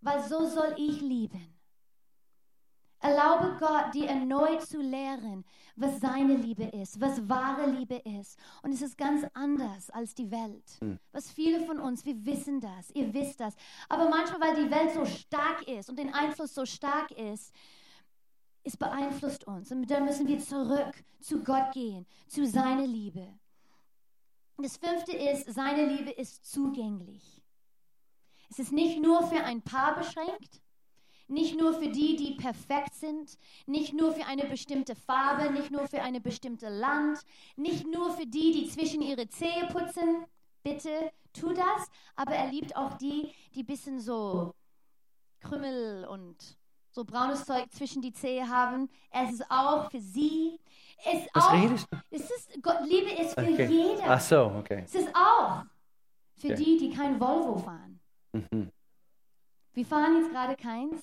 Weil 0.00 0.28
so 0.28 0.46
soll 0.48 0.74
ich 0.76 1.00
lieben. 1.00 1.59
Erlaube 3.02 3.56
Gott, 3.58 3.94
dir 3.94 4.08
erneut 4.08 4.60
zu 4.62 4.80
lehren, 4.80 5.44
was 5.74 6.00
seine 6.00 6.36
Liebe 6.36 6.64
ist, 6.64 7.00
was 7.00 7.26
wahre 7.28 7.70
Liebe 7.70 7.96
ist. 7.96 8.38
Und 8.62 8.72
es 8.72 8.82
ist 8.82 8.98
ganz 8.98 9.26
anders 9.32 9.88
als 9.90 10.14
die 10.14 10.30
Welt. 10.30 10.78
Was 11.12 11.30
viele 11.30 11.64
von 11.64 11.80
uns, 11.80 12.04
wir 12.04 12.26
wissen 12.26 12.60
das, 12.60 12.90
ihr 12.90 13.12
wisst 13.14 13.40
das. 13.40 13.54
Aber 13.88 14.10
manchmal, 14.10 14.40
weil 14.40 14.64
die 14.64 14.70
Welt 14.70 14.92
so 14.92 15.06
stark 15.06 15.66
ist 15.66 15.88
und 15.88 15.98
den 15.98 16.12
Einfluss 16.12 16.54
so 16.54 16.66
stark 16.66 17.10
ist, 17.12 17.54
es 18.64 18.76
beeinflusst 18.76 19.46
uns. 19.46 19.72
Und 19.72 19.90
dann 19.90 20.04
müssen 20.04 20.28
wir 20.28 20.38
zurück 20.38 20.92
zu 21.20 21.42
Gott 21.42 21.72
gehen, 21.72 22.06
zu 22.28 22.46
seiner 22.46 22.86
Liebe. 22.86 23.26
Das 24.58 24.76
fünfte 24.76 25.12
ist, 25.12 25.50
seine 25.54 25.86
Liebe 25.86 26.10
ist 26.10 26.44
zugänglich. 26.44 27.42
Es 28.50 28.58
ist 28.58 28.72
nicht 28.72 29.00
nur 29.00 29.22
für 29.22 29.42
ein 29.42 29.62
Paar 29.62 29.96
beschränkt, 29.96 30.60
nicht 31.30 31.58
nur 31.58 31.72
für 31.74 31.88
die, 31.88 32.16
die 32.16 32.32
perfekt 32.34 32.94
sind, 32.94 33.38
nicht 33.66 33.92
nur 33.94 34.12
für 34.12 34.26
eine 34.26 34.44
bestimmte 34.46 34.94
Farbe, 34.94 35.50
nicht 35.52 35.70
nur 35.70 35.86
für 35.86 36.02
ein 36.02 36.20
bestimmtes 36.22 36.68
Land, 36.70 37.20
nicht 37.56 37.86
nur 37.86 38.10
für 38.16 38.26
die, 38.26 38.52
die 38.52 38.68
zwischen 38.68 39.00
ihre 39.02 39.28
Zehe 39.28 39.66
putzen. 39.72 40.24
Bitte 40.62 41.10
tu 41.32 41.52
das, 41.52 41.88
aber 42.16 42.32
er 42.34 42.50
liebt 42.50 42.76
auch 42.76 42.94
die, 42.98 43.32
die 43.54 43.62
ein 43.62 43.66
bisschen 43.66 44.00
so 44.00 44.52
Krümmel 45.40 46.04
und 46.06 46.36
so 46.90 47.04
braunes 47.04 47.44
Zeug 47.44 47.70
zwischen 47.70 48.02
die 48.02 48.12
Zehe 48.12 48.48
haben. 48.48 48.90
Es 49.10 49.32
ist 49.34 49.50
auch 49.50 49.90
für 49.90 50.00
sie. 50.00 50.58
Es 51.04 51.28
Was 51.32 51.44
auch, 51.46 51.52
redest 51.52 51.86
du? 51.90 51.96
Es 52.10 52.22
ist, 52.30 52.62
Gott, 52.62 52.80
Liebe 52.84 53.10
ist 53.12 53.34
für 53.34 53.40
Okay. 53.46 53.66
jeder. 53.66 54.04
Ach 54.10 54.20
so, 54.20 54.52
okay. 54.58 54.82
Es 54.84 54.94
ist 54.96 55.08
auch 55.14 55.62
für 56.36 56.48
Okay. 56.52 56.56
die, 56.56 56.76
die 56.78 56.90
kein 56.90 57.18
Volvo 57.18 57.56
fahren. 57.58 58.00
Mhm. 58.32 58.70
Wir 59.72 59.86
fahren 59.86 60.16
jetzt 60.20 60.30
gerade 60.30 60.56
keins, 60.56 61.00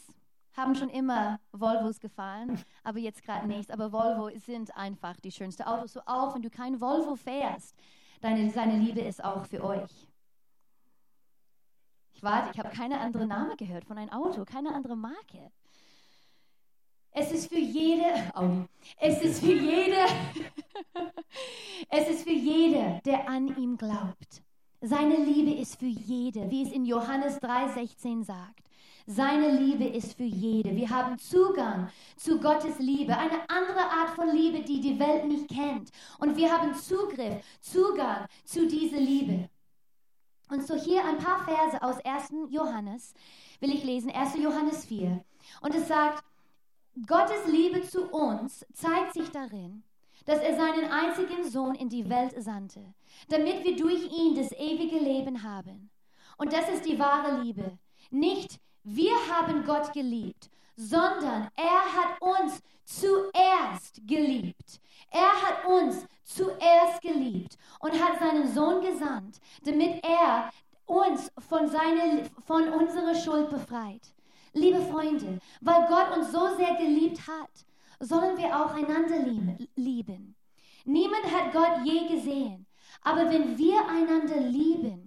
haben 0.57 0.75
schon 0.75 0.89
immer 0.89 1.39
Volvos 1.51 1.99
gefahren, 1.99 2.59
aber 2.83 2.99
jetzt 2.99 3.23
gerade 3.23 3.47
nicht. 3.47 3.71
Aber 3.71 3.91
Volvo 3.91 4.29
sind 4.39 4.75
einfach 4.75 5.19
die 5.21 5.31
schönsten 5.31 5.63
Autos. 5.63 5.93
So 5.93 6.01
auch, 6.05 6.35
wenn 6.35 6.41
du 6.41 6.49
kein 6.49 6.81
Volvo 6.81 7.15
fährst, 7.15 7.75
deine, 8.21 8.49
seine 8.49 8.77
Liebe 8.77 9.01
ist 9.01 9.23
auch 9.23 9.45
für 9.45 9.63
euch. 9.63 10.09
Ich 12.13 12.23
warte, 12.23 12.49
ich 12.51 12.59
habe 12.59 12.75
keine 12.75 12.99
andere 12.99 13.27
Name 13.27 13.55
gehört 13.55 13.85
von 13.85 13.99
einem 13.99 14.09
Auto, 14.09 14.43
keine 14.43 14.73
andere 14.73 14.97
Marke. 14.97 15.51
Es 17.11 17.31
ist 17.31 17.49
für 17.49 17.59
jede, 17.59 18.35
Audi. 18.35 18.65
Es 18.99 19.21
ist 19.21 19.39
für 19.39 19.53
jede, 19.53 20.05
es 21.89 22.09
ist 22.09 22.23
für 22.23 22.33
jede, 22.33 23.01
der 23.05 23.29
an 23.29 23.55
ihm 23.57 23.77
glaubt. 23.77 24.43
Seine 24.81 25.17
Liebe 25.17 25.59
ist 25.59 25.79
für 25.79 25.85
jede, 25.85 26.49
wie 26.49 26.63
es 26.63 26.71
in 26.71 26.85
Johannes 26.85 27.41
3,16 27.41 28.23
sagt. 28.23 28.66
Seine 29.09 29.57
Liebe 29.57 29.85
ist 29.85 30.17
für 30.17 30.25
jede. 30.25 30.75
Wir 30.75 30.89
haben 30.89 31.17
Zugang 31.17 31.89
zu 32.17 32.41
Gottes 32.41 32.77
Liebe, 32.77 33.17
eine 33.17 33.49
andere 33.49 33.79
Art 33.79 34.09
von 34.09 34.35
Liebe, 34.35 34.59
die 34.65 34.81
die 34.81 34.99
Welt 34.99 35.23
nicht 35.23 35.47
kennt. 35.47 35.91
Und 36.19 36.35
wir 36.35 36.51
haben 36.51 36.75
Zugriff, 36.75 37.41
Zugang 37.61 38.25
zu 38.43 38.67
dieser 38.67 38.99
Liebe. 38.99 39.49
Und 40.49 40.67
so 40.67 40.75
hier 40.75 41.05
ein 41.05 41.19
paar 41.19 41.45
Verse 41.45 41.81
aus 41.81 42.03
1. 42.03 42.49
Johannes 42.49 43.13
will 43.61 43.73
ich 43.73 43.85
lesen, 43.85 44.11
1. 44.11 44.35
Johannes 44.43 44.83
4. 44.83 45.23
Und 45.61 45.73
es 45.73 45.87
sagt, 45.87 46.25
Gottes 47.07 47.47
Liebe 47.47 47.83
zu 47.83 48.09
uns 48.09 48.65
zeigt 48.73 49.13
sich 49.13 49.29
darin, 49.29 49.83
dass 50.25 50.39
er 50.39 50.57
seinen 50.57 50.91
einzigen 50.91 51.49
Sohn 51.49 51.75
in 51.75 51.87
die 51.87 52.09
Welt 52.09 52.33
sandte, 52.43 52.93
damit 53.29 53.63
wir 53.63 53.77
durch 53.77 54.03
ihn 54.11 54.35
das 54.35 54.51
ewige 54.51 54.97
Leben 54.97 55.43
haben. 55.43 55.91
Und 56.37 56.51
das 56.51 56.67
ist 56.67 56.85
die 56.85 56.99
wahre 56.99 57.41
Liebe. 57.41 57.77
Nicht 58.11 58.59
wir 58.89 59.11
haben 59.29 59.65
Gott 59.65 59.91
geliebt, 59.91 60.49
sondern 60.77 61.49
er 61.57 61.81
hat 61.93 62.21
uns 62.21 62.61
zuerst 62.85 64.01
geliebt. 64.07 64.79
Er 65.11 65.33
hat 65.41 65.65
uns 65.65 66.05
zuerst 66.23 67.01
geliebt 67.01 67.57
und 67.81 67.91
hat 68.01 68.17
seinen 68.19 68.47
Sohn 68.47 68.81
gesandt, 68.81 69.39
damit 69.63 70.01
er 70.05 70.49
uns 70.85 71.29
von, 71.49 71.67
seine, 71.67 72.29
von 72.45 72.69
unserer 72.69 73.13
Schuld 73.15 73.49
befreit. 73.49 74.13
Liebe 74.53 74.79
Freunde, 74.81 75.39
weil 75.59 75.85
Gott 75.87 76.17
uns 76.17 76.31
so 76.31 76.55
sehr 76.55 76.75
geliebt 76.75 77.19
hat, 77.27 77.51
sollen 77.99 78.37
wir 78.37 78.55
auch 78.55 78.73
einander 78.73 79.19
lieben- 79.19 79.67
lieben. 79.75 80.35
Niemand 80.85 81.25
hat 81.25 81.51
Gott 81.51 81.85
je 81.85 82.07
gesehen, 82.07 82.65
aber 83.01 83.29
wenn 83.29 83.57
wir 83.57 83.85
einander 83.89 84.39
lieben, 84.39 85.06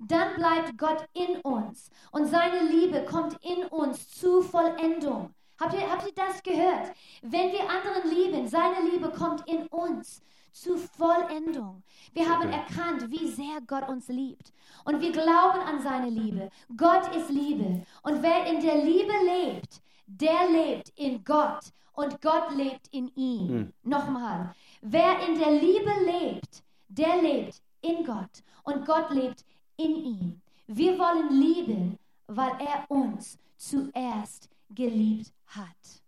dann 0.00 0.34
bleibt 0.36 0.78
Gott 0.78 1.04
in 1.12 1.36
uns 1.40 1.90
und 2.10 2.26
seine 2.26 2.70
Liebe 2.70 3.04
kommt 3.04 3.36
in 3.44 3.64
uns 3.66 4.08
zu 4.10 4.42
Vollendung. 4.42 5.34
Habt 5.58 5.74
ihr, 5.74 5.90
habt 5.90 6.06
ihr 6.06 6.14
das 6.14 6.42
gehört? 6.42 6.92
Wenn 7.20 7.52
wir 7.52 7.68
anderen 7.68 8.10
lieben, 8.10 8.48
seine 8.48 8.88
Liebe 8.90 9.10
kommt 9.10 9.46
in 9.46 9.66
uns 9.66 10.22
zu 10.52 10.78
Vollendung. 10.78 11.82
Wir 12.14 12.28
haben 12.28 12.48
erkannt, 12.50 13.10
wie 13.10 13.28
sehr 13.28 13.60
Gott 13.66 13.88
uns 13.88 14.08
liebt. 14.08 14.52
Und 14.84 15.00
wir 15.00 15.12
glauben 15.12 15.60
an 15.60 15.82
seine 15.82 16.08
Liebe. 16.08 16.50
Gott 16.76 17.14
ist 17.14 17.30
Liebe. 17.30 17.82
Und 18.02 18.22
wer 18.22 18.46
in 18.46 18.60
der 18.60 18.82
Liebe 18.82 19.12
lebt, 19.24 19.82
der 20.06 20.48
lebt 20.50 20.92
in 20.96 21.22
Gott 21.24 21.60
und 21.92 22.20
Gott 22.22 22.54
lebt 22.54 22.88
in 22.90 23.08
ihm. 23.14 23.72
Nochmal. 23.82 24.54
Wer 24.80 25.28
in 25.28 25.38
der 25.38 25.52
Liebe 25.52 25.92
lebt, 26.04 26.62
der 26.88 27.20
lebt 27.20 27.60
in 27.82 28.04
Gott 28.04 28.42
und 28.64 28.86
Gott 28.86 29.10
lebt 29.10 29.44
in 29.84 30.04
ihm. 30.04 30.40
Wir 30.66 30.98
wollen 30.98 31.30
lieben, 31.30 31.98
weil 32.26 32.52
er 32.60 32.90
uns 32.90 33.38
zuerst 33.56 34.48
geliebt 34.70 35.32
hat. 35.46 36.02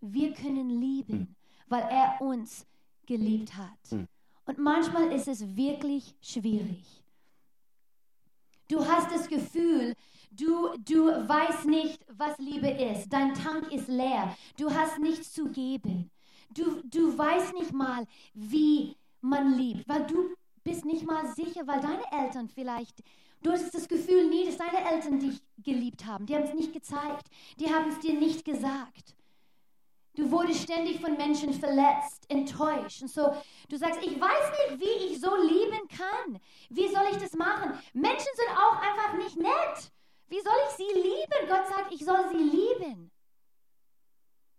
Wir 0.00 0.32
können 0.32 0.70
lieben, 0.70 1.36
weil 1.68 1.82
er 1.82 2.20
uns 2.20 2.66
geliebt 3.06 3.56
hat. 3.56 4.08
Und 4.46 4.58
manchmal 4.58 5.12
ist 5.12 5.28
es 5.28 5.56
wirklich 5.56 6.14
schwierig. 6.20 6.84
Du 8.68 8.84
hast 8.86 9.10
das 9.10 9.28
Gefühl, 9.28 9.94
du, 10.30 10.76
du 10.78 11.06
weißt 11.06 11.66
nicht, 11.66 12.04
was 12.08 12.38
Liebe 12.38 12.68
ist. 12.68 13.08
Dein 13.08 13.34
Tank 13.34 13.72
ist 13.72 13.88
leer. 13.88 14.36
Du 14.58 14.70
hast 14.70 14.98
nichts 14.98 15.32
zu 15.32 15.48
geben. 15.48 16.10
Du, 16.50 16.82
du 16.84 17.16
weißt 17.16 17.54
nicht 17.54 17.72
mal, 17.72 18.06
wie 18.34 18.96
man 19.20 19.54
liebt, 19.54 19.88
weil 19.88 20.06
du 20.06 20.34
bist 20.68 20.84
nicht 20.84 21.06
mal 21.06 21.26
sicher, 21.34 21.66
weil 21.66 21.80
deine 21.80 22.04
Eltern 22.12 22.48
vielleicht, 22.48 23.02
du 23.42 23.50
hast 23.50 23.74
das 23.74 23.88
Gefühl 23.88 24.28
nie, 24.28 24.44
dass 24.44 24.58
deine 24.58 24.90
Eltern 24.90 25.18
dich 25.18 25.40
geliebt 25.58 26.04
haben. 26.04 26.26
Die 26.26 26.34
haben 26.34 26.44
es 26.44 26.54
nicht 26.54 26.72
gezeigt. 26.72 27.28
Die 27.58 27.72
haben 27.72 27.88
es 27.88 27.98
dir 28.00 28.14
nicht 28.14 28.44
gesagt. 28.44 29.14
Du 30.14 30.30
wurdest 30.30 30.62
ständig 30.62 31.00
von 31.00 31.16
Menschen 31.16 31.54
verletzt, 31.54 32.28
enttäuscht. 32.28 33.02
Und 33.02 33.08
so, 33.08 33.34
du 33.68 33.76
sagst, 33.78 34.02
ich 34.02 34.20
weiß 34.20 34.50
nicht, 34.70 34.80
wie 34.80 35.06
ich 35.06 35.20
so 35.20 35.34
lieben 35.36 35.88
kann. 35.88 36.40
Wie 36.68 36.88
soll 36.88 37.06
ich 37.12 37.18
das 37.18 37.32
machen? 37.34 37.72
Menschen 37.94 38.32
sind 38.34 38.58
auch 38.58 38.76
einfach 38.82 39.14
nicht 39.16 39.36
nett. 39.36 39.92
Wie 40.28 40.40
soll 40.40 40.52
ich 40.68 40.76
sie 40.76 41.00
lieben? 41.00 41.48
Gott 41.48 41.68
sagt, 41.68 41.92
ich 41.92 42.04
soll 42.04 42.28
sie 42.30 42.36
lieben. 42.36 43.10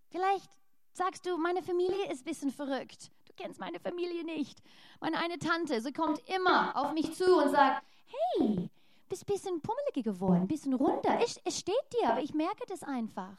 Vielleicht 0.10 0.50
sagst 0.94 1.26
du, 1.26 1.38
meine 1.38 1.62
Familie 1.62 2.10
ist 2.12 2.22
ein 2.22 2.30
bisschen 2.30 2.52
verrückt. 2.52 3.12
Du 3.40 3.46
kennst 3.46 3.60
meine 3.62 3.80
Familie 3.80 4.26
nicht. 4.26 4.62
Meine 5.00 5.18
eine 5.18 5.40
Tante, 5.40 5.80
sie 5.80 5.94
kommt 5.94 6.20
immer 6.28 6.76
auf 6.76 6.92
mich 6.92 7.14
zu 7.16 7.38
und 7.38 7.52
sagt, 7.52 7.86
hey, 8.08 8.70
bist 9.08 9.24
ein 9.24 9.34
bisschen 9.34 9.62
pummeliger 9.62 10.12
geworden, 10.12 10.42
ein 10.42 10.48
bisschen 10.48 10.74
runter. 10.74 11.18
Es, 11.24 11.40
es 11.46 11.60
steht 11.60 11.76
dir, 11.94 12.10
aber 12.10 12.22
ich 12.22 12.34
merke 12.34 12.66
das 12.68 12.84
einfach. 12.84 13.38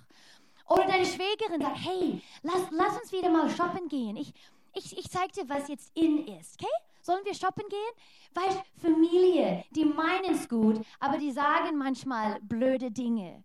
Oder 0.71 0.87
deine 0.87 1.05
Schwägerin 1.05 1.61
sagt, 1.61 1.85
hey, 1.85 2.23
lass, 2.43 2.63
lass 2.71 2.99
uns 2.99 3.13
wieder 3.13 3.29
mal 3.29 3.51
shoppen 3.51 3.89
gehen. 3.89 4.17
Ich, 4.17 4.33
ich, 4.73 4.97
ich 4.97 5.11
zeig 5.11 5.33
dir, 5.33 5.47
was 5.51 5.69
jetzt 5.69 5.95
in 5.95 6.27
ist, 6.29 6.59
okay? 6.59 6.73
Sollen 7.03 7.25
wir 7.27 7.35
shoppen 7.35 7.69
gehen? 7.69 8.33
Weil 8.33 8.63
Familie, 8.81 9.65
die 9.71 9.85
meinen 9.85 10.35
es 10.35 10.49
gut, 10.49 10.83
aber 10.99 11.19
die 11.19 11.31
sagen 11.31 11.77
manchmal 11.77 12.41
blöde 12.41 12.91
Dinge. 12.91 13.45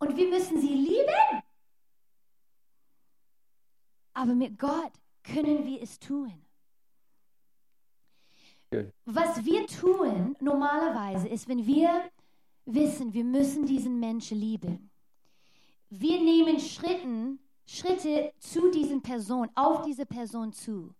Und 0.00 0.18
wir 0.18 0.28
müssen 0.28 0.60
sie 0.60 0.74
lieben. 0.74 1.42
Aber 4.12 4.34
mit 4.34 4.58
Gott 4.58 4.92
können 5.22 5.66
wir 5.66 5.82
es 5.82 5.98
tun. 5.98 6.32
Was 9.04 9.44
wir 9.44 9.66
tun 9.66 10.36
normalerweise 10.40 11.28
ist, 11.28 11.48
wenn 11.48 11.66
wir 11.66 12.10
wissen, 12.64 13.12
wir 13.12 13.24
müssen 13.24 13.66
diesen 13.66 14.00
Menschen 14.00 14.38
lieben. 14.38 14.90
Wir 15.90 16.18
nehmen 16.22 16.58
Schritten, 16.58 17.38
Schritte 17.66 18.32
zu 18.38 18.70
diesen 18.70 19.02
Person, 19.02 19.50
auf 19.54 19.82
diese 19.82 20.06
Person 20.06 20.52
zu. 20.52 20.94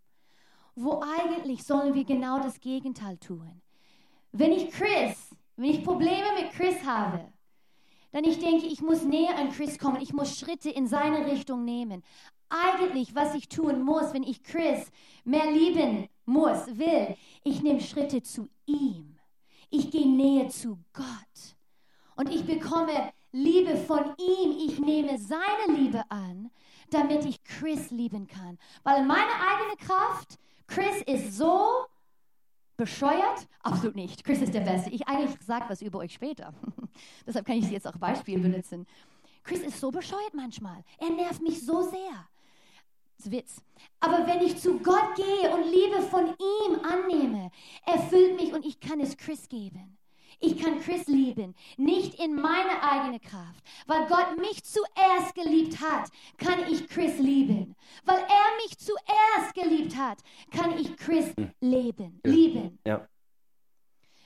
Wo 0.74 1.02
eigentlich 1.18 1.64
sollen 1.64 1.94
wir 1.94 2.04
genau 2.04 2.38
das 2.38 2.60
Gegenteil 2.60 3.16
tun. 3.16 3.62
Wenn 4.32 4.52
ich 4.52 4.70
Chris, 4.70 5.30
wenn 5.56 5.70
ich 5.70 5.84
Probleme 5.84 6.26
mit 6.40 6.52
Chris 6.52 6.84
habe, 6.84 7.32
dann 8.10 8.24
ich 8.24 8.38
denke, 8.38 8.66
ich 8.66 8.82
muss 8.82 9.02
näher 9.02 9.38
an 9.38 9.50
Chris 9.50 9.78
kommen, 9.78 10.00
ich 10.00 10.12
muss 10.12 10.38
Schritte 10.38 10.68
in 10.68 10.86
seine 10.86 11.26
Richtung 11.26 11.64
nehmen. 11.64 12.02
Eigentlich, 12.52 13.14
was 13.14 13.34
ich 13.34 13.48
tun 13.48 13.82
muss, 13.82 14.12
wenn 14.12 14.22
ich 14.22 14.42
Chris 14.42 14.90
mehr 15.24 15.50
lieben 15.50 16.08
muss, 16.26 16.66
will, 16.78 17.16
ich 17.44 17.62
nehme 17.62 17.80
Schritte 17.80 18.22
zu 18.22 18.48
ihm. 18.66 19.16
Ich 19.70 19.90
gehe 19.90 20.06
näher 20.06 20.48
zu 20.50 20.78
Gott. 20.92 21.56
Und 22.14 22.28
ich 22.28 22.44
bekomme 22.44 23.12
Liebe 23.32 23.76
von 23.76 24.14
ihm. 24.18 24.52
Ich 24.58 24.78
nehme 24.78 25.18
seine 25.18 25.78
Liebe 25.78 26.02
an, 26.10 26.50
damit 26.90 27.24
ich 27.24 27.42
Chris 27.42 27.90
lieben 27.90 28.26
kann. 28.26 28.58
Weil 28.82 29.04
meine 29.06 29.32
eigene 29.32 29.76
Kraft, 29.78 30.38
Chris 30.66 31.00
ist 31.06 31.38
so 31.38 31.86
bescheuert? 32.76 33.48
Absolut 33.62 33.96
nicht. 33.96 34.24
Chris 34.24 34.42
ist 34.42 34.52
der 34.52 34.60
Beste. 34.60 34.90
Ich 34.90 35.08
eigentlich 35.08 35.40
sage 35.40 35.64
was 35.68 35.80
über 35.80 36.00
euch 36.00 36.12
später. 36.12 36.52
Deshalb 37.26 37.46
kann 37.46 37.56
ich 37.56 37.66
sie 37.66 37.72
jetzt 37.72 37.86
auch 37.86 37.96
Beispiel 37.96 38.38
benutzen. 38.38 38.86
Chris 39.42 39.60
ist 39.60 39.80
so 39.80 39.90
bescheuert 39.90 40.34
manchmal. 40.34 40.84
Er 40.98 41.10
nervt 41.10 41.40
mich 41.40 41.64
so 41.64 41.80
sehr. 41.82 42.28
Witz. 43.30 43.62
Aber 44.00 44.26
wenn 44.26 44.42
ich 44.42 44.58
zu 44.58 44.78
Gott 44.78 45.14
gehe 45.16 45.54
und 45.54 45.70
Liebe 45.70 46.02
von 46.02 46.26
ihm 46.26 46.80
annehme, 46.82 47.50
erfüllt 47.86 48.40
mich 48.40 48.52
und 48.52 48.64
ich 48.64 48.80
kann 48.80 49.00
es 49.00 49.16
Chris 49.16 49.48
geben. 49.48 49.98
Ich 50.44 50.60
kann 50.60 50.80
Chris 50.80 51.06
lieben, 51.06 51.54
nicht 51.76 52.18
in 52.18 52.34
meine 52.34 52.82
eigene 52.82 53.20
Kraft. 53.20 53.62
Weil 53.86 54.06
Gott 54.08 54.38
mich 54.38 54.64
zuerst 54.64 55.36
geliebt 55.36 55.80
hat, 55.80 56.10
kann 56.36 56.58
ich 56.68 56.88
Chris 56.88 57.18
lieben. 57.18 57.76
Weil 58.04 58.18
er 58.18 58.56
mich 58.64 58.76
zuerst 58.76 59.54
geliebt 59.54 59.96
hat, 59.96 60.18
kann 60.50 60.76
ich 60.76 60.96
Chris 60.96 61.32
hm. 61.36 61.52
leben, 61.60 62.20
lieben. 62.24 62.78
Ja. 62.84 63.06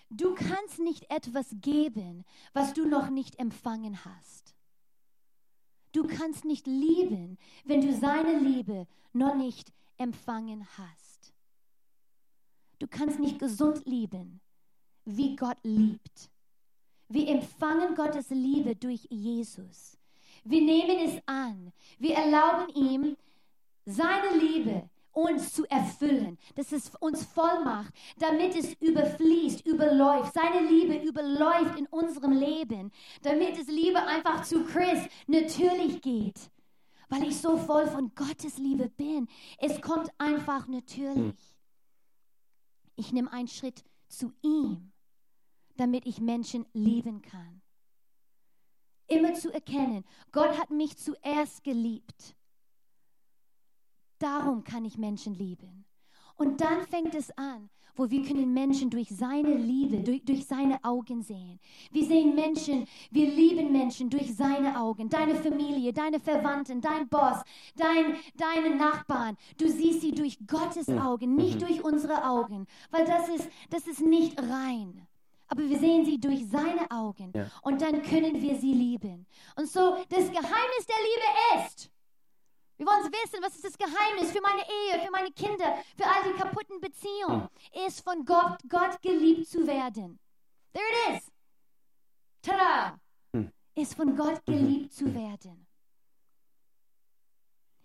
Du 0.09 0.35
kannst 0.35 0.79
nicht 0.79 1.11
etwas 1.11 1.49
geben, 1.61 2.25
was 2.55 2.73
du 2.73 2.87
noch 2.89 3.11
nicht 3.11 3.39
empfangen 3.39 4.05
hast. 4.05 4.56
Du 5.97 6.07
kannst 6.07 6.45
nicht 6.45 6.67
lieben, 6.67 7.39
wenn 7.65 7.81
du 7.81 7.91
seine 7.91 8.39
Liebe 8.39 8.87
noch 9.15 9.35
nicht 9.35 9.73
empfangen 9.97 10.67
hast. 10.77 11.33
Du 12.79 12.87
kannst 12.87 13.19
nicht 13.19 13.39
gesund 13.39 13.81
lieben, 13.87 14.43
wie 15.07 15.35
Gott 15.37 15.57
liebt. 15.63 16.31
Wir 17.09 17.29
empfangen 17.29 17.95
Gottes 17.95 18.29
Liebe 18.29 18.77
durch 18.77 19.07
Jesus. 19.09 19.97
Wir 20.45 20.61
nehmen 20.61 20.99
es 21.09 21.23
an. 21.25 21.73
Wir 21.99 22.17
erlauben 22.17 22.69
ihm, 22.75 23.17
seine 23.87 24.37
Liebe 24.39 24.91
uns 25.17 25.53
zu 25.53 25.65
erfüllen, 25.71 26.39
dass 26.55 26.73
es 26.73 26.91
uns 27.01 27.25
voll 27.25 27.65
macht, 27.65 27.93
damit 28.19 28.55
es 28.55 28.75
überfließt, 28.75 29.67
überläuft. 29.67 30.35
Seine 30.35 30.69
Liebe 30.69 30.97
überläuft 31.07 31.79
in 31.79 31.87
unserem 31.87 32.33
Leben, 32.33 32.93
damit 33.23 33.59
es 33.59 33.67
Liebe 33.67 34.03
einfach 34.03 34.45
zu 34.45 34.65
Chris 34.65 35.09
natürlich 35.27 36.03
geht. 36.03 36.51
Weil 37.09 37.25
ich 37.25 37.41
so 37.41 37.57
voll 37.57 37.87
von 37.87 38.13
Gottes 38.15 38.59
Liebe 38.59 38.89
bin. 38.89 39.29
Es 39.59 39.81
kommt 39.81 40.11
einfach 40.19 40.67
natürlich. 40.67 41.35
Ich 42.97 43.13
nehme 43.13 43.33
einen 43.33 43.49
Schritt 43.49 43.85
zu 44.09 44.33
ihm 44.43 44.93
damit 45.77 46.07
ich 46.07 46.21
Menschen 46.21 46.67
lieben 46.73 47.23
kann. 47.23 47.63
Immer 49.09 49.35
zu 49.35 49.53
erkennen, 49.53 50.05
Gott 50.33 50.59
hat 50.59 50.71
mich 50.71 50.97
zuerst 50.97 51.63
geliebt. 51.63 52.36
Darum 54.19 54.65
kann 54.65 54.85
ich 54.85 54.99
Menschen 54.99 55.35
lieben. 55.35 55.85
Und 56.37 56.61
dann 56.61 56.87
fängt 56.87 57.15
es 57.15 57.31
an, 57.37 57.71
wo 57.97 58.11
wir 58.11 58.23
können 58.25 58.53
Menschen 58.53 58.91
durch 58.91 59.09
seine 59.09 59.55
Liebe, 59.55 59.99
durch, 60.03 60.23
durch 60.25 60.47
seine 60.47 60.83
Augen 60.85 61.23
sehen. 61.23 61.59
Wir 61.91 62.05
sehen 62.05 62.35
Menschen, 62.35 62.87
wir 63.11 63.29
lieben 63.29 63.73
Menschen 63.73 64.11
durch 64.11 64.35
seine 64.35 64.79
Augen. 64.79 65.09
Deine 65.09 65.35
Familie, 65.35 65.93
deine 65.93 66.21
Verwandten, 66.21 66.81
dein 66.81 67.09
Boss, 67.09 67.43
dein, 67.75 68.17
deine 68.37 68.77
Nachbarn. 68.77 69.37
Du 69.57 69.69
siehst 69.69 70.03
sie 70.03 70.13
durch 70.13 70.39
Gottes 70.47 70.89
Augen, 70.91 71.35
nicht 71.35 71.63
durch 71.63 71.83
unsere 71.83 72.29
Augen, 72.29 72.67
weil 72.91 73.07
das 73.07 73.29
ist, 73.29 73.49
das 73.71 73.87
ist 73.87 74.05
nicht 74.05 74.39
rein 74.39 75.07
aber 75.49 75.69
wir 75.69 75.79
sehen 75.79 76.05
sie 76.05 76.19
durch 76.19 76.45
seine 76.49 76.91
Augen 76.91 77.33
ja. 77.35 77.47
und 77.63 77.81
dann 77.81 78.03
können 78.03 78.43
wir 78.43 78.57
sie 78.57 78.73
lieben. 78.73 79.27
Und 79.57 79.69
so, 79.69 79.97
das 80.09 80.29
Geheimnis 80.29 80.87
der 80.89 80.97
Liebe 80.97 81.67
ist, 81.67 81.91
wir 82.79 82.87
wollen 82.87 83.05
wissen, 83.05 83.43
was 83.43 83.55
ist 83.55 83.65
das 83.65 83.79
Geheimnis 83.79 84.31
für 84.33 84.41
meine 84.41 84.63
Ehe, 84.63 85.01
für 85.05 85.11
meine 85.11 85.33
Kinder, 85.33 85.77
für 85.97 86.07
all 86.07 86.23
die 86.25 86.39
kaputten 86.39 86.81
Beziehungen, 86.81 87.49
ist 87.87 88.03
von 88.03 88.25
Gott, 88.25 88.59
Gott 88.69 89.01
geliebt 89.01 89.49
zu 89.49 89.67
werden. 89.67 90.19
There 90.73 90.85
it 90.85 91.17
is. 91.17 91.33
Tada! 92.43 92.99
Hm. 93.33 93.51
Ist 93.75 93.95
von 93.95 94.15
Gott 94.15 94.45
geliebt 94.45 94.93
zu 94.93 95.15
werden. 95.15 95.67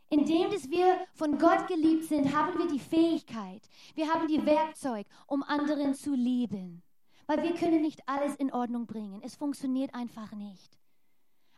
Indem 0.10 0.51
dass 0.51 0.69
wir 0.69 1.08
von 1.13 1.38
Gott 1.38 1.67
geliebt 1.67 2.04
sind, 2.04 2.36
haben 2.36 2.60
wir 2.60 2.67
die 2.67 2.80
Fähigkeit, 2.80 3.62
wir 3.95 4.13
haben 4.13 4.27
die 4.27 4.45
Werkzeug, 4.45 5.08
um 5.25 5.41
anderen 5.41 5.95
zu 5.95 6.13
lieben. 6.13 6.84
Weil 7.27 7.43
wir 7.43 7.56
können 7.56 7.82
nicht 7.82 8.10
alles 8.10 8.36
in 8.36 8.51
Ordnung 8.51 8.88
bringen. 8.88 9.21
Es 9.23 9.38
funktioniert 9.38 9.95
einfach 9.95 10.34
nicht. 10.34 10.77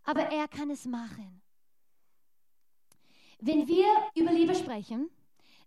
Aber 0.03 0.21
er 0.31 0.47
kann 0.47 0.69
es 0.69 0.85
machen. 0.85 1.42
Wenn 3.45 3.67
wir 3.67 3.85
über 4.15 4.31
Liebe 4.31 4.55
sprechen, 4.55 5.09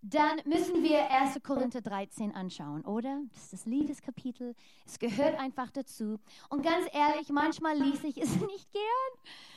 dann 0.01 0.41
müssen 0.47 0.83
wir 0.83 1.11
1. 1.11 1.43
Korinther 1.43 1.83
13 1.83 2.35
anschauen, 2.35 2.83
oder? 2.87 3.21
Das 3.35 3.43
ist 3.43 3.53
das 3.53 3.67
Liebeskapitel. 3.67 4.55
Es 4.87 4.99
gehört 4.99 5.39
einfach 5.39 5.71
dazu. 5.71 6.19
Und 6.49 6.63
ganz 6.63 6.87
ehrlich, 6.95 7.29
manchmal 7.29 7.77
lese 7.77 8.07
ich 8.07 8.17
es 8.17 8.35
nicht 8.41 8.73
gern. 8.73 9.13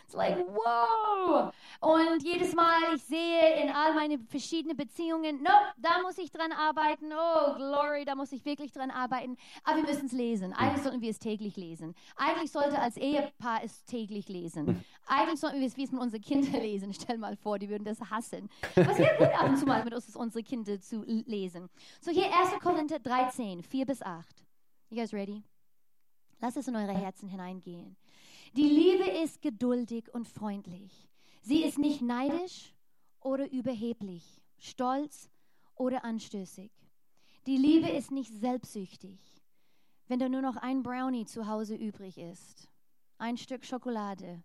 It's 0.09 0.15
like, 0.15 0.39
wow! 0.39 1.53
Und 1.81 2.23
jedes 2.23 2.55
Mal, 2.55 2.95
ich 2.95 3.03
sehe 3.03 3.61
in 3.61 3.69
all 3.69 3.93
meine 3.93 4.17
verschiedenen 4.17 4.75
Beziehungen, 4.75 5.43
no, 5.43 5.51
da 5.77 6.01
muss 6.01 6.17
ich 6.17 6.31
dran 6.31 6.51
arbeiten. 6.51 7.11
Oh, 7.13 7.53
glory, 7.53 8.05
da 8.05 8.15
muss 8.15 8.31
ich 8.31 8.43
wirklich 8.43 8.71
dran 8.71 8.89
arbeiten. 8.89 9.37
Aber 9.63 9.77
wir 9.77 9.83
müssen 9.83 10.07
es 10.07 10.11
lesen. 10.11 10.51
Eigentlich 10.53 10.81
sollten 10.81 11.01
wir 11.01 11.11
es 11.11 11.19
täglich 11.19 11.57
lesen. 11.57 11.93
Eigentlich 12.15 12.51
sollte 12.51 12.79
als 12.79 12.97
Ehepaar 12.97 13.63
es 13.63 13.85
täglich 13.85 14.27
lesen. 14.29 14.83
Eigentlich 15.05 15.39
sollten 15.39 15.59
wir 15.59 15.67
es 15.67 15.77
wie 15.77 15.83
es 15.83 15.91
mit 15.91 16.01
unseren 16.01 16.21
Kindern 16.21 16.53
lesen. 16.59 16.91
Stell 16.91 17.19
mal 17.19 17.35
vor, 17.35 17.59
die 17.59 17.69
würden 17.69 17.83
das 17.83 18.01
hassen. 18.01 18.49
Was 18.73 18.97
wäre 18.97 19.15
gut 19.15 19.39
ab 19.39 19.47
und 19.47 19.57
zu 19.57 19.67
mal 19.67 19.83
mit 19.83 19.93
uns, 19.93 20.15
unsere 20.15 20.43
Kinder 20.43 20.81
zu 20.81 21.03
lesen. 21.03 21.69
So 22.01 22.09
hier 22.09 22.35
1. 22.35 22.59
Korinther 22.63 22.97
13, 22.97 23.61
4 23.61 23.85
bis 23.85 24.01
8. 24.01 24.43
You 24.89 24.97
guys 24.97 25.13
ready? 25.13 25.43
Lasst 26.41 26.57
es 26.57 26.67
in 26.67 26.75
eure 26.75 26.93
Herzen 26.93 27.27
hineingehen. 27.27 27.95
Die 28.55 28.63
Liebe 28.63 29.09
ist 29.23 29.41
geduldig 29.41 30.13
und 30.13 30.27
freundlich. 30.27 31.07
Sie 31.41 31.63
ist 31.63 31.77
nicht 31.77 32.01
neidisch 32.01 32.73
oder 33.21 33.49
überheblich, 33.51 34.43
stolz 34.57 35.29
oder 35.75 36.03
anstößig. 36.03 36.71
Die 37.45 37.57
Liebe 37.57 37.89
ist 37.89 38.11
nicht 38.11 38.33
selbstsüchtig. 38.33 39.19
Wenn 40.07 40.19
da 40.19 40.27
nur 40.27 40.41
noch 40.41 40.55
ein 40.55 40.83
Brownie 40.83 41.25
zu 41.25 41.47
Hause 41.47 41.75
übrig 41.75 42.17
ist, 42.17 42.67
ein 43.17 43.37
Stück 43.37 43.65
Schokolade, 43.65 44.43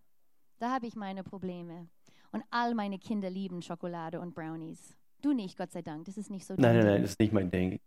da 0.59 0.71
habe 0.71 0.87
ich 0.87 0.95
meine 0.95 1.23
Probleme. 1.23 1.87
Und 2.31 2.43
all 2.49 2.75
meine 2.75 2.99
Kinder 2.99 3.29
lieben 3.29 3.61
Schokolade 3.61 4.19
und 4.19 4.35
Brownies. 4.35 4.95
Du 5.21 5.33
nicht, 5.33 5.57
Gott 5.57 5.71
sei 5.71 5.81
Dank. 5.81 6.05
Das 6.05 6.17
ist 6.17 6.29
nicht 6.29 6.45
so 6.45 6.53
Nein, 6.57 6.77
nein, 6.77 6.85
nein, 6.85 7.01
das 7.01 7.11
ist 7.11 7.19
nicht 7.19 7.33
mein 7.33 7.49
Ding. 7.49 7.79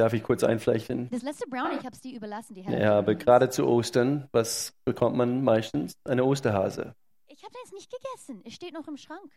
Darf 0.00 0.14
ich 0.14 0.22
kurz 0.22 0.42
einflechten? 0.44 1.10
Das 1.10 1.20
letzte 1.22 1.46
Brownie, 1.46 1.74
ich 1.78 1.84
habe 1.84 1.94
es 1.94 2.00
dir 2.00 2.16
überlassen. 2.16 2.54
Die 2.54 2.62
Hälfte 2.62 2.82
Ja, 2.82 2.98
aber 2.98 3.14
gerade 3.16 3.50
zu 3.50 3.66
Ostern, 3.66 4.26
was 4.32 4.72
bekommt 4.86 5.14
man 5.14 5.44
meistens? 5.44 5.92
Eine 6.04 6.24
Osterhase. 6.24 6.94
Ich 7.26 7.42
habe 7.44 7.52
das 7.62 7.70
nicht 7.72 7.90
gegessen. 7.92 8.40
Es 8.46 8.54
steht 8.54 8.72
noch 8.72 8.88
im 8.88 8.96
Schrank. 8.96 9.30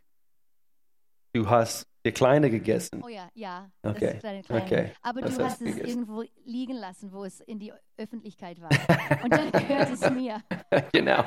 Du 1.33 1.49
hast 1.49 1.85
der 2.05 2.13
Kleine 2.13 2.49
gegessen. 2.49 3.01
Oh 3.03 3.09
ja, 3.09 3.27
ja. 3.33 3.69
Das 3.81 3.95
Okay, 3.97 4.13
ist 4.15 4.23
deine 4.23 4.41
Kleine. 4.41 4.63
okay. 4.63 4.91
Aber 5.01 5.19
Das 5.21 5.35
du 5.35 5.43
hast 5.43 5.51
hast 5.53 5.61
es 5.63 5.67
gegessen. 5.75 5.89
irgendwo 5.89 6.23
liegen 6.45 6.75
lassen, 6.77 7.11
wo 7.11 7.25
es 7.25 7.41
in 7.41 7.59
die 7.59 7.73
Öffentlichkeit 7.97 8.61
war. 8.61 8.69
Und 9.23 9.33
dann 9.33 9.51
gehört 9.51 9.89
es 9.91 10.09
mir. 10.11 10.41
genau. 10.93 11.25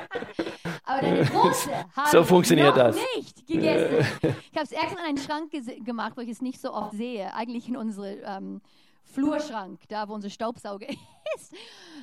Aber 0.83 1.01
deine 1.01 1.25
große 1.25 1.69
habe 1.95 2.09
So 2.09 2.23
funktioniert 2.23 2.69
noch 2.75 2.85
das. 2.85 2.97
nicht 3.17 3.45
gegessen. 3.45 4.07
Ich 4.23 4.55
habe 4.57 4.63
es 4.63 4.71
extra 4.71 4.99
in 5.01 5.05
einen 5.09 5.17
Schrank 5.19 5.51
gemacht, 5.85 6.13
wo 6.15 6.21
ich 6.21 6.29
es 6.29 6.41
nicht 6.41 6.59
so 6.59 6.73
oft 6.73 6.93
sehe. 6.93 7.31
Eigentlich 7.35 7.67
in 7.67 7.77
unsere 7.77 8.15
ähm, 8.23 8.61
Flurschrank, 9.07 9.81
da 9.87 10.07
wo 10.07 10.13
unser 10.13 10.29
Staubsauger 10.29 10.87
ist. 11.35 11.53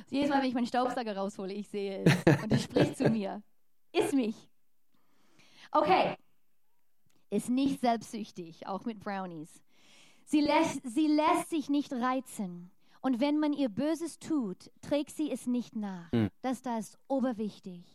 Jedes 0.09 0.29
Mal, 0.29 0.41
wenn 0.41 0.49
ich 0.49 0.53
meinen 0.53 0.67
Staubsauger 0.67 1.15
raushole, 1.15 1.53
ich 1.53 1.67
sehe 1.67 2.03
es. 2.03 2.43
Und 2.43 2.51
es 2.51 2.63
spricht 2.63 2.97
zu 2.97 3.09
mir. 3.09 3.41
Iss 3.91 4.11
mich. 4.11 4.35
Okay. 5.71 6.15
Ist 7.29 7.49
nicht 7.49 7.81
selbstsüchtig, 7.81 8.67
auch 8.67 8.85
mit 8.85 8.99
Brownies. 8.99 9.61
Sie 10.25 10.41
lässt, 10.41 10.81
sie 10.83 11.07
lässt 11.07 11.49
sich 11.49 11.69
nicht 11.69 11.91
reizen. 11.93 12.71
Und 13.01 13.19
wenn 13.19 13.39
man 13.39 13.53
ihr 13.53 13.69
Böses 13.69 14.17
tut, 14.19 14.71
trägt 14.81 15.11
sie 15.11 15.31
es 15.31 15.45
nicht 15.45 15.75
nach. 15.75 16.11
Hm. 16.11 16.29
Das 16.41 16.61
da 16.61 16.77
ist 16.77 16.97
oberwichtig. 17.07 17.94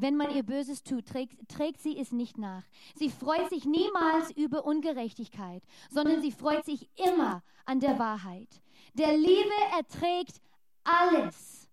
Wenn 0.00 0.16
man 0.16 0.30
ihr 0.34 0.44
Böses 0.44 0.82
tut, 0.84 1.06
trägt, 1.06 1.48
trägt 1.48 1.80
sie 1.80 1.98
es 1.98 2.12
nicht 2.12 2.38
nach. 2.38 2.62
Sie 2.94 3.10
freut 3.10 3.48
sich 3.50 3.64
niemals 3.64 4.30
über 4.36 4.64
Ungerechtigkeit, 4.64 5.62
sondern 5.90 6.20
sie 6.20 6.30
freut 6.30 6.64
sich 6.64 6.88
immer 6.96 7.42
an 7.66 7.80
der 7.80 7.98
Wahrheit. 7.98 8.48
Der 8.94 9.16
Liebe 9.16 9.50
erträgt 9.76 10.40
alles. 10.84 11.68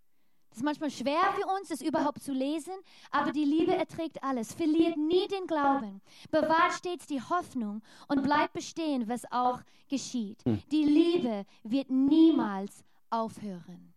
Das 0.49 0.57
ist 0.57 0.63
manchmal 0.63 0.89
schwer 0.89 1.21
für 1.35 1.45
uns, 1.57 1.67
das 1.67 1.81
überhaupt 1.81 2.23
zu 2.23 2.31
lesen, 2.31 2.73
aber 3.11 3.31
die 3.31 3.43
Liebe 3.43 3.75
erträgt 3.75 4.23
alles, 4.23 4.53
verliert 4.53 4.95
nie 4.95 5.27
den 5.27 5.47
Glauben, 5.47 6.01
bewahrt 6.31 6.73
stets 6.73 7.05
die 7.05 7.21
Hoffnung 7.21 7.81
und 8.07 8.23
bleibt 8.23 8.53
bestehen, 8.53 9.07
was 9.07 9.29
auch 9.31 9.59
geschieht. 9.89 10.41
Die 10.71 10.85
Liebe 10.85 11.45
wird 11.63 11.89
niemals 11.89 12.85
aufhören. 13.09 13.94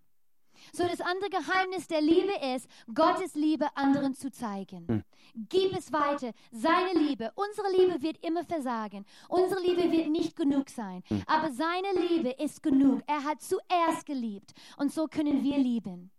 So, 0.73 0.85
das 0.87 1.01
andere 1.01 1.31
Geheimnis 1.31 1.87
der 1.87 2.01
Liebe 2.01 2.33
ist, 2.55 2.69
Gottes 2.95 3.35
Liebe 3.35 3.67
anderen 3.77 4.15
zu 4.15 4.31
zeigen. 4.31 5.05
Gib 5.49 5.77
es 5.77 5.93
weiter. 5.93 6.33
Seine 6.51 6.99
Liebe, 6.99 7.33
unsere 7.35 7.71
Liebe 7.77 8.03
wird 8.03 8.25
immer 8.25 8.45
versagen. 8.45 9.05
Unsere 9.29 9.61
Liebe 9.61 9.91
wird 9.91 10.09
nicht 10.09 10.37
genug 10.37 10.69
sein. 10.71 11.03
Aber 11.27 11.51
seine 11.51 11.93
Liebe 12.09 12.31
ist 12.31 12.63
genug. 12.63 13.03
Er 13.07 13.25
hat 13.25 13.43
zuerst 13.43 14.07
geliebt. 14.07 14.53
Und 14.77 14.93
so 14.93 15.07
können 15.07 15.43
wir 15.43 15.59
lieben. 15.59 16.11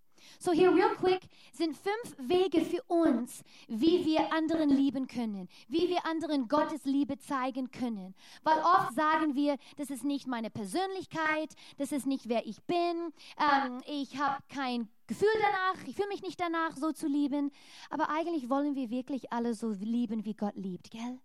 So 0.41 0.54
hier 0.54 0.73
real 0.73 0.95
quick 0.95 1.19
sind 1.52 1.75
fünf 1.75 2.17
Wege 2.17 2.62
für 2.62 2.82
uns, 2.84 3.43
wie 3.67 4.06
wir 4.06 4.32
anderen 4.32 4.69
lieben 4.69 5.06
können, 5.06 5.49
wie 5.67 5.89
wir 5.89 6.06
anderen 6.06 6.47
Gottes 6.47 6.86
Liebe 6.86 7.17
zeigen 7.17 7.71
können. 7.71 8.15
Weil 8.43 8.58
oft 8.60 8.93
sagen 8.95 9.36
wir, 9.36 9.58
das 9.75 9.89
ist 9.89 10.06
nicht 10.06 10.28
meine 10.28 10.49
Persönlichkeit, 10.49 11.54
das 11.78 11.91
ist 11.91 12.08
nicht 12.08 12.30
wer 12.30 12.45
ich 12.47 12.63
bin, 12.63 13.12
ähm, 13.38 13.82
ich 13.86 14.17
habe 14.17 14.41
kein 14.47 14.88
Gefühl 15.08 15.28
danach, 15.41 15.86
ich 15.86 15.97
fühle 15.97 16.08
mich 16.08 16.21
nicht 16.21 16.39
danach, 16.39 16.78
so 16.78 16.93
zu 16.93 17.08
lieben. 17.08 17.52
Aber 17.89 18.10
eigentlich 18.10 18.49
wollen 18.49 18.75
wir 18.75 18.89
wirklich 18.89 19.34
alle 19.34 19.54
so 19.54 19.71
lieben, 19.71 20.23
wie 20.23 20.36
Gott 20.36 20.56
liebt, 20.56 20.89
gell? 20.89 21.19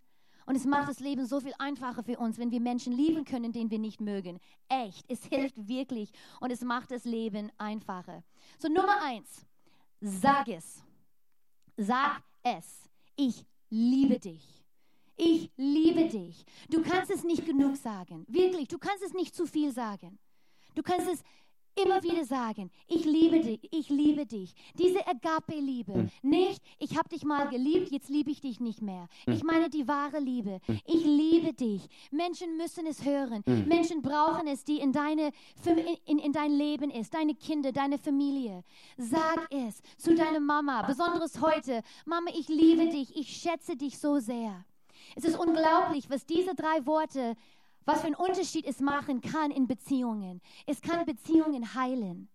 Und 0.45 0.55
es 0.55 0.65
macht 0.65 0.89
das 0.89 0.99
Leben 0.99 1.25
so 1.25 1.39
viel 1.39 1.53
einfacher 1.57 2.03
für 2.03 2.17
uns, 2.19 2.37
wenn 2.37 2.51
wir 2.51 2.59
Menschen 2.59 2.93
lieben 2.93 3.25
können, 3.25 3.51
den 3.51 3.71
wir 3.71 3.79
nicht 3.79 3.99
mögen. 3.99 4.39
Echt, 4.69 5.05
es 5.09 5.25
hilft 5.25 5.67
wirklich 5.67 6.11
und 6.39 6.51
es 6.51 6.61
macht 6.61 6.91
das 6.91 7.05
Leben 7.05 7.51
einfacher. 7.57 8.23
So 8.59 8.67
Nummer 8.67 9.01
eins, 9.01 9.45
sag 10.01 10.47
es. 10.47 10.83
Sag 11.77 12.21
es. 12.43 12.89
Ich 13.15 13.45
liebe 13.69 14.19
dich. 14.19 14.63
Ich 15.17 15.49
liebe 15.55 16.09
dich. 16.09 16.45
Du 16.69 16.81
kannst 16.81 17.09
es 17.11 17.23
nicht 17.23 17.45
genug 17.45 17.77
sagen. 17.77 18.25
Wirklich, 18.27 18.67
du 18.67 18.77
kannst 18.77 19.03
es 19.03 19.13
nicht 19.13 19.33
zu 19.33 19.45
viel 19.45 19.71
sagen. 19.71 20.19
Du 20.75 20.83
kannst 20.83 21.07
es 21.07 21.23
immer 21.75 22.03
wieder 22.03 22.25
sagen, 22.25 22.71
ich 22.87 23.05
liebe 23.05 23.39
dich, 23.39 23.59
ich 23.71 23.89
liebe 23.89 24.25
dich. 24.25 24.53
Diese 24.75 25.05
Agape-Liebe. 25.05 26.09
Nicht, 26.21 26.61
ich 26.79 26.97
habe 26.97 27.09
dich 27.09 27.23
mal 27.23 27.47
geliebt, 27.49 27.91
jetzt 27.91 28.09
liebe 28.09 28.31
ich 28.31 28.41
dich 28.41 28.59
nicht 28.59 28.81
mehr. 28.81 29.07
Ich 29.25 29.43
meine 29.43 29.69
die 29.69 29.87
wahre 29.87 30.19
Liebe. 30.19 30.59
Ich 30.85 31.03
liebe 31.03 31.53
dich. 31.53 31.87
Menschen 32.11 32.57
müssen 32.57 32.85
es 32.85 33.03
hören. 33.03 33.43
Menschen 33.45 34.01
brauchen 34.01 34.47
es, 34.47 34.63
die 34.63 34.79
in, 34.79 34.91
deine, 34.91 35.31
in, 36.05 36.19
in 36.19 36.31
dein 36.31 36.51
Leben 36.51 36.89
ist, 36.89 37.13
deine 37.13 37.35
Kinder, 37.35 37.71
deine 37.71 37.97
Familie. 37.97 38.63
Sag 38.97 39.47
es 39.51 39.81
zu 39.97 40.15
deiner 40.15 40.39
Mama, 40.39 40.83
besonders 40.83 41.41
heute. 41.41 41.81
Mama, 42.05 42.31
ich 42.37 42.47
liebe 42.47 42.87
dich, 42.89 43.15
ich 43.15 43.29
schätze 43.29 43.75
dich 43.75 43.99
so 43.99 44.19
sehr. 44.19 44.65
Es 45.15 45.23
ist 45.23 45.37
unglaublich, 45.37 46.09
was 46.09 46.25
diese 46.25 46.55
drei 46.55 46.85
Worte 46.85 47.35
was 47.85 48.01
für 48.01 48.07
einen 48.07 48.15
Unterschied 48.15 48.65
es 48.65 48.79
machen 48.79 49.21
kann 49.21 49.51
in 49.51 49.67
Beziehungen. 49.67 50.41
Es 50.65 50.81
kann 50.81 51.05
Beziehungen 51.05 51.73
heilen. 51.75 52.29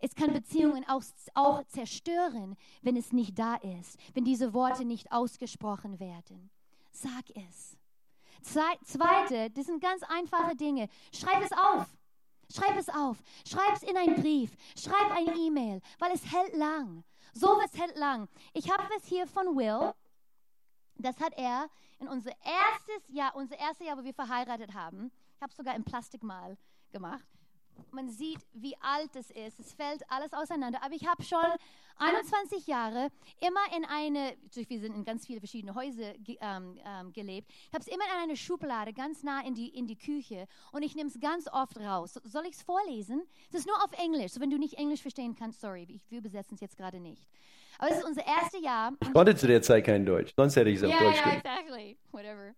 Es 0.00 0.14
kann 0.14 0.32
Beziehungen 0.32 0.84
auch, 0.88 1.02
auch 1.34 1.64
zerstören, 1.64 2.56
wenn 2.82 2.96
es 2.96 3.12
nicht 3.12 3.38
da 3.38 3.56
ist, 3.56 3.98
wenn 4.14 4.24
diese 4.24 4.52
Worte 4.52 4.84
nicht 4.84 5.12
ausgesprochen 5.12 6.00
werden. 6.00 6.50
Sag 6.90 7.24
es. 7.34 7.76
Zweite, 8.42 9.50
das 9.50 9.66
sind 9.66 9.80
ganz 9.80 10.02
einfache 10.02 10.56
Dinge. 10.56 10.88
Schreib 11.12 11.42
es 11.42 11.52
auf. 11.52 11.86
Schreib 12.52 12.76
es 12.76 12.88
auf. 12.88 13.22
Schreib 13.46 13.74
es 13.74 13.82
in 13.82 13.96
einen 13.96 14.16
Brief. 14.16 14.50
Schreib 14.76 15.10
ein 15.12 15.36
E-Mail, 15.36 15.80
weil 15.98 16.12
es 16.12 16.32
hält 16.32 16.54
lang. 16.56 17.04
Sowas 17.32 17.70
hält 17.74 17.96
lang. 17.96 18.28
Ich 18.52 18.70
habe 18.70 18.82
was 18.94 19.06
hier 19.06 19.26
von 19.26 19.56
Will. 19.56 19.94
Das 20.96 21.18
hat 21.20 21.32
er 21.36 21.70
in 22.02 22.08
unser 22.08 22.32
erstes 22.44 23.08
Jahr, 23.08 23.34
unser 23.36 23.58
erstes 23.58 23.86
Jahr, 23.86 23.96
wo 23.96 24.04
wir 24.04 24.12
verheiratet 24.12 24.74
haben. 24.74 25.10
Ich 25.36 25.42
habe 25.42 25.50
es 25.50 25.56
sogar 25.56 25.74
in 25.76 25.84
Plastik 25.84 26.22
mal 26.22 26.58
gemacht. 26.90 27.24
Man 27.90 28.10
sieht, 28.10 28.40
wie 28.52 28.76
alt 28.80 29.14
es 29.16 29.30
ist. 29.30 29.58
Es 29.58 29.72
fällt 29.72 30.02
alles 30.10 30.32
auseinander. 30.32 30.82
Aber 30.82 30.94
ich 30.94 31.06
habe 31.06 31.22
schon 31.22 31.44
21 31.96 32.66
Jahre 32.66 33.08
immer 33.40 33.60
in 33.76 33.84
eine, 33.84 34.36
wir 34.52 34.80
sind 34.80 34.94
in 34.94 35.04
ganz 35.04 35.26
viele 35.26 35.40
verschiedene 35.40 35.74
Häuser 35.74 36.12
ähm, 36.40 36.78
ähm, 36.84 37.12
gelebt. 37.12 37.50
Ich 37.50 37.72
habe 37.72 37.80
es 37.80 37.88
immer 37.88 38.04
in 38.04 38.22
eine 38.22 38.36
Schublade 38.36 38.92
ganz 38.92 39.22
nah 39.22 39.40
in 39.44 39.54
die, 39.54 39.68
in 39.68 39.86
die 39.86 39.96
Küche 39.96 40.46
und 40.72 40.82
ich 40.82 40.94
nehme 40.94 41.08
es 41.08 41.18
ganz 41.18 41.48
oft 41.48 41.78
raus. 41.78 42.18
Soll 42.24 42.46
ich 42.46 42.56
es 42.56 42.62
vorlesen? 42.62 43.22
Es 43.48 43.60
ist 43.60 43.66
nur 43.66 43.82
auf 43.82 43.92
Englisch. 43.92 44.32
So, 44.32 44.40
wenn 44.40 44.50
du 44.50 44.58
nicht 44.58 44.74
Englisch 44.74 45.00
verstehen 45.00 45.34
kannst, 45.34 45.60
sorry, 45.60 46.00
wir 46.08 46.18
übersetzen 46.18 46.56
es 46.56 46.60
jetzt 46.60 46.76
gerade 46.76 47.00
nicht. 47.00 47.26
Aber 47.82 47.90
es 47.90 47.98
ist 47.98 48.04
unser 48.04 48.24
erstes 48.24 48.62
Jahr. 48.62 48.92
Ich 49.00 49.12
konnte 49.12 49.34
zu 49.34 49.48
der 49.48 49.60
Zeit 49.60 49.84
kein 49.84 50.06
Deutsch, 50.06 50.32
sonst 50.36 50.54
hätte 50.54 50.70
ich 50.70 50.76
es 50.76 50.84
auf 50.84 50.90
Yeah, 50.90 51.00
Deutsch 51.00 51.16
yeah, 51.16 51.34
exactly. 51.34 51.96
Whatever. 52.12 52.54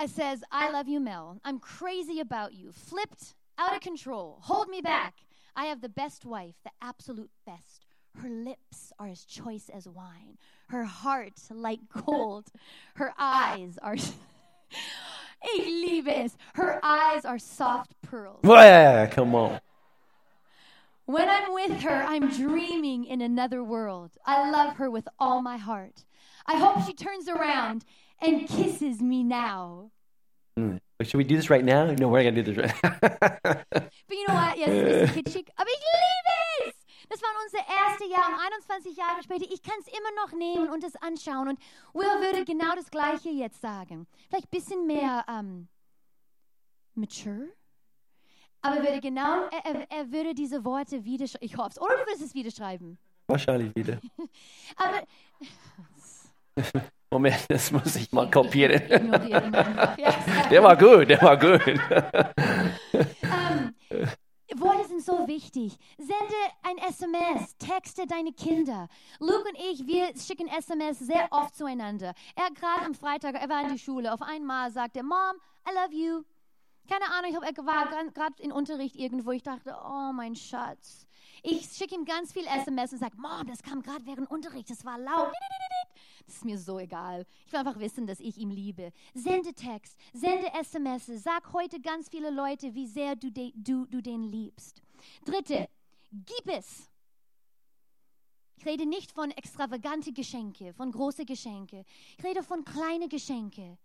It 0.00 0.08
says, 0.08 0.44
I 0.52 0.70
love 0.70 0.86
you, 0.86 1.00
Mel. 1.00 1.40
I'm 1.44 1.58
crazy 1.58 2.20
about 2.20 2.52
you. 2.52 2.70
Flipped, 2.70 3.34
out 3.58 3.74
of 3.74 3.80
control. 3.80 4.38
Hold 4.42 4.68
me 4.68 4.82
back. 4.82 5.14
I 5.56 5.64
have 5.64 5.80
the 5.80 5.88
best 5.88 6.24
wife, 6.24 6.54
the 6.62 6.70
absolute 6.80 7.30
best. 7.44 7.84
Her 8.20 8.28
lips 8.28 8.92
are 9.00 9.08
as 9.08 9.24
choice 9.24 9.68
as 9.68 9.88
wine. 9.88 10.38
Her 10.68 10.84
heart 10.84 11.40
like 11.50 11.80
gold. 12.06 12.52
Her 12.94 13.12
eyes 13.18 13.78
are. 13.82 13.94
ich 15.56 15.66
liebe 15.66 16.08
es. 16.08 16.36
Her 16.54 16.78
eyes 16.84 17.24
are 17.24 17.40
soft 17.40 18.00
pearls. 18.02 18.42
Yeah, 18.44 19.06
come 19.06 19.34
on. 19.34 19.60
When 21.06 21.28
I'm 21.28 21.52
with 21.52 21.82
her, 21.82 22.04
I'm 22.06 22.30
dreaming 22.30 23.04
in 23.04 23.20
another 23.20 23.62
world. 23.64 24.12
I 24.24 24.50
love 24.50 24.76
her 24.76 24.90
with 24.90 25.08
all 25.18 25.42
my 25.42 25.56
heart. 25.56 26.04
I 26.46 26.56
hope 26.56 26.84
she 26.86 26.94
turns 26.94 27.28
around 27.28 27.84
and 28.20 28.48
kisses 28.48 29.00
me 29.00 29.24
now. 29.24 29.90
Hmm. 30.56 30.76
Should 31.02 31.18
we 31.18 31.24
do 31.24 31.36
this 31.36 31.50
right 31.50 31.64
now? 31.64 31.86
No, 31.86 32.08
we're 32.08 32.22
not 32.22 32.30
gonna 32.30 32.42
do 32.42 32.54
this 32.54 32.56
right. 32.56 32.74
But 33.70 33.90
you 34.10 34.26
know 34.28 34.34
what? 34.34 34.58
Yes, 34.58 34.68
es 34.68 35.10
ist 35.10 35.14
bisschen 35.14 35.24
kitschig, 35.24 35.48
aber 35.56 35.70
ich 35.70 35.80
liebe 35.80 36.68
es. 36.68 36.74
Das 37.08 37.20
war 37.20 37.30
unser 37.44 37.58
erstes 37.58 38.08
Jahr 38.08 38.28
und 38.28 38.40
21 38.40 38.96
Jahre 38.96 39.22
später. 39.22 39.46
Ich 39.52 39.62
kann 39.62 39.74
es 39.80 39.88
immer 39.88 40.12
noch 40.24 40.32
nehmen 40.32 40.70
und 40.70 40.84
es 40.84 40.94
anschauen. 40.96 41.48
Und 41.48 41.58
Will 41.94 42.06
würde 42.20 42.44
genau 42.44 42.74
das 42.76 42.90
Gleiche 42.90 43.30
jetzt 43.30 43.60
sagen. 43.60 44.06
Vielleicht 44.28 44.46
ein 44.46 44.50
bisschen 44.50 44.86
mehr 44.86 45.24
ähm, 45.28 45.68
mature. 46.94 47.48
Aber 48.62 48.76
er 48.76 48.82
würde 48.84 49.00
genau, 49.00 49.48
er, 49.50 49.90
er, 49.90 50.12
würde 50.12 50.34
diese 50.34 50.64
Worte 50.64 51.04
wieder, 51.04 51.26
ich 51.40 51.56
hoffe 51.56 51.70
es. 51.70 51.80
Oder 51.80 51.96
du 51.96 52.06
würdest 52.06 52.22
es 52.22 52.34
wieder 52.34 52.50
schreiben. 52.50 52.96
Wahrscheinlich 53.26 53.74
wieder. 53.74 53.98
Aber 54.76 55.02
Moment, 57.10 57.44
das 57.48 57.70
muss 57.72 57.96
ich 57.96 58.10
mal 58.12 58.30
kopieren. 58.30 58.80
Der 60.50 60.62
war 60.62 60.76
gut, 60.76 61.10
der 61.10 61.20
war 61.20 61.36
gut. 61.36 61.60
Ähm, 63.22 63.74
Worte 64.62 64.88
sind 64.88 65.04
so 65.04 65.26
wichtig. 65.26 65.76
Sende 65.98 66.34
ein 66.62 66.78
SMS, 66.78 67.56
texte 67.58 68.06
deine 68.06 68.32
Kinder. 68.32 68.88
Luke 69.18 69.44
und 69.48 69.58
ich, 69.58 69.86
wir 69.86 70.14
schicken 70.16 70.48
SMS 70.48 71.00
sehr 71.00 71.28
oft 71.30 71.54
zueinander. 71.56 72.14
Er 72.34 72.50
gerade 72.54 72.86
am 72.86 72.94
Freitag, 72.94 73.34
er 73.34 73.48
war 73.48 73.62
in 73.62 73.72
die 73.72 73.78
Schule. 73.78 74.12
Auf 74.12 74.22
einmal 74.22 74.70
sagte 74.70 75.00
er, 75.00 75.04
Mom, 75.04 75.36
I 75.68 75.74
love 75.74 75.94
you. 75.94 76.22
Keine 76.92 77.10
Ahnung, 77.10 77.30
ich 77.30 77.56
er 77.58 77.64
war 77.64 77.88
gerade 78.12 78.42
in 78.42 78.52
Unterricht 78.52 78.96
irgendwo. 78.96 79.30
Ich 79.30 79.42
dachte, 79.42 79.74
oh 79.82 80.12
mein 80.12 80.36
Schatz. 80.36 81.06
Ich 81.42 81.72
schicke 81.72 81.94
ihm 81.94 82.04
ganz 82.04 82.34
viel 82.34 82.44
SMS 82.46 82.92
und 82.92 82.98
sage, 82.98 83.16
Mom, 83.16 83.46
das 83.46 83.62
kam 83.62 83.80
gerade 83.80 84.04
während 84.04 84.30
Unterricht, 84.30 84.68
das 84.68 84.84
war 84.84 84.98
laut. 84.98 85.32
Das 86.26 86.36
ist 86.36 86.44
mir 86.44 86.58
so 86.58 86.78
egal. 86.78 87.24
Ich 87.46 87.52
will 87.52 87.60
einfach 87.60 87.78
wissen, 87.78 88.06
dass 88.06 88.20
ich 88.20 88.36
ihn 88.36 88.50
liebe. 88.50 88.92
Sende 89.14 89.54
Text, 89.54 89.96
sende 90.12 90.52
SMS, 90.52 91.06
sag 91.06 91.54
heute 91.54 91.80
ganz 91.80 92.10
viele 92.10 92.28
Leute, 92.28 92.74
wie 92.74 92.86
sehr 92.86 93.16
du, 93.16 93.30
de, 93.30 93.52
du, 93.56 93.86
du 93.86 94.02
den 94.02 94.22
liebst. 94.22 94.82
Dritte, 95.24 95.70
gib 96.12 96.46
es. 96.46 96.90
Ich 98.58 98.66
rede 98.66 98.84
nicht 98.84 99.12
von 99.12 99.30
extravagante 99.30 100.12
Geschenke, 100.12 100.74
von 100.74 100.92
große 100.92 101.24
Geschenke. 101.24 101.86
Ich 102.18 102.24
rede 102.24 102.42
von 102.42 102.66
kleine 102.66 103.08
Geschenke. 103.08 103.78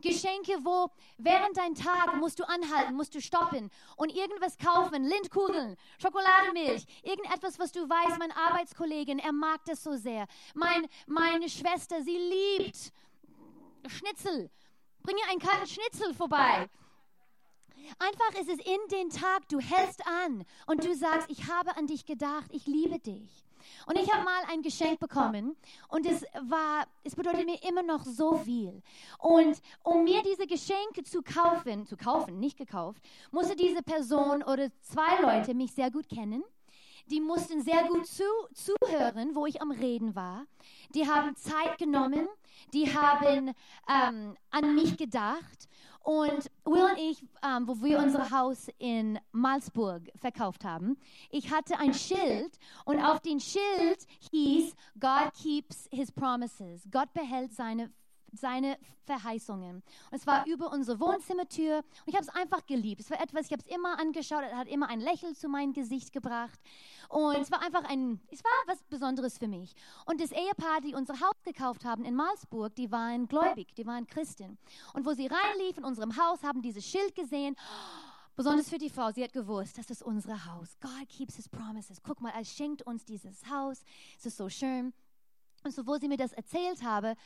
Geschenke, 0.00 0.58
wo 0.64 0.90
während 1.16 1.56
dein 1.56 1.74
Tag 1.74 2.16
musst 2.16 2.38
du 2.38 2.44
anhalten, 2.48 2.94
musst 2.94 3.14
du 3.14 3.20
stoppen 3.20 3.70
und 3.96 4.14
irgendwas 4.14 4.56
kaufen, 4.58 5.04
Lindkugeln, 5.04 5.76
Schokoladenmilch, 6.00 6.84
irgendetwas, 7.02 7.58
was 7.58 7.72
du 7.72 7.88
weißt, 7.88 8.18
mein 8.18 8.32
Arbeitskollegin, 8.32 9.18
er 9.18 9.32
mag 9.32 9.64
das 9.64 9.82
so 9.82 9.96
sehr. 9.96 10.26
Mein, 10.54 10.86
meine 11.06 11.48
Schwester, 11.48 12.02
sie 12.02 12.18
liebt 12.18 12.92
Schnitzel. 13.86 14.50
Bring 15.02 15.16
ihr 15.16 15.30
einen 15.30 15.40
kalten 15.40 15.66
Schnitzel 15.66 16.14
vorbei. 16.14 16.68
Einfach 17.98 18.40
ist 18.40 18.50
es 18.50 18.58
in 18.58 18.88
den 18.90 19.10
Tag, 19.10 19.48
du 19.48 19.60
hältst 19.60 20.06
an 20.06 20.44
und 20.66 20.84
du 20.84 20.94
sagst, 20.94 21.30
ich 21.30 21.48
habe 21.50 21.76
an 21.76 21.86
dich 21.86 22.04
gedacht, 22.04 22.50
ich 22.52 22.66
liebe 22.66 22.98
dich. 22.98 23.47
Und 23.86 23.98
ich 23.98 24.12
habe 24.12 24.24
mal 24.24 24.42
ein 24.50 24.62
Geschenk 24.62 25.00
bekommen 25.00 25.56
und 25.88 26.06
es 26.06 26.22
war, 26.42 26.86
es 27.04 27.14
bedeutet 27.14 27.46
mir 27.46 27.62
immer 27.68 27.82
noch 27.82 28.04
so 28.04 28.36
viel. 28.38 28.82
Und 29.18 29.60
um 29.82 30.04
mir 30.04 30.22
diese 30.22 30.46
Geschenke 30.46 31.04
zu 31.04 31.22
kaufen, 31.22 31.86
zu 31.86 31.96
kaufen, 31.96 32.38
nicht 32.38 32.58
gekauft, 32.58 33.02
musste 33.30 33.56
diese 33.56 33.82
Person 33.82 34.42
oder 34.42 34.68
zwei 34.80 35.20
Leute 35.20 35.54
mich 35.54 35.72
sehr 35.72 35.90
gut 35.90 36.08
kennen. 36.08 36.44
Die 37.10 37.20
mussten 37.20 37.62
sehr 37.62 37.84
gut 37.84 38.06
zu, 38.06 38.24
zuhören, 38.52 39.34
wo 39.34 39.46
ich 39.46 39.62
am 39.62 39.70
Reden 39.70 40.14
war. 40.14 40.44
Die 40.94 41.08
haben 41.08 41.34
Zeit 41.36 41.78
genommen, 41.78 42.28
die 42.74 42.94
haben 42.94 43.54
ähm, 43.88 44.36
an 44.50 44.74
mich 44.74 44.98
gedacht 44.98 45.68
und 46.08 46.50
Will 46.64 46.84
und 46.84 46.96
ich, 46.96 47.22
ähm, 47.44 47.68
wo 47.68 47.74
wir 47.82 47.98
unser 47.98 48.30
Haus 48.30 48.68
in 48.78 49.18
Malzburg 49.30 50.10
verkauft 50.16 50.64
haben, 50.64 50.96
ich 51.28 51.52
hatte 51.52 51.78
ein 51.78 51.92
Schild 51.92 52.58
und 52.86 52.98
auf 52.98 53.20
dem 53.20 53.38
Schild 53.38 54.06
hieß, 54.30 54.74
God 54.98 55.34
keeps 55.34 55.86
his 55.92 56.10
promises. 56.10 56.88
Gott 56.90 57.12
behält 57.12 57.52
seine 57.52 57.90
seine 58.32 58.78
Verheißungen. 59.04 59.76
Und 59.76 59.84
es 60.12 60.26
war 60.26 60.46
über 60.46 60.72
unsere 60.72 61.00
Wohnzimmertür. 61.00 61.78
Und 61.78 62.06
ich 62.06 62.14
habe 62.14 62.24
es 62.24 62.28
einfach 62.28 62.66
geliebt. 62.66 63.00
Es 63.00 63.10
war 63.10 63.20
etwas, 63.20 63.46
ich 63.46 63.52
habe 63.52 63.62
es 63.66 63.74
immer 63.74 63.98
angeschaut, 63.98 64.42
es 64.46 64.54
hat 64.54 64.68
immer 64.68 64.88
ein 64.88 65.00
Lächeln 65.00 65.34
zu 65.34 65.48
meinem 65.48 65.72
Gesicht 65.72 66.12
gebracht. 66.12 66.58
Und 67.08 67.36
es 67.36 67.50
war 67.50 67.62
einfach 67.62 67.84
ein, 67.84 68.20
es 68.30 68.44
war 68.44 68.52
was 68.66 68.82
Besonderes 68.84 69.38
für 69.38 69.48
mich. 69.48 69.74
Und 70.06 70.20
das 70.20 70.30
Ehepaar, 70.32 70.80
die 70.82 70.94
unser 70.94 71.14
Haus 71.20 71.42
gekauft 71.44 71.84
haben 71.84 72.04
in 72.04 72.14
Malsburg, 72.14 72.74
die 72.74 72.90
waren 72.90 73.28
gläubig, 73.28 73.74
die 73.74 73.86
waren 73.86 74.06
Christen. 74.06 74.58
Und 74.92 75.06
wo 75.06 75.12
sie 75.12 75.26
reinliefen 75.26 75.82
in 75.82 75.84
unserem 75.84 76.16
Haus, 76.16 76.42
haben 76.42 76.62
dieses 76.62 76.84
Schild 76.84 77.14
gesehen. 77.14 77.56
Besonders 78.38 78.68
für 78.68 78.78
die 78.78 78.88
Frau, 78.88 79.10
sie 79.10 79.24
hat 79.24 79.32
gewusst, 79.32 79.78
das 79.78 79.90
ist 79.90 80.00
unser 80.00 80.46
Haus. 80.46 80.76
God 80.80 81.08
keeps 81.08 81.34
his 81.34 81.48
promises. 81.48 82.00
Guck 82.04 82.20
mal, 82.20 82.30
er 82.30 82.44
schenkt 82.44 82.82
uns 82.82 83.04
dieses 83.04 83.50
Haus. 83.50 83.82
Es 84.16 84.26
ist 84.26 84.36
so 84.36 84.48
schön. 84.48 84.92
Und 85.64 85.72
so, 85.72 85.84
wo 85.88 85.96
sie 85.96 86.06
mir 86.06 86.16
das 86.16 86.32
erzählt 86.32 86.84
habe, 86.84 87.16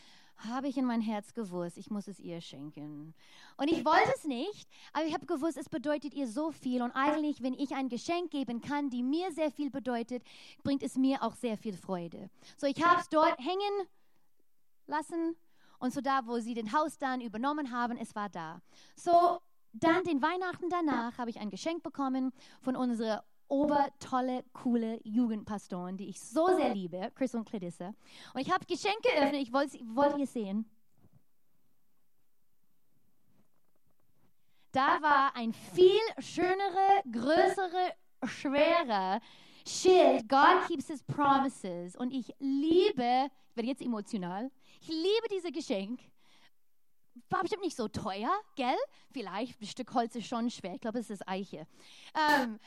habe 0.48 0.68
ich 0.68 0.76
in 0.76 0.84
mein 0.84 1.00
Herz 1.00 1.34
gewusst, 1.34 1.76
ich 1.76 1.90
muss 1.90 2.08
es 2.08 2.18
ihr 2.18 2.40
schenken. 2.40 3.14
Und 3.56 3.68
ich 3.70 3.84
wollte 3.84 4.12
es 4.16 4.24
nicht, 4.24 4.68
aber 4.92 5.04
ich 5.04 5.14
habe 5.14 5.26
gewusst, 5.26 5.56
es 5.56 5.68
bedeutet 5.68 6.14
ihr 6.14 6.26
so 6.26 6.50
viel. 6.50 6.82
Und 6.82 6.92
eigentlich, 6.92 7.42
wenn 7.42 7.54
ich 7.54 7.74
ein 7.74 7.88
Geschenk 7.88 8.30
geben 8.30 8.60
kann, 8.60 8.90
die 8.90 9.02
mir 9.02 9.32
sehr 9.32 9.50
viel 9.50 9.70
bedeutet, 9.70 10.22
bringt 10.62 10.82
es 10.82 10.96
mir 10.96 11.22
auch 11.22 11.34
sehr 11.34 11.56
viel 11.56 11.76
Freude. 11.76 12.30
So, 12.56 12.66
ich 12.66 12.82
habe 12.84 13.00
es 13.00 13.08
dort 13.08 13.38
hängen 13.38 13.88
lassen. 14.86 15.36
Und 15.78 15.92
so 15.92 16.00
da, 16.00 16.26
wo 16.26 16.38
sie 16.38 16.54
den 16.54 16.72
Haus 16.72 16.98
dann 16.98 17.20
übernommen 17.20 17.72
haben, 17.72 17.96
es 17.96 18.14
war 18.14 18.28
da. 18.28 18.62
So, 18.94 19.40
dann 19.72 20.04
den 20.04 20.22
Weihnachten 20.22 20.68
danach 20.68 21.18
habe 21.18 21.30
ich 21.30 21.40
ein 21.40 21.50
Geschenk 21.50 21.82
bekommen 21.82 22.32
von 22.60 22.76
unserer 22.76 23.24
obertolle, 23.52 24.44
coole 24.54 24.98
Jugendpastoren, 25.04 25.98
die 25.98 26.08
ich 26.08 26.18
so 26.18 26.46
sehr 26.56 26.74
liebe, 26.74 27.12
Chris 27.14 27.34
und 27.34 27.44
Clarissa. 27.44 27.92
Und 28.32 28.40
ich 28.40 28.50
habe 28.50 28.64
Geschenke 28.64 29.02
geöffnet, 29.02 29.42
ich 29.42 29.52
wollte 29.52 29.78
wollt 29.94 30.16
ihr 30.16 30.26
sehen. 30.26 30.64
Da 34.72 35.02
war 35.02 35.36
ein 35.36 35.52
viel 35.52 36.00
schönere, 36.18 37.02
größere, 37.12 37.92
schwerer 38.24 39.20
Schild. 39.66 40.26
God 40.30 40.66
keeps 40.66 40.86
his 40.86 41.02
promises. 41.02 41.94
Und 41.94 42.10
ich 42.10 42.34
liebe, 42.38 43.28
ich 43.50 43.56
werde 43.56 43.68
jetzt 43.68 43.82
emotional, 43.82 44.50
ich 44.80 44.88
liebe 44.88 45.28
dieses 45.30 45.52
Geschenk. 45.52 46.00
War 47.28 47.42
bestimmt 47.42 47.64
nicht 47.64 47.76
so 47.76 47.88
teuer, 47.88 48.32
gell? 48.56 48.78
Vielleicht, 49.10 49.60
ein 49.60 49.66
Stück 49.66 49.92
Holz 49.92 50.16
ist 50.16 50.26
schon 50.26 50.48
schwer. 50.48 50.76
Ich 50.76 50.80
glaube, 50.80 51.00
es 51.00 51.10
ist 51.10 51.28
Eiche. 51.28 51.66
Ähm, 52.14 52.58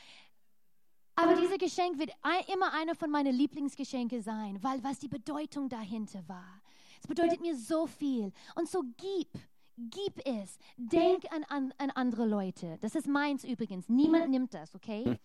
aber 1.16 1.34
dieses 1.34 1.58
Geschenk 1.58 1.98
wird 1.98 2.10
immer 2.52 2.72
einer 2.72 2.94
von 2.94 3.10
meinen 3.10 3.34
Lieblingsgeschenke 3.34 4.20
sein, 4.22 4.62
weil 4.62 4.84
was 4.84 4.98
die 4.98 5.08
Bedeutung 5.08 5.68
dahinter 5.68 6.22
war. 6.28 6.60
Es 7.00 7.06
bedeutet 7.06 7.40
mir 7.40 7.56
so 7.56 7.86
viel. 7.86 8.32
Und 8.54 8.68
so 8.68 8.82
gib, 8.96 9.28
gib 9.76 10.26
es. 10.26 10.58
Denk 10.76 11.24
an, 11.32 11.44
an, 11.44 11.74
an 11.78 11.90
andere 11.90 12.26
Leute. 12.26 12.78
Das 12.80 12.94
ist 12.94 13.06
meins 13.06 13.44
übrigens. 13.44 13.88
Niemand 13.88 14.28
nimmt 14.30 14.52
das, 14.54 14.74
okay? 14.74 15.18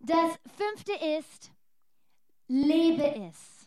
Das 0.00 0.38
fünfte 0.56 0.92
ist, 1.18 1.52
lebe 2.48 3.14
es. 3.14 3.61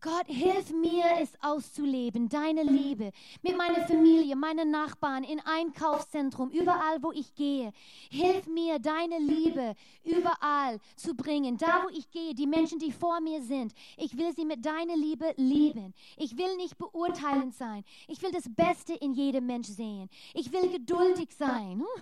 Gott, 0.00 0.26
hilf 0.26 0.70
mir, 0.70 1.04
es 1.20 1.30
auszuleben, 1.40 2.28
deine 2.28 2.62
Liebe 2.62 3.10
mit 3.42 3.56
meiner 3.56 3.86
Familie, 3.86 4.36
meinen 4.36 4.70
Nachbarn, 4.70 5.24
in 5.24 5.40
Einkaufszentrum, 5.40 6.50
überall, 6.50 7.02
wo 7.02 7.10
ich 7.10 7.34
gehe. 7.34 7.72
Hilf 8.10 8.46
mir, 8.46 8.78
deine 8.78 9.18
Liebe 9.18 9.74
überall 10.04 10.78
zu 10.94 11.14
bringen, 11.14 11.56
da, 11.56 11.84
wo 11.84 11.88
ich 11.88 12.10
gehe, 12.10 12.34
die 12.34 12.46
Menschen, 12.46 12.78
die 12.78 12.92
vor 12.92 13.20
mir 13.20 13.42
sind. 13.42 13.72
Ich 13.96 14.16
will 14.16 14.32
sie 14.34 14.44
mit 14.44 14.64
deiner 14.64 14.96
Liebe 14.96 15.32
lieben. 15.36 15.94
Ich 16.16 16.36
will 16.36 16.56
nicht 16.56 16.76
beurteilend 16.76 17.54
sein. 17.54 17.82
Ich 18.06 18.22
will 18.22 18.30
das 18.30 18.48
Beste 18.48 18.94
in 18.94 19.14
jedem 19.14 19.46
Mensch 19.46 19.68
sehen. 19.68 20.08
Ich 20.34 20.52
will 20.52 20.68
geduldig 20.70 21.30
sein. 21.36 21.82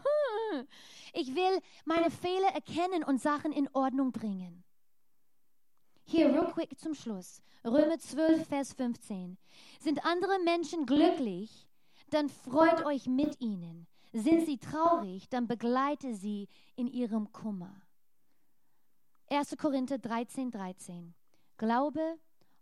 Ich 1.12 1.34
will 1.34 1.60
meine 1.86 2.10
Fehler 2.10 2.48
erkennen 2.48 3.02
und 3.02 3.22
Sachen 3.22 3.50
in 3.50 3.70
Ordnung 3.72 4.12
bringen. 4.12 4.65
Hier, 6.08 6.28
real 6.28 6.52
quick 6.52 6.78
zum 6.78 6.94
Schluss. 6.94 7.42
Römer 7.64 7.98
12, 7.98 8.46
Vers 8.46 8.72
15. 8.74 9.36
Sind 9.80 10.06
andere 10.06 10.38
Menschen 10.44 10.86
glücklich, 10.86 11.66
dann 12.10 12.28
freut 12.28 12.86
euch 12.86 13.06
mit 13.08 13.40
ihnen. 13.40 13.88
Sind 14.12 14.46
sie 14.46 14.58
traurig, 14.58 15.28
dann 15.28 15.48
begleite 15.48 16.14
sie 16.14 16.46
in 16.76 16.86
ihrem 16.86 17.32
Kummer. 17.32 17.74
1. 19.30 19.56
Korinther 19.58 19.98
13, 19.98 20.52
13. 20.52 21.12
Glaube, 21.56 22.20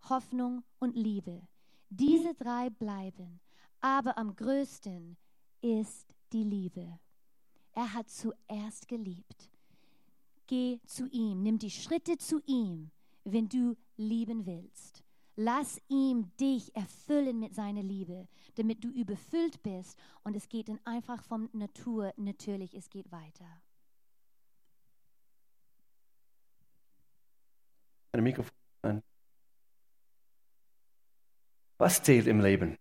Hoffnung 0.09 0.65
und 0.79 0.97
Liebe. 0.97 1.47
Diese 1.91 2.33
drei 2.33 2.71
bleiben, 2.71 3.41
aber 3.81 4.17
am 4.17 4.35
größten 4.35 5.19
ist 5.61 6.15
die 6.33 6.45
Liebe. 6.45 6.99
Er 7.73 7.93
hat 7.93 8.09
zuerst 8.09 8.89
geliebt. 8.89 9.51
Geh 10.47 10.81
zu 10.87 11.07
ihm, 11.09 11.43
nimm 11.43 11.59
die 11.59 11.71
Schritte 11.71 12.17
zu 12.17 12.41
ihm 12.47 12.91
wenn 13.25 13.49
du 13.49 13.77
lieben 13.97 14.47
willst. 14.47 15.03
Lass 15.37 15.81
ihm 15.89 16.31
dich 16.37 16.75
erfüllen 16.77 17.41
mit 17.41 17.55
seiner 17.55 17.83
Liebe, 17.83 18.29
damit 18.55 18.85
du 18.85 18.89
überfüllt 18.89 19.63
bist 19.63 19.99
und 20.23 20.37
es 20.37 20.49
geht 20.49 20.69
dann 20.69 20.79
einfach 20.85 21.25
von 21.25 21.49
Natur 21.53 22.13
natürlich, 22.17 22.75
es 22.75 22.89
geht 22.89 23.11
weiter. 23.11 23.47
Mikrofon. 28.17 29.03
Was 31.79 32.03
zählt 32.03 32.29
im 32.29 32.41
Leben? 32.41 32.79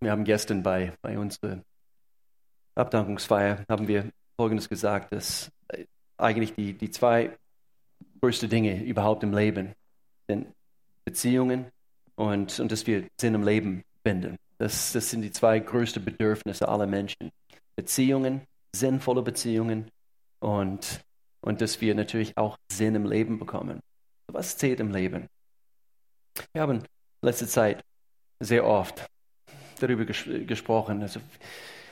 Wir 0.00 0.10
haben 0.10 0.24
gestern 0.24 0.62
bei, 0.62 0.92
bei 1.00 1.18
unserer 1.18 1.62
Abdankungsfeier 2.74 3.64
haben 3.68 3.88
wir 3.88 4.10
Folgendes 4.36 4.68
gesagt, 4.68 5.12
dass 5.12 5.50
eigentlich 6.18 6.54
die, 6.54 6.74
die 6.76 6.90
zwei 6.90 7.38
größte 8.20 8.48
Dinge 8.48 8.82
überhaupt 8.82 9.22
im 9.22 9.32
Leben 9.32 9.74
sind 10.28 10.46
Beziehungen 11.04 11.66
und, 12.16 12.58
und 12.58 12.72
dass 12.72 12.86
wir 12.86 13.06
Sinn 13.20 13.34
im 13.34 13.44
Leben 13.44 13.82
finden. 14.04 14.36
Das, 14.58 14.92
das 14.92 15.10
sind 15.10 15.22
die 15.22 15.30
zwei 15.30 15.58
größten 15.58 16.04
Bedürfnisse 16.04 16.68
aller 16.68 16.86
Menschen. 16.86 17.30
Beziehungen, 17.76 18.40
sinnvolle 18.74 19.22
Beziehungen 19.22 19.90
und, 20.40 21.00
und 21.42 21.60
dass 21.60 21.80
wir 21.80 21.94
natürlich 21.94 22.36
auch 22.36 22.56
Sinn 22.70 22.94
im 22.94 23.04
Leben 23.04 23.38
bekommen. 23.38 23.80
Was 24.28 24.56
zählt 24.56 24.80
im 24.80 24.90
Leben? 24.90 25.26
Wir 26.52 26.62
haben 26.62 26.82
letzte 27.22 27.46
Zeit 27.46 27.82
sehr 28.40 28.66
oft 28.66 29.06
darüber 29.80 30.04
ges 30.04 30.24
gesprochen, 30.46 31.02
also 31.02 31.20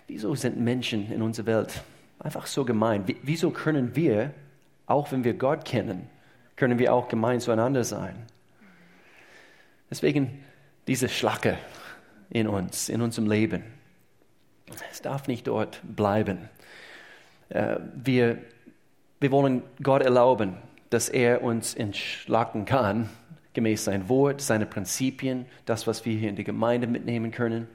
wieso 0.07 0.35
sind 0.35 0.59
Menschen 0.59 1.13
in 1.13 1.23
unserer 1.23 1.47
Welt 1.47 1.85
einfach 2.19 2.47
so 2.47 2.65
gemein? 2.65 3.07
Wie, 3.07 3.17
wieso 3.23 3.51
können 3.51 3.95
wir, 3.95 4.33
auch 4.87 5.13
wenn 5.13 5.25
wir 5.25 5.35
Gott 5.35 5.65
kennen, 5.65 6.09
können 6.57 6.79
wir 6.79 6.93
auch 6.93 7.09
gemein 7.09 7.41
zueinander 7.41 7.85
sein? 7.85 8.27
Deswegen 9.91 10.45
diese 10.87 11.09
Schlacke 11.09 11.59
in 12.31 12.49
uns, 12.49 12.89
in 12.89 13.01
unserem 13.01 13.29
Leben. 13.29 13.65
Es 14.91 15.03
darf 15.03 15.29
nicht 15.29 15.47
dort 15.47 15.81
bleiben. 15.85 16.49
Äh, 17.49 17.77
wir, 17.95 18.39
wir 19.21 19.31
wollen 19.31 19.63
Gott 19.83 20.03
erlauben, 20.03 20.57
dass 20.91 21.09
er 21.09 21.43
uns 21.43 21.75
entschlacken 21.75 22.65
kann, 22.65 23.09
gemäß 23.53 23.85
sein 23.85 24.09
Wort, 24.09 24.41
seine 24.41 24.67
Prinzipien, 24.67 25.47
das, 25.65 25.87
was 25.87 26.05
wir 26.05 26.19
hier 26.19 26.29
in 26.29 26.37
die 26.37 26.45
Gemeinde 26.45 26.87
mitnehmen 26.87 27.31
können. 27.31 27.69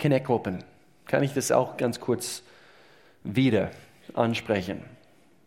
Connect-Gruppen. 0.00 0.64
Kann 1.06 1.22
ich 1.22 1.34
das 1.34 1.50
auch 1.52 1.76
ganz 1.76 2.00
kurz 2.00 2.42
wieder 3.24 3.70
ansprechen? 4.14 4.82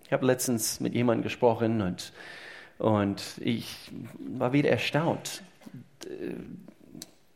Ich 0.06 0.14
habe 0.14 0.26
letztens 0.26 0.80
mit 0.80 0.94
jemandem 0.94 1.24
gesprochen 1.24 1.82
und, 1.82 2.14
und 2.78 3.24
ich 3.42 3.92
war 4.20 4.54
wieder 4.54 4.70
erstaunt 4.70 5.42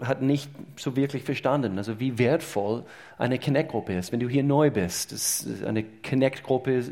hat 0.01 0.22
nicht 0.22 0.49
so 0.78 0.95
wirklich 0.95 1.24
verstanden, 1.24 1.78
also 1.78 1.99
wie 1.99 2.17
wertvoll 2.17 2.84
eine 3.17 3.38
Connect-Gruppe 3.38 3.93
ist. 3.93 4.11
Wenn 4.11 4.22
du 4.22 4.30
hier 4.30 4.43
neu 4.43 4.72
bist, 4.72 5.11
ist 5.11 5.63
eine 5.65 5.84
Connect-Gruppe 5.84 6.86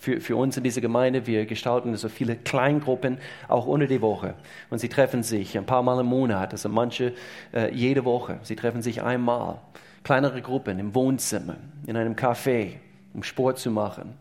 für, 0.00 0.20
für 0.20 0.36
uns 0.36 0.56
in 0.56 0.64
dieser 0.64 0.80
Gemeinde. 0.80 1.28
Wir 1.28 1.46
gestalten 1.46 1.94
so 1.96 2.08
viele 2.08 2.34
Kleingruppen 2.34 3.18
auch 3.46 3.66
unter 3.66 3.86
die 3.86 4.00
Woche. 4.00 4.34
Und 4.70 4.80
sie 4.80 4.88
treffen 4.88 5.22
sich 5.22 5.56
ein 5.56 5.66
paar 5.66 5.82
Mal 5.82 6.00
im 6.00 6.06
Monat, 6.06 6.52
also 6.52 6.68
manche 6.68 7.12
äh, 7.52 7.72
jede 7.72 8.04
Woche. 8.04 8.40
Sie 8.42 8.56
treffen 8.56 8.82
sich 8.82 9.02
einmal. 9.02 9.60
Kleinere 10.02 10.42
Gruppen 10.42 10.78
im 10.80 10.94
Wohnzimmer, 10.94 11.56
in 11.86 11.96
einem 11.96 12.14
Café, 12.14 12.72
um 13.14 13.22
Sport 13.22 13.58
zu 13.58 13.70
machen. 13.70 14.14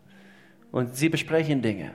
Und 0.74 0.96
sie 0.96 1.10
besprechen 1.10 1.62
Dinge. 1.62 1.92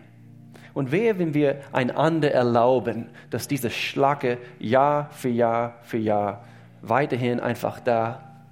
Und 0.73 0.93
wer, 0.93 1.19
wenn 1.19 1.35
wir 1.35 1.63
einander 1.73 2.31
erlauben, 2.31 3.09
dass 3.29 3.49
diese 3.49 3.71
Schlacke 3.71 4.39
Jahr 4.61 5.11
für 5.11 5.29
Jahr 5.29 5.81
für 5.83 5.99
Jahr 5.99 6.45
weiterhin 6.81 7.41
einfach 7.41 7.81
da 7.81 8.47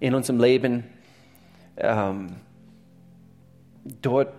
in 0.00 0.14
unserem 0.14 0.40
Leben 0.40 0.82
ähm, 1.76 2.26
dort 4.02 4.34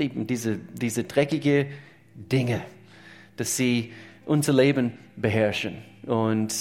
eben 0.00 0.26
diese, 0.26 0.56
diese 0.56 1.04
dreckige 1.04 1.68
Dinge, 2.16 2.62
dass 3.36 3.56
sie 3.56 3.92
unser 4.24 4.52
Leben 4.52 4.94
beherrschen 5.14 5.76
und 6.04 6.52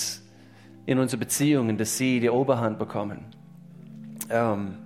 in 0.85 0.99
unsere 0.99 1.19
Beziehungen, 1.19 1.79
dass 1.79 1.97
sie 1.97 2.19
die 2.19 2.29
Oberhand 2.29 2.77
bekommen. 2.77 3.25
Ähm, 4.29 4.84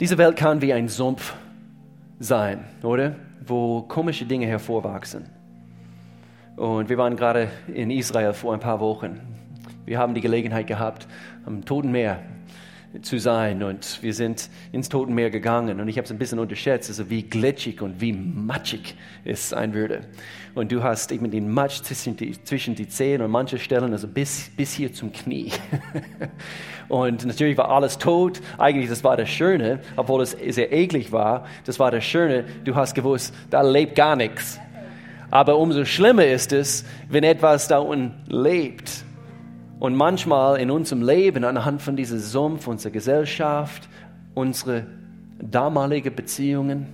diese 0.00 0.16
Welt 0.16 0.36
kann 0.36 0.62
wie 0.62 0.72
ein 0.72 0.88
Sumpf 0.88 1.34
sein, 2.18 2.64
oder? 2.82 3.16
Wo 3.46 3.82
komische 3.82 4.24
Dinge 4.24 4.46
hervorwachsen. 4.46 5.26
Und 6.56 6.88
wir 6.88 6.98
waren 6.98 7.16
gerade 7.16 7.48
in 7.68 7.90
Israel 7.90 8.32
vor 8.32 8.54
ein 8.54 8.60
paar 8.60 8.80
Wochen. 8.80 9.20
Wir 9.84 9.98
haben 9.98 10.14
die 10.14 10.20
Gelegenheit 10.20 10.66
gehabt, 10.66 11.06
am 11.44 11.64
Toten 11.64 11.92
Meer 11.92 12.22
zu 13.02 13.18
sein 13.18 13.62
und 13.62 14.02
wir 14.02 14.12
sind 14.12 14.50
ins 14.72 14.88
Toten 14.88 15.14
Meer 15.14 15.30
gegangen 15.30 15.80
und 15.80 15.88
ich 15.88 15.96
habe 15.96 16.06
es 16.06 16.10
ein 16.10 16.18
bisschen 16.18 16.40
unterschätzt, 16.40 16.90
also 16.90 17.08
wie 17.08 17.22
glitschig 17.22 17.82
und 17.82 18.00
wie 18.00 18.12
matschig 18.12 18.96
es 19.24 19.50
sein 19.50 19.74
würde. 19.74 20.00
Und 20.56 20.72
du 20.72 20.82
hast 20.82 21.12
eben 21.12 21.30
den 21.30 21.48
Matsch 21.48 21.82
zwischen 21.82 22.16
die, 22.16 22.42
zwischen 22.42 22.74
die 22.74 22.88
Zehen 22.88 23.22
und 23.22 23.30
manche 23.30 23.58
Stellen 23.58 23.92
also 23.92 24.08
bis, 24.08 24.50
bis 24.56 24.72
hier 24.72 24.92
zum 24.92 25.12
Knie. 25.12 25.52
und 26.88 27.24
natürlich 27.24 27.56
war 27.56 27.70
alles 27.70 27.98
tot. 27.98 28.40
Eigentlich, 28.58 28.88
das 28.88 29.04
war 29.04 29.16
das 29.16 29.28
Schöne, 29.28 29.78
obwohl 29.94 30.22
es 30.22 30.32
sehr 30.32 30.72
eklig 30.72 31.12
war. 31.12 31.46
Das 31.66 31.78
war 31.78 31.92
das 31.92 32.04
Schöne. 32.04 32.44
Du 32.64 32.74
hast 32.74 32.94
gewusst, 32.94 33.32
da 33.50 33.62
lebt 33.62 33.94
gar 33.94 34.16
nichts. 34.16 34.58
Aber 35.30 35.58
umso 35.58 35.84
schlimmer 35.84 36.26
ist 36.26 36.52
es, 36.52 36.84
wenn 37.08 37.22
etwas 37.22 37.68
da 37.68 37.78
unten 37.78 38.14
lebt 38.26 39.04
und 39.80 39.96
manchmal 39.96 40.60
in 40.60 40.70
unserem 40.70 41.02
Leben 41.02 41.42
anhand 41.42 41.82
von 41.82 41.96
diesem 41.96 42.20
Sumpf 42.20 42.68
unserer 42.68 42.92
Gesellschaft, 42.92 43.88
unsere 44.34 44.86
damalige 45.42 46.10
Beziehungen, 46.10 46.86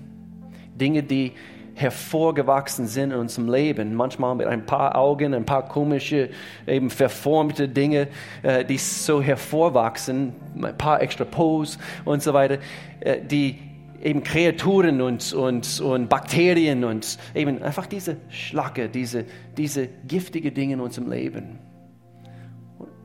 Dinge, 0.76 1.03
die 1.03 1.32
hervorgewachsen 1.74 2.87
sind 2.87 3.11
in 3.11 3.18
unserem 3.18 3.51
Leben, 3.51 3.95
manchmal 3.95 4.34
mit 4.37 4.47
ein 4.47 4.64
paar 4.64 4.97
Augen, 4.97 5.34
ein 5.34 5.45
paar 5.45 5.68
komische, 5.68 6.30
eben 6.66 6.89
verformte 6.89 7.68
Dinge, 7.68 8.09
äh, 8.43 8.64
die 8.64 8.78
so 8.78 9.20
hervorwachsen, 9.20 10.32
ein 10.55 10.78
paar 10.78 11.03
extra 11.03 11.24
Pose 11.24 11.78
und 12.07 12.22
so 12.22 12.32
weiter, 12.32 12.59
äh, 13.01 13.20
die 13.20 13.59
eben 14.03 14.22
Kreaturen 14.22 15.03
und, 15.03 15.32
und, 15.32 15.80
und 15.80 16.09
Bakterien 16.09 16.84
und 16.84 17.18
eben 17.34 17.62
einfach 17.62 17.87
diese 17.87 18.16
Schlacke, 18.28 18.89
diese, 18.89 19.24
diese 19.57 19.89
giftige 20.07 20.53
Dinge 20.53 20.74
in 20.74 20.80
unserem 20.80 21.11
Leben. 21.11 21.59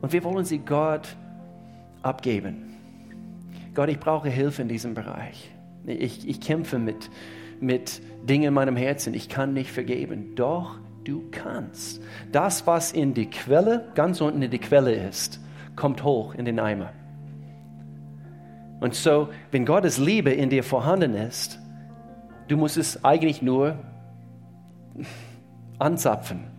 Und 0.02 0.12
wir 0.12 0.22
wollen 0.24 0.44
sie 0.44 0.58
Gott 0.58 1.16
abgeben. 2.02 2.74
Gott, 3.72 3.88
ich 3.88 3.98
brauche 3.98 4.28
Hilfe 4.28 4.62
in 4.62 4.68
diesem 4.68 4.94
Bereich. 4.94 5.50
Ich, 5.86 6.28
ich 6.28 6.40
kämpfe 6.40 6.78
mit, 6.78 7.08
mit 7.60 8.02
Dingen 8.28 8.48
in 8.48 8.54
meinem 8.54 8.76
Herzen. 8.76 9.14
Ich 9.14 9.28
kann 9.28 9.54
nicht 9.54 9.70
vergeben. 9.70 10.34
Doch 10.34 10.76
du 11.04 11.22
kannst. 11.30 12.02
Das, 12.32 12.66
was 12.66 12.92
in 12.92 13.14
die 13.14 13.30
Quelle, 13.30 13.90
ganz 13.94 14.20
unten 14.20 14.42
in 14.42 14.50
die 14.50 14.58
Quelle 14.58 14.92
ist, 14.92 15.40
kommt 15.76 16.04
hoch 16.04 16.34
in 16.34 16.44
den 16.44 16.58
Eimer. 16.58 16.92
Und 18.80 18.94
so, 18.94 19.28
wenn 19.52 19.64
Gottes 19.64 19.98
Liebe 19.98 20.32
in 20.32 20.50
dir 20.50 20.64
vorhanden 20.64 21.14
ist, 21.14 21.60
du 22.48 22.56
musst 22.56 22.76
es 22.76 23.04
eigentlich 23.04 23.40
nur 23.40 23.78
anzapfen. 25.78 26.50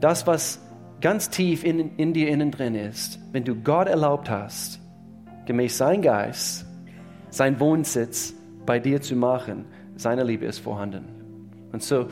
Das, 0.00 0.26
was 0.26 0.65
ganz 1.06 1.30
tief 1.30 1.62
in, 1.62 1.96
in 1.98 2.12
dir 2.14 2.26
innen 2.26 2.50
drin 2.50 2.74
ist, 2.74 3.20
wenn 3.30 3.44
du 3.44 3.54
Gott 3.54 3.86
erlaubt 3.86 4.28
hast, 4.28 4.80
gemäß 5.44 5.78
sein 5.78 6.02
Geist, 6.02 6.66
sein 7.30 7.60
Wohnsitz 7.60 8.34
bei 8.66 8.80
dir 8.80 9.00
zu 9.00 9.14
machen, 9.14 9.66
seine 9.94 10.24
Liebe 10.24 10.46
ist 10.46 10.58
vorhanden. 10.58 11.04
Und 11.70 11.84
so, 11.84 12.08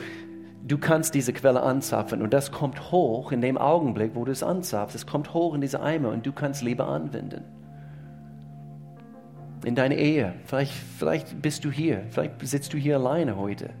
du 0.65 0.77
kannst 0.77 1.13
diese 1.13 1.33
Quelle 1.33 1.61
anzapfen 1.61 2.21
und 2.21 2.33
das 2.33 2.53
kommt 2.53 2.89
hoch 2.89 3.33
in 3.33 3.41
dem 3.41 3.57
Augenblick, 3.57 4.11
wo 4.15 4.23
du 4.23 4.31
es 4.31 4.43
anzapfst. 4.43 4.95
Es 4.95 5.05
kommt 5.05 5.33
hoch 5.33 5.53
in 5.55 5.59
diese 5.59 5.81
Eimer 5.81 6.11
und 6.11 6.25
du 6.25 6.31
kannst 6.31 6.61
Liebe 6.61 6.85
anwenden. 6.85 7.43
In 9.65 9.75
deine 9.75 9.97
Ehe. 9.97 10.35
Vielleicht, 10.45 10.71
vielleicht 10.71 11.41
bist 11.41 11.65
du 11.65 11.69
hier. 11.69 12.03
Vielleicht 12.11 12.47
sitzt 12.47 12.71
du 12.71 12.77
hier 12.77 12.95
alleine 12.95 13.35
heute. 13.35 13.71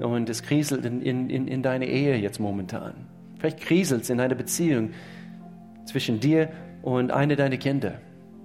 Und 0.00 0.28
es 0.28 0.42
kriselt 0.42 0.84
in, 0.84 1.00
in, 1.00 1.30
in 1.30 1.62
deine 1.62 1.86
Ehe 1.86 2.16
jetzt 2.16 2.40
momentan. 2.40 3.13
Vielleicht 3.44 3.60
kriselt 3.60 4.04
es 4.04 4.08
in 4.08 4.20
einer 4.20 4.34
Beziehung 4.34 4.92
zwischen 5.84 6.18
dir 6.18 6.48
und 6.80 7.10
einer 7.10 7.36
deiner 7.36 7.58
Kinder. 7.58 8.00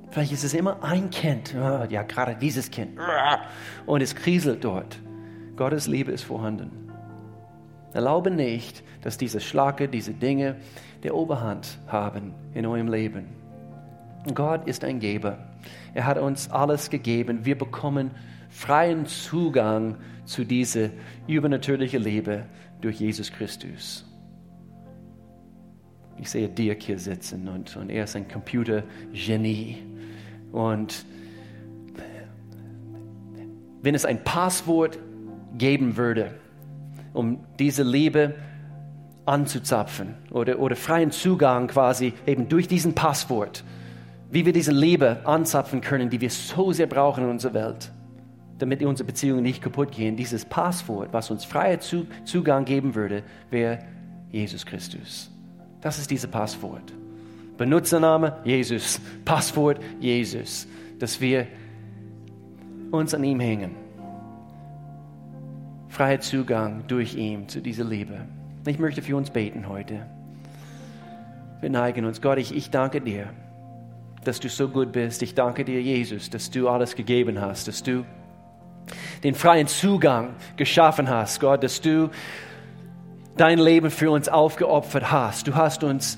Vielleicht 0.10 0.34
ist 0.34 0.43
es 0.43 0.54
immer 0.54 0.84
ein 0.84 1.10
Kind, 1.10 1.54
ja, 1.54 2.04
gerade 2.04 2.36
dieses 2.36 2.70
Kind. 2.70 3.00
Und 3.86 4.02
es 4.02 4.14
kriselt 4.14 4.62
dort. 4.62 5.00
Gottes 5.56 5.88
Liebe 5.88 6.12
ist 6.12 6.24
vorhanden. 6.24 6.91
Erlaube 7.93 8.30
nicht, 8.30 8.84
dass 9.02 9.18
diese 9.18 9.39
Schlacke, 9.39 9.88
diese 9.88 10.12
Dinge 10.12 10.58
der 11.02 11.16
Oberhand 11.16 11.80
haben 11.88 12.34
in 12.54 12.66
eurem 12.66 12.89
Leben. 12.89 13.28
Gott 14.34 14.68
ist 14.68 14.84
ein 14.84 15.00
Geber. 15.00 15.38
Er 15.93 16.08
hat 16.08 16.18
uns 16.18 16.52
alles 16.52 16.89
gegeben. 16.89 17.45
Wir 17.45 17.58
bekommen 17.58 18.12
freien 18.50 19.06
Zugang 19.06 19.95
zu 20.26 20.43
dieser 20.43 20.89
übernatürlichen 21.26 22.04
Liebe 22.04 22.43
durch 22.82 23.00
Jesus 23.00 23.32
Christus. 23.32 24.09
Ich 26.20 26.30
sehe 26.30 26.50
Dirk 26.50 26.84
hier 26.84 27.00
sitzen 27.00 27.48
und, 27.48 27.78
und 27.78 27.90
er 27.90 28.04
ist 28.04 28.16
ein 28.16 28.28
Computergenie. 28.28 29.78
Und 30.52 31.06
wenn 33.82 33.96
es 33.96 34.04
ein 34.04 34.24
Passwort 34.24 35.00
geben 35.58 35.96
würde, 35.96 36.32
um 37.14 37.40
diese 37.58 37.84
Liebe 37.84 38.36
anzuzapfen 39.26 40.16
oder, 40.32 40.60
oder 40.60 40.76
freien 40.76 41.12
Zugang 41.12 41.68
quasi 41.68 42.14
eben 42.26 42.50
durch 42.50 42.68
diesen 42.68 42.94
Passwort, 42.96 43.64
wie 44.30 44.46
wir 44.46 44.54
diese 44.54 44.72
Liebe 44.72 45.22
anzapfen 45.26 45.82
können, 45.82 46.10
die 46.10 46.20
wir 46.20 46.30
so 46.30 46.72
sehr 46.72 46.88
brauchen 46.88 47.24
in 47.24 47.30
unserer 47.30 47.54
Welt, 47.54 47.92
damit 48.58 48.84
unsere 48.84 49.08
Beziehungen 49.08 49.44
nicht 49.44 49.62
kaputt 49.62 49.92
gehen. 49.92 50.18
Dieses 50.18 50.46
Passwort, 50.46 51.14
was 51.14 51.32
uns 51.32 51.46
freien 51.46 51.80
Zugang 52.26 52.66
geben 52.66 52.94
würde, 52.94 53.24
wäre 53.50 53.80
Jesus 54.32 54.66
Christus. 54.66 55.32
Das 55.82 55.98
ist 55.98 56.12
dieses 56.12 56.30
Passwort. 56.30 56.94
Benutzername 57.58 58.38
Jesus, 58.44 59.02
Passwort 59.26 59.80
Jesus, 60.00 60.68
dass 60.98 61.20
wir 61.20 61.48
uns 62.92 63.14
an 63.14 63.24
ihm 63.24 63.40
hängen. 63.40 63.76
Freier 65.90 66.22
Zugang 66.22 66.84
durch 66.88 67.16
ihn 67.16 67.50
zu 67.50 67.62
dieser 67.62 67.84
Liebe. 67.84 68.22
Ich 68.66 68.80
möchte 68.80 69.02
für 69.02 69.16
uns 69.16 69.30
beten 69.30 69.68
heute. 69.68 70.06
Wir 71.60 71.70
neigen 71.70 72.06
uns. 72.06 72.22
Gott, 72.22 72.38
ich, 72.38 72.56
ich 72.56 72.70
danke 72.70 73.02
dir, 73.02 73.34
dass 74.24 74.40
du 74.40 74.48
so 74.48 74.70
gut 74.70 74.92
bist. 74.92 75.22
Ich 75.22 75.36
danke 75.36 75.66
dir, 75.66 75.82
Jesus, 75.82 76.30
dass 76.30 76.52
du 76.52 76.70
alles 76.70 76.96
gegeben 76.96 77.42
hast, 77.42 77.68
dass 77.68 77.84
du 77.84 78.06
den 79.24 79.36
freien 79.36 79.68
Zugang 79.68 80.36
geschaffen 80.56 81.10
hast, 81.10 81.40
Gott, 81.42 81.64
dass 81.64 81.82
du 81.82 82.10
dein 83.40 83.58
Leben 83.58 83.90
für 83.90 84.12
uns 84.12 84.28
aufgeopfert 84.28 85.12
hast. 85.12 85.48
Du 85.48 85.56
hast 85.56 85.84
uns 85.84 86.18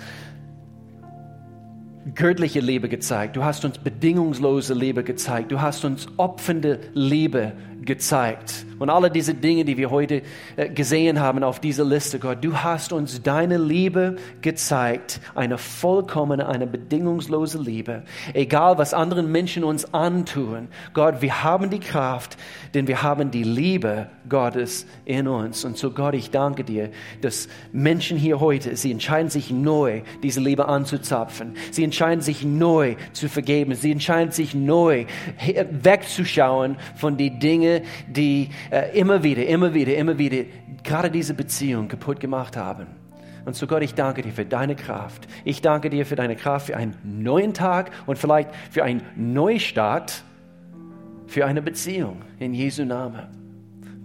göttliche 2.16 2.60
Liebe 2.60 2.90
gezeigt. 2.90 3.36
Du 3.36 3.44
hast 3.44 3.64
uns 3.64 3.78
bedingungslose 3.78 4.74
Liebe 4.74 5.04
gezeigt. 5.04 5.52
Du 5.52 5.62
hast 5.62 5.86
uns 5.86 6.08
opfernde 6.18 6.80
Liebe 6.94 7.54
gezeigt. 7.82 8.66
Und 8.82 8.90
alle 8.90 9.12
diese 9.12 9.36
Dinge, 9.36 9.64
die 9.64 9.78
wir 9.78 9.92
heute 9.92 10.24
äh, 10.56 10.68
gesehen 10.68 11.20
haben 11.20 11.44
auf 11.44 11.60
dieser 11.60 11.86
Liste, 11.86 12.18
Gott, 12.18 12.40
du 12.42 12.58
hast 12.58 12.92
uns 12.94 13.22
deine 13.22 13.60
Liebe 13.60 14.16
gezeigt. 14.42 15.22
Eine 15.36 15.60
vollkommene, 15.60 16.48
eine 16.48 16.66
bedingungslose 16.66 17.60
Liebe. 17.60 18.02
Egal, 18.34 18.80
was 18.80 18.96
anderen 18.96 19.32
Menschen 19.32 19.64
uns 19.64 19.94
antun. 19.94 20.68
Gott, 20.96 21.22
wir 21.22 21.44
haben 21.44 21.70
die 21.70 21.80
Kraft, 21.80 22.38
denn 22.74 22.88
wir 22.88 23.04
haben 23.04 23.30
die 23.30 23.44
Liebe 23.44 24.10
Gottes 24.28 24.88
in 25.06 25.28
uns. 25.28 25.64
Und 25.64 25.78
so, 25.78 25.92
Gott, 25.92 26.16
ich 26.16 26.32
danke 26.32 26.64
dir, 26.64 26.90
dass 27.22 27.50
Menschen 27.72 28.18
hier 28.18 28.40
heute, 28.40 28.76
sie 28.76 28.92
entscheiden 28.92 29.30
sich 29.30 29.52
neu, 29.52 30.02
diese 30.24 30.40
Liebe 30.40 30.68
anzuzapfen. 30.68 31.54
Sie 31.70 31.84
entscheiden 31.84 32.22
sich 32.22 32.44
neu 32.44 32.96
zu 33.14 33.30
vergeben. 33.30 33.76
Sie 33.76 33.92
entscheiden 33.92 34.32
sich 34.32 34.56
neu 34.56 35.06
wegzuschauen 35.84 36.78
von 36.96 37.18
den 37.18 37.40
Dingen, 37.40 37.84
die 38.08 38.50
äh, 38.72 38.98
immer 38.98 39.22
wieder, 39.22 39.46
immer 39.46 39.74
wieder, 39.74 39.96
immer 39.96 40.18
wieder 40.18 40.46
gerade 40.84 41.12
diese 41.12 41.34
Beziehung 41.34 41.88
kaputt 41.88 42.20
gemacht 42.20 42.58
haben. 42.58 42.88
Und 43.46 43.56
so 43.56 43.68
Gott, 43.68 43.82
ich 43.82 43.96
danke 43.96 44.22
dir 44.22 44.32
für 44.32 44.46
deine 44.46 44.76
Kraft. 44.76 45.28
Ich 45.44 45.62
danke 45.62 45.90
dir 45.90 46.06
für 46.06 46.16
deine 46.16 46.36
Kraft 46.36 46.68
für 46.68 46.78
einen 46.78 46.96
neuen 47.04 47.54
Tag 47.54 47.92
und 48.06 48.18
vielleicht 48.18 48.50
für 48.70 48.84
einen 48.84 49.02
Neustart, 49.16 50.24
für 51.28 51.46
eine 51.46 51.62
Beziehung 51.62 52.22
in 52.40 52.54
Jesu 52.54 52.86
Namen. 52.86 53.28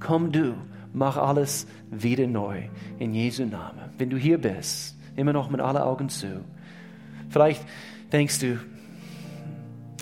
Komm 0.01 0.33
du, 0.33 0.55
mach 0.93 1.17
alles 1.17 1.67
wieder 1.91 2.27
neu 2.27 2.63
in 2.99 3.15
Jesu 3.15 3.45
Namen. 3.45 3.91
Wenn 3.99 4.11
du 4.11 4.17
hier 4.17 4.39
bist, 4.39 4.97
immer 5.17 5.33
noch 5.33 5.51
mit 5.51 5.61
allen 5.61 5.77
Augen 5.77 6.09
zu. 6.09 6.45
Vielleicht 7.29 7.65
denkst 8.13 8.41
du, 8.41 8.59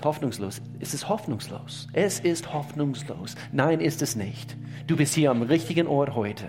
hoffnungslos. 0.05 0.61
Es 0.79 0.93
ist 0.93 1.09
hoffnungslos. 1.09 1.87
Es 1.91 2.21
ist 2.21 2.53
hoffnungslos. 2.53 3.35
Nein, 3.51 3.81
ist 3.81 4.01
es 4.01 4.15
nicht. 4.15 4.55
Du 4.87 4.95
bist 4.95 5.13
hier 5.15 5.31
am 5.31 5.41
richtigen 5.41 5.87
Ort 5.87 6.15
heute. 6.15 6.45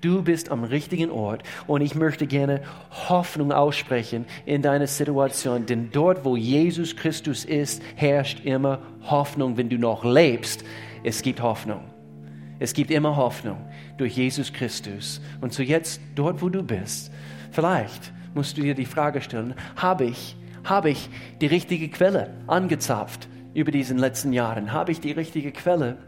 Du 0.00 0.22
bist 0.22 0.50
am 0.50 0.64
richtigen 0.64 1.10
Ort 1.10 1.42
und 1.66 1.80
ich 1.80 1.94
möchte 1.94 2.26
gerne 2.26 2.62
Hoffnung 3.08 3.52
aussprechen 3.52 4.24
in 4.46 4.62
deiner 4.62 4.86
Situation, 4.86 5.66
denn 5.66 5.90
dort, 5.92 6.24
wo 6.24 6.36
Jesus 6.36 6.96
Christus 6.96 7.44
ist, 7.44 7.82
herrscht 7.94 8.40
immer 8.44 8.80
Hoffnung. 9.02 9.56
Wenn 9.56 9.68
du 9.68 9.78
noch 9.78 10.04
lebst, 10.04 10.64
es 11.04 11.22
gibt 11.22 11.42
Hoffnung. 11.42 11.82
Es 12.58 12.72
gibt 12.72 12.90
immer 12.90 13.16
Hoffnung 13.16 13.58
durch 13.96 14.16
Jesus 14.16 14.52
Christus. 14.52 15.20
Und 15.40 15.52
so 15.52 15.62
jetzt, 15.62 16.00
dort, 16.14 16.42
wo 16.42 16.48
du 16.48 16.62
bist, 16.62 17.12
vielleicht 17.50 18.12
musst 18.34 18.56
du 18.56 18.62
dir 18.62 18.74
die 18.74 18.86
Frage 18.86 19.20
stellen, 19.20 19.54
habe 19.76 20.04
ich 20.04 20.36
habe 20.64 20.90
ich 20.90 21.08
die 21.40 21.46
richtige 21.46 21.88
Quelle 21.88 22.30
angezapft 22.46 23.28
über 23.54 23.70
diesen 23.70 23.98
letzten 23.98 24.32
Jahren? 24.32 24.72
Habe 24.72 24.92
ich 24.92 25.00
die 25.00 25.12
richtige 25.12 25.52
Quelle 25.52 25.98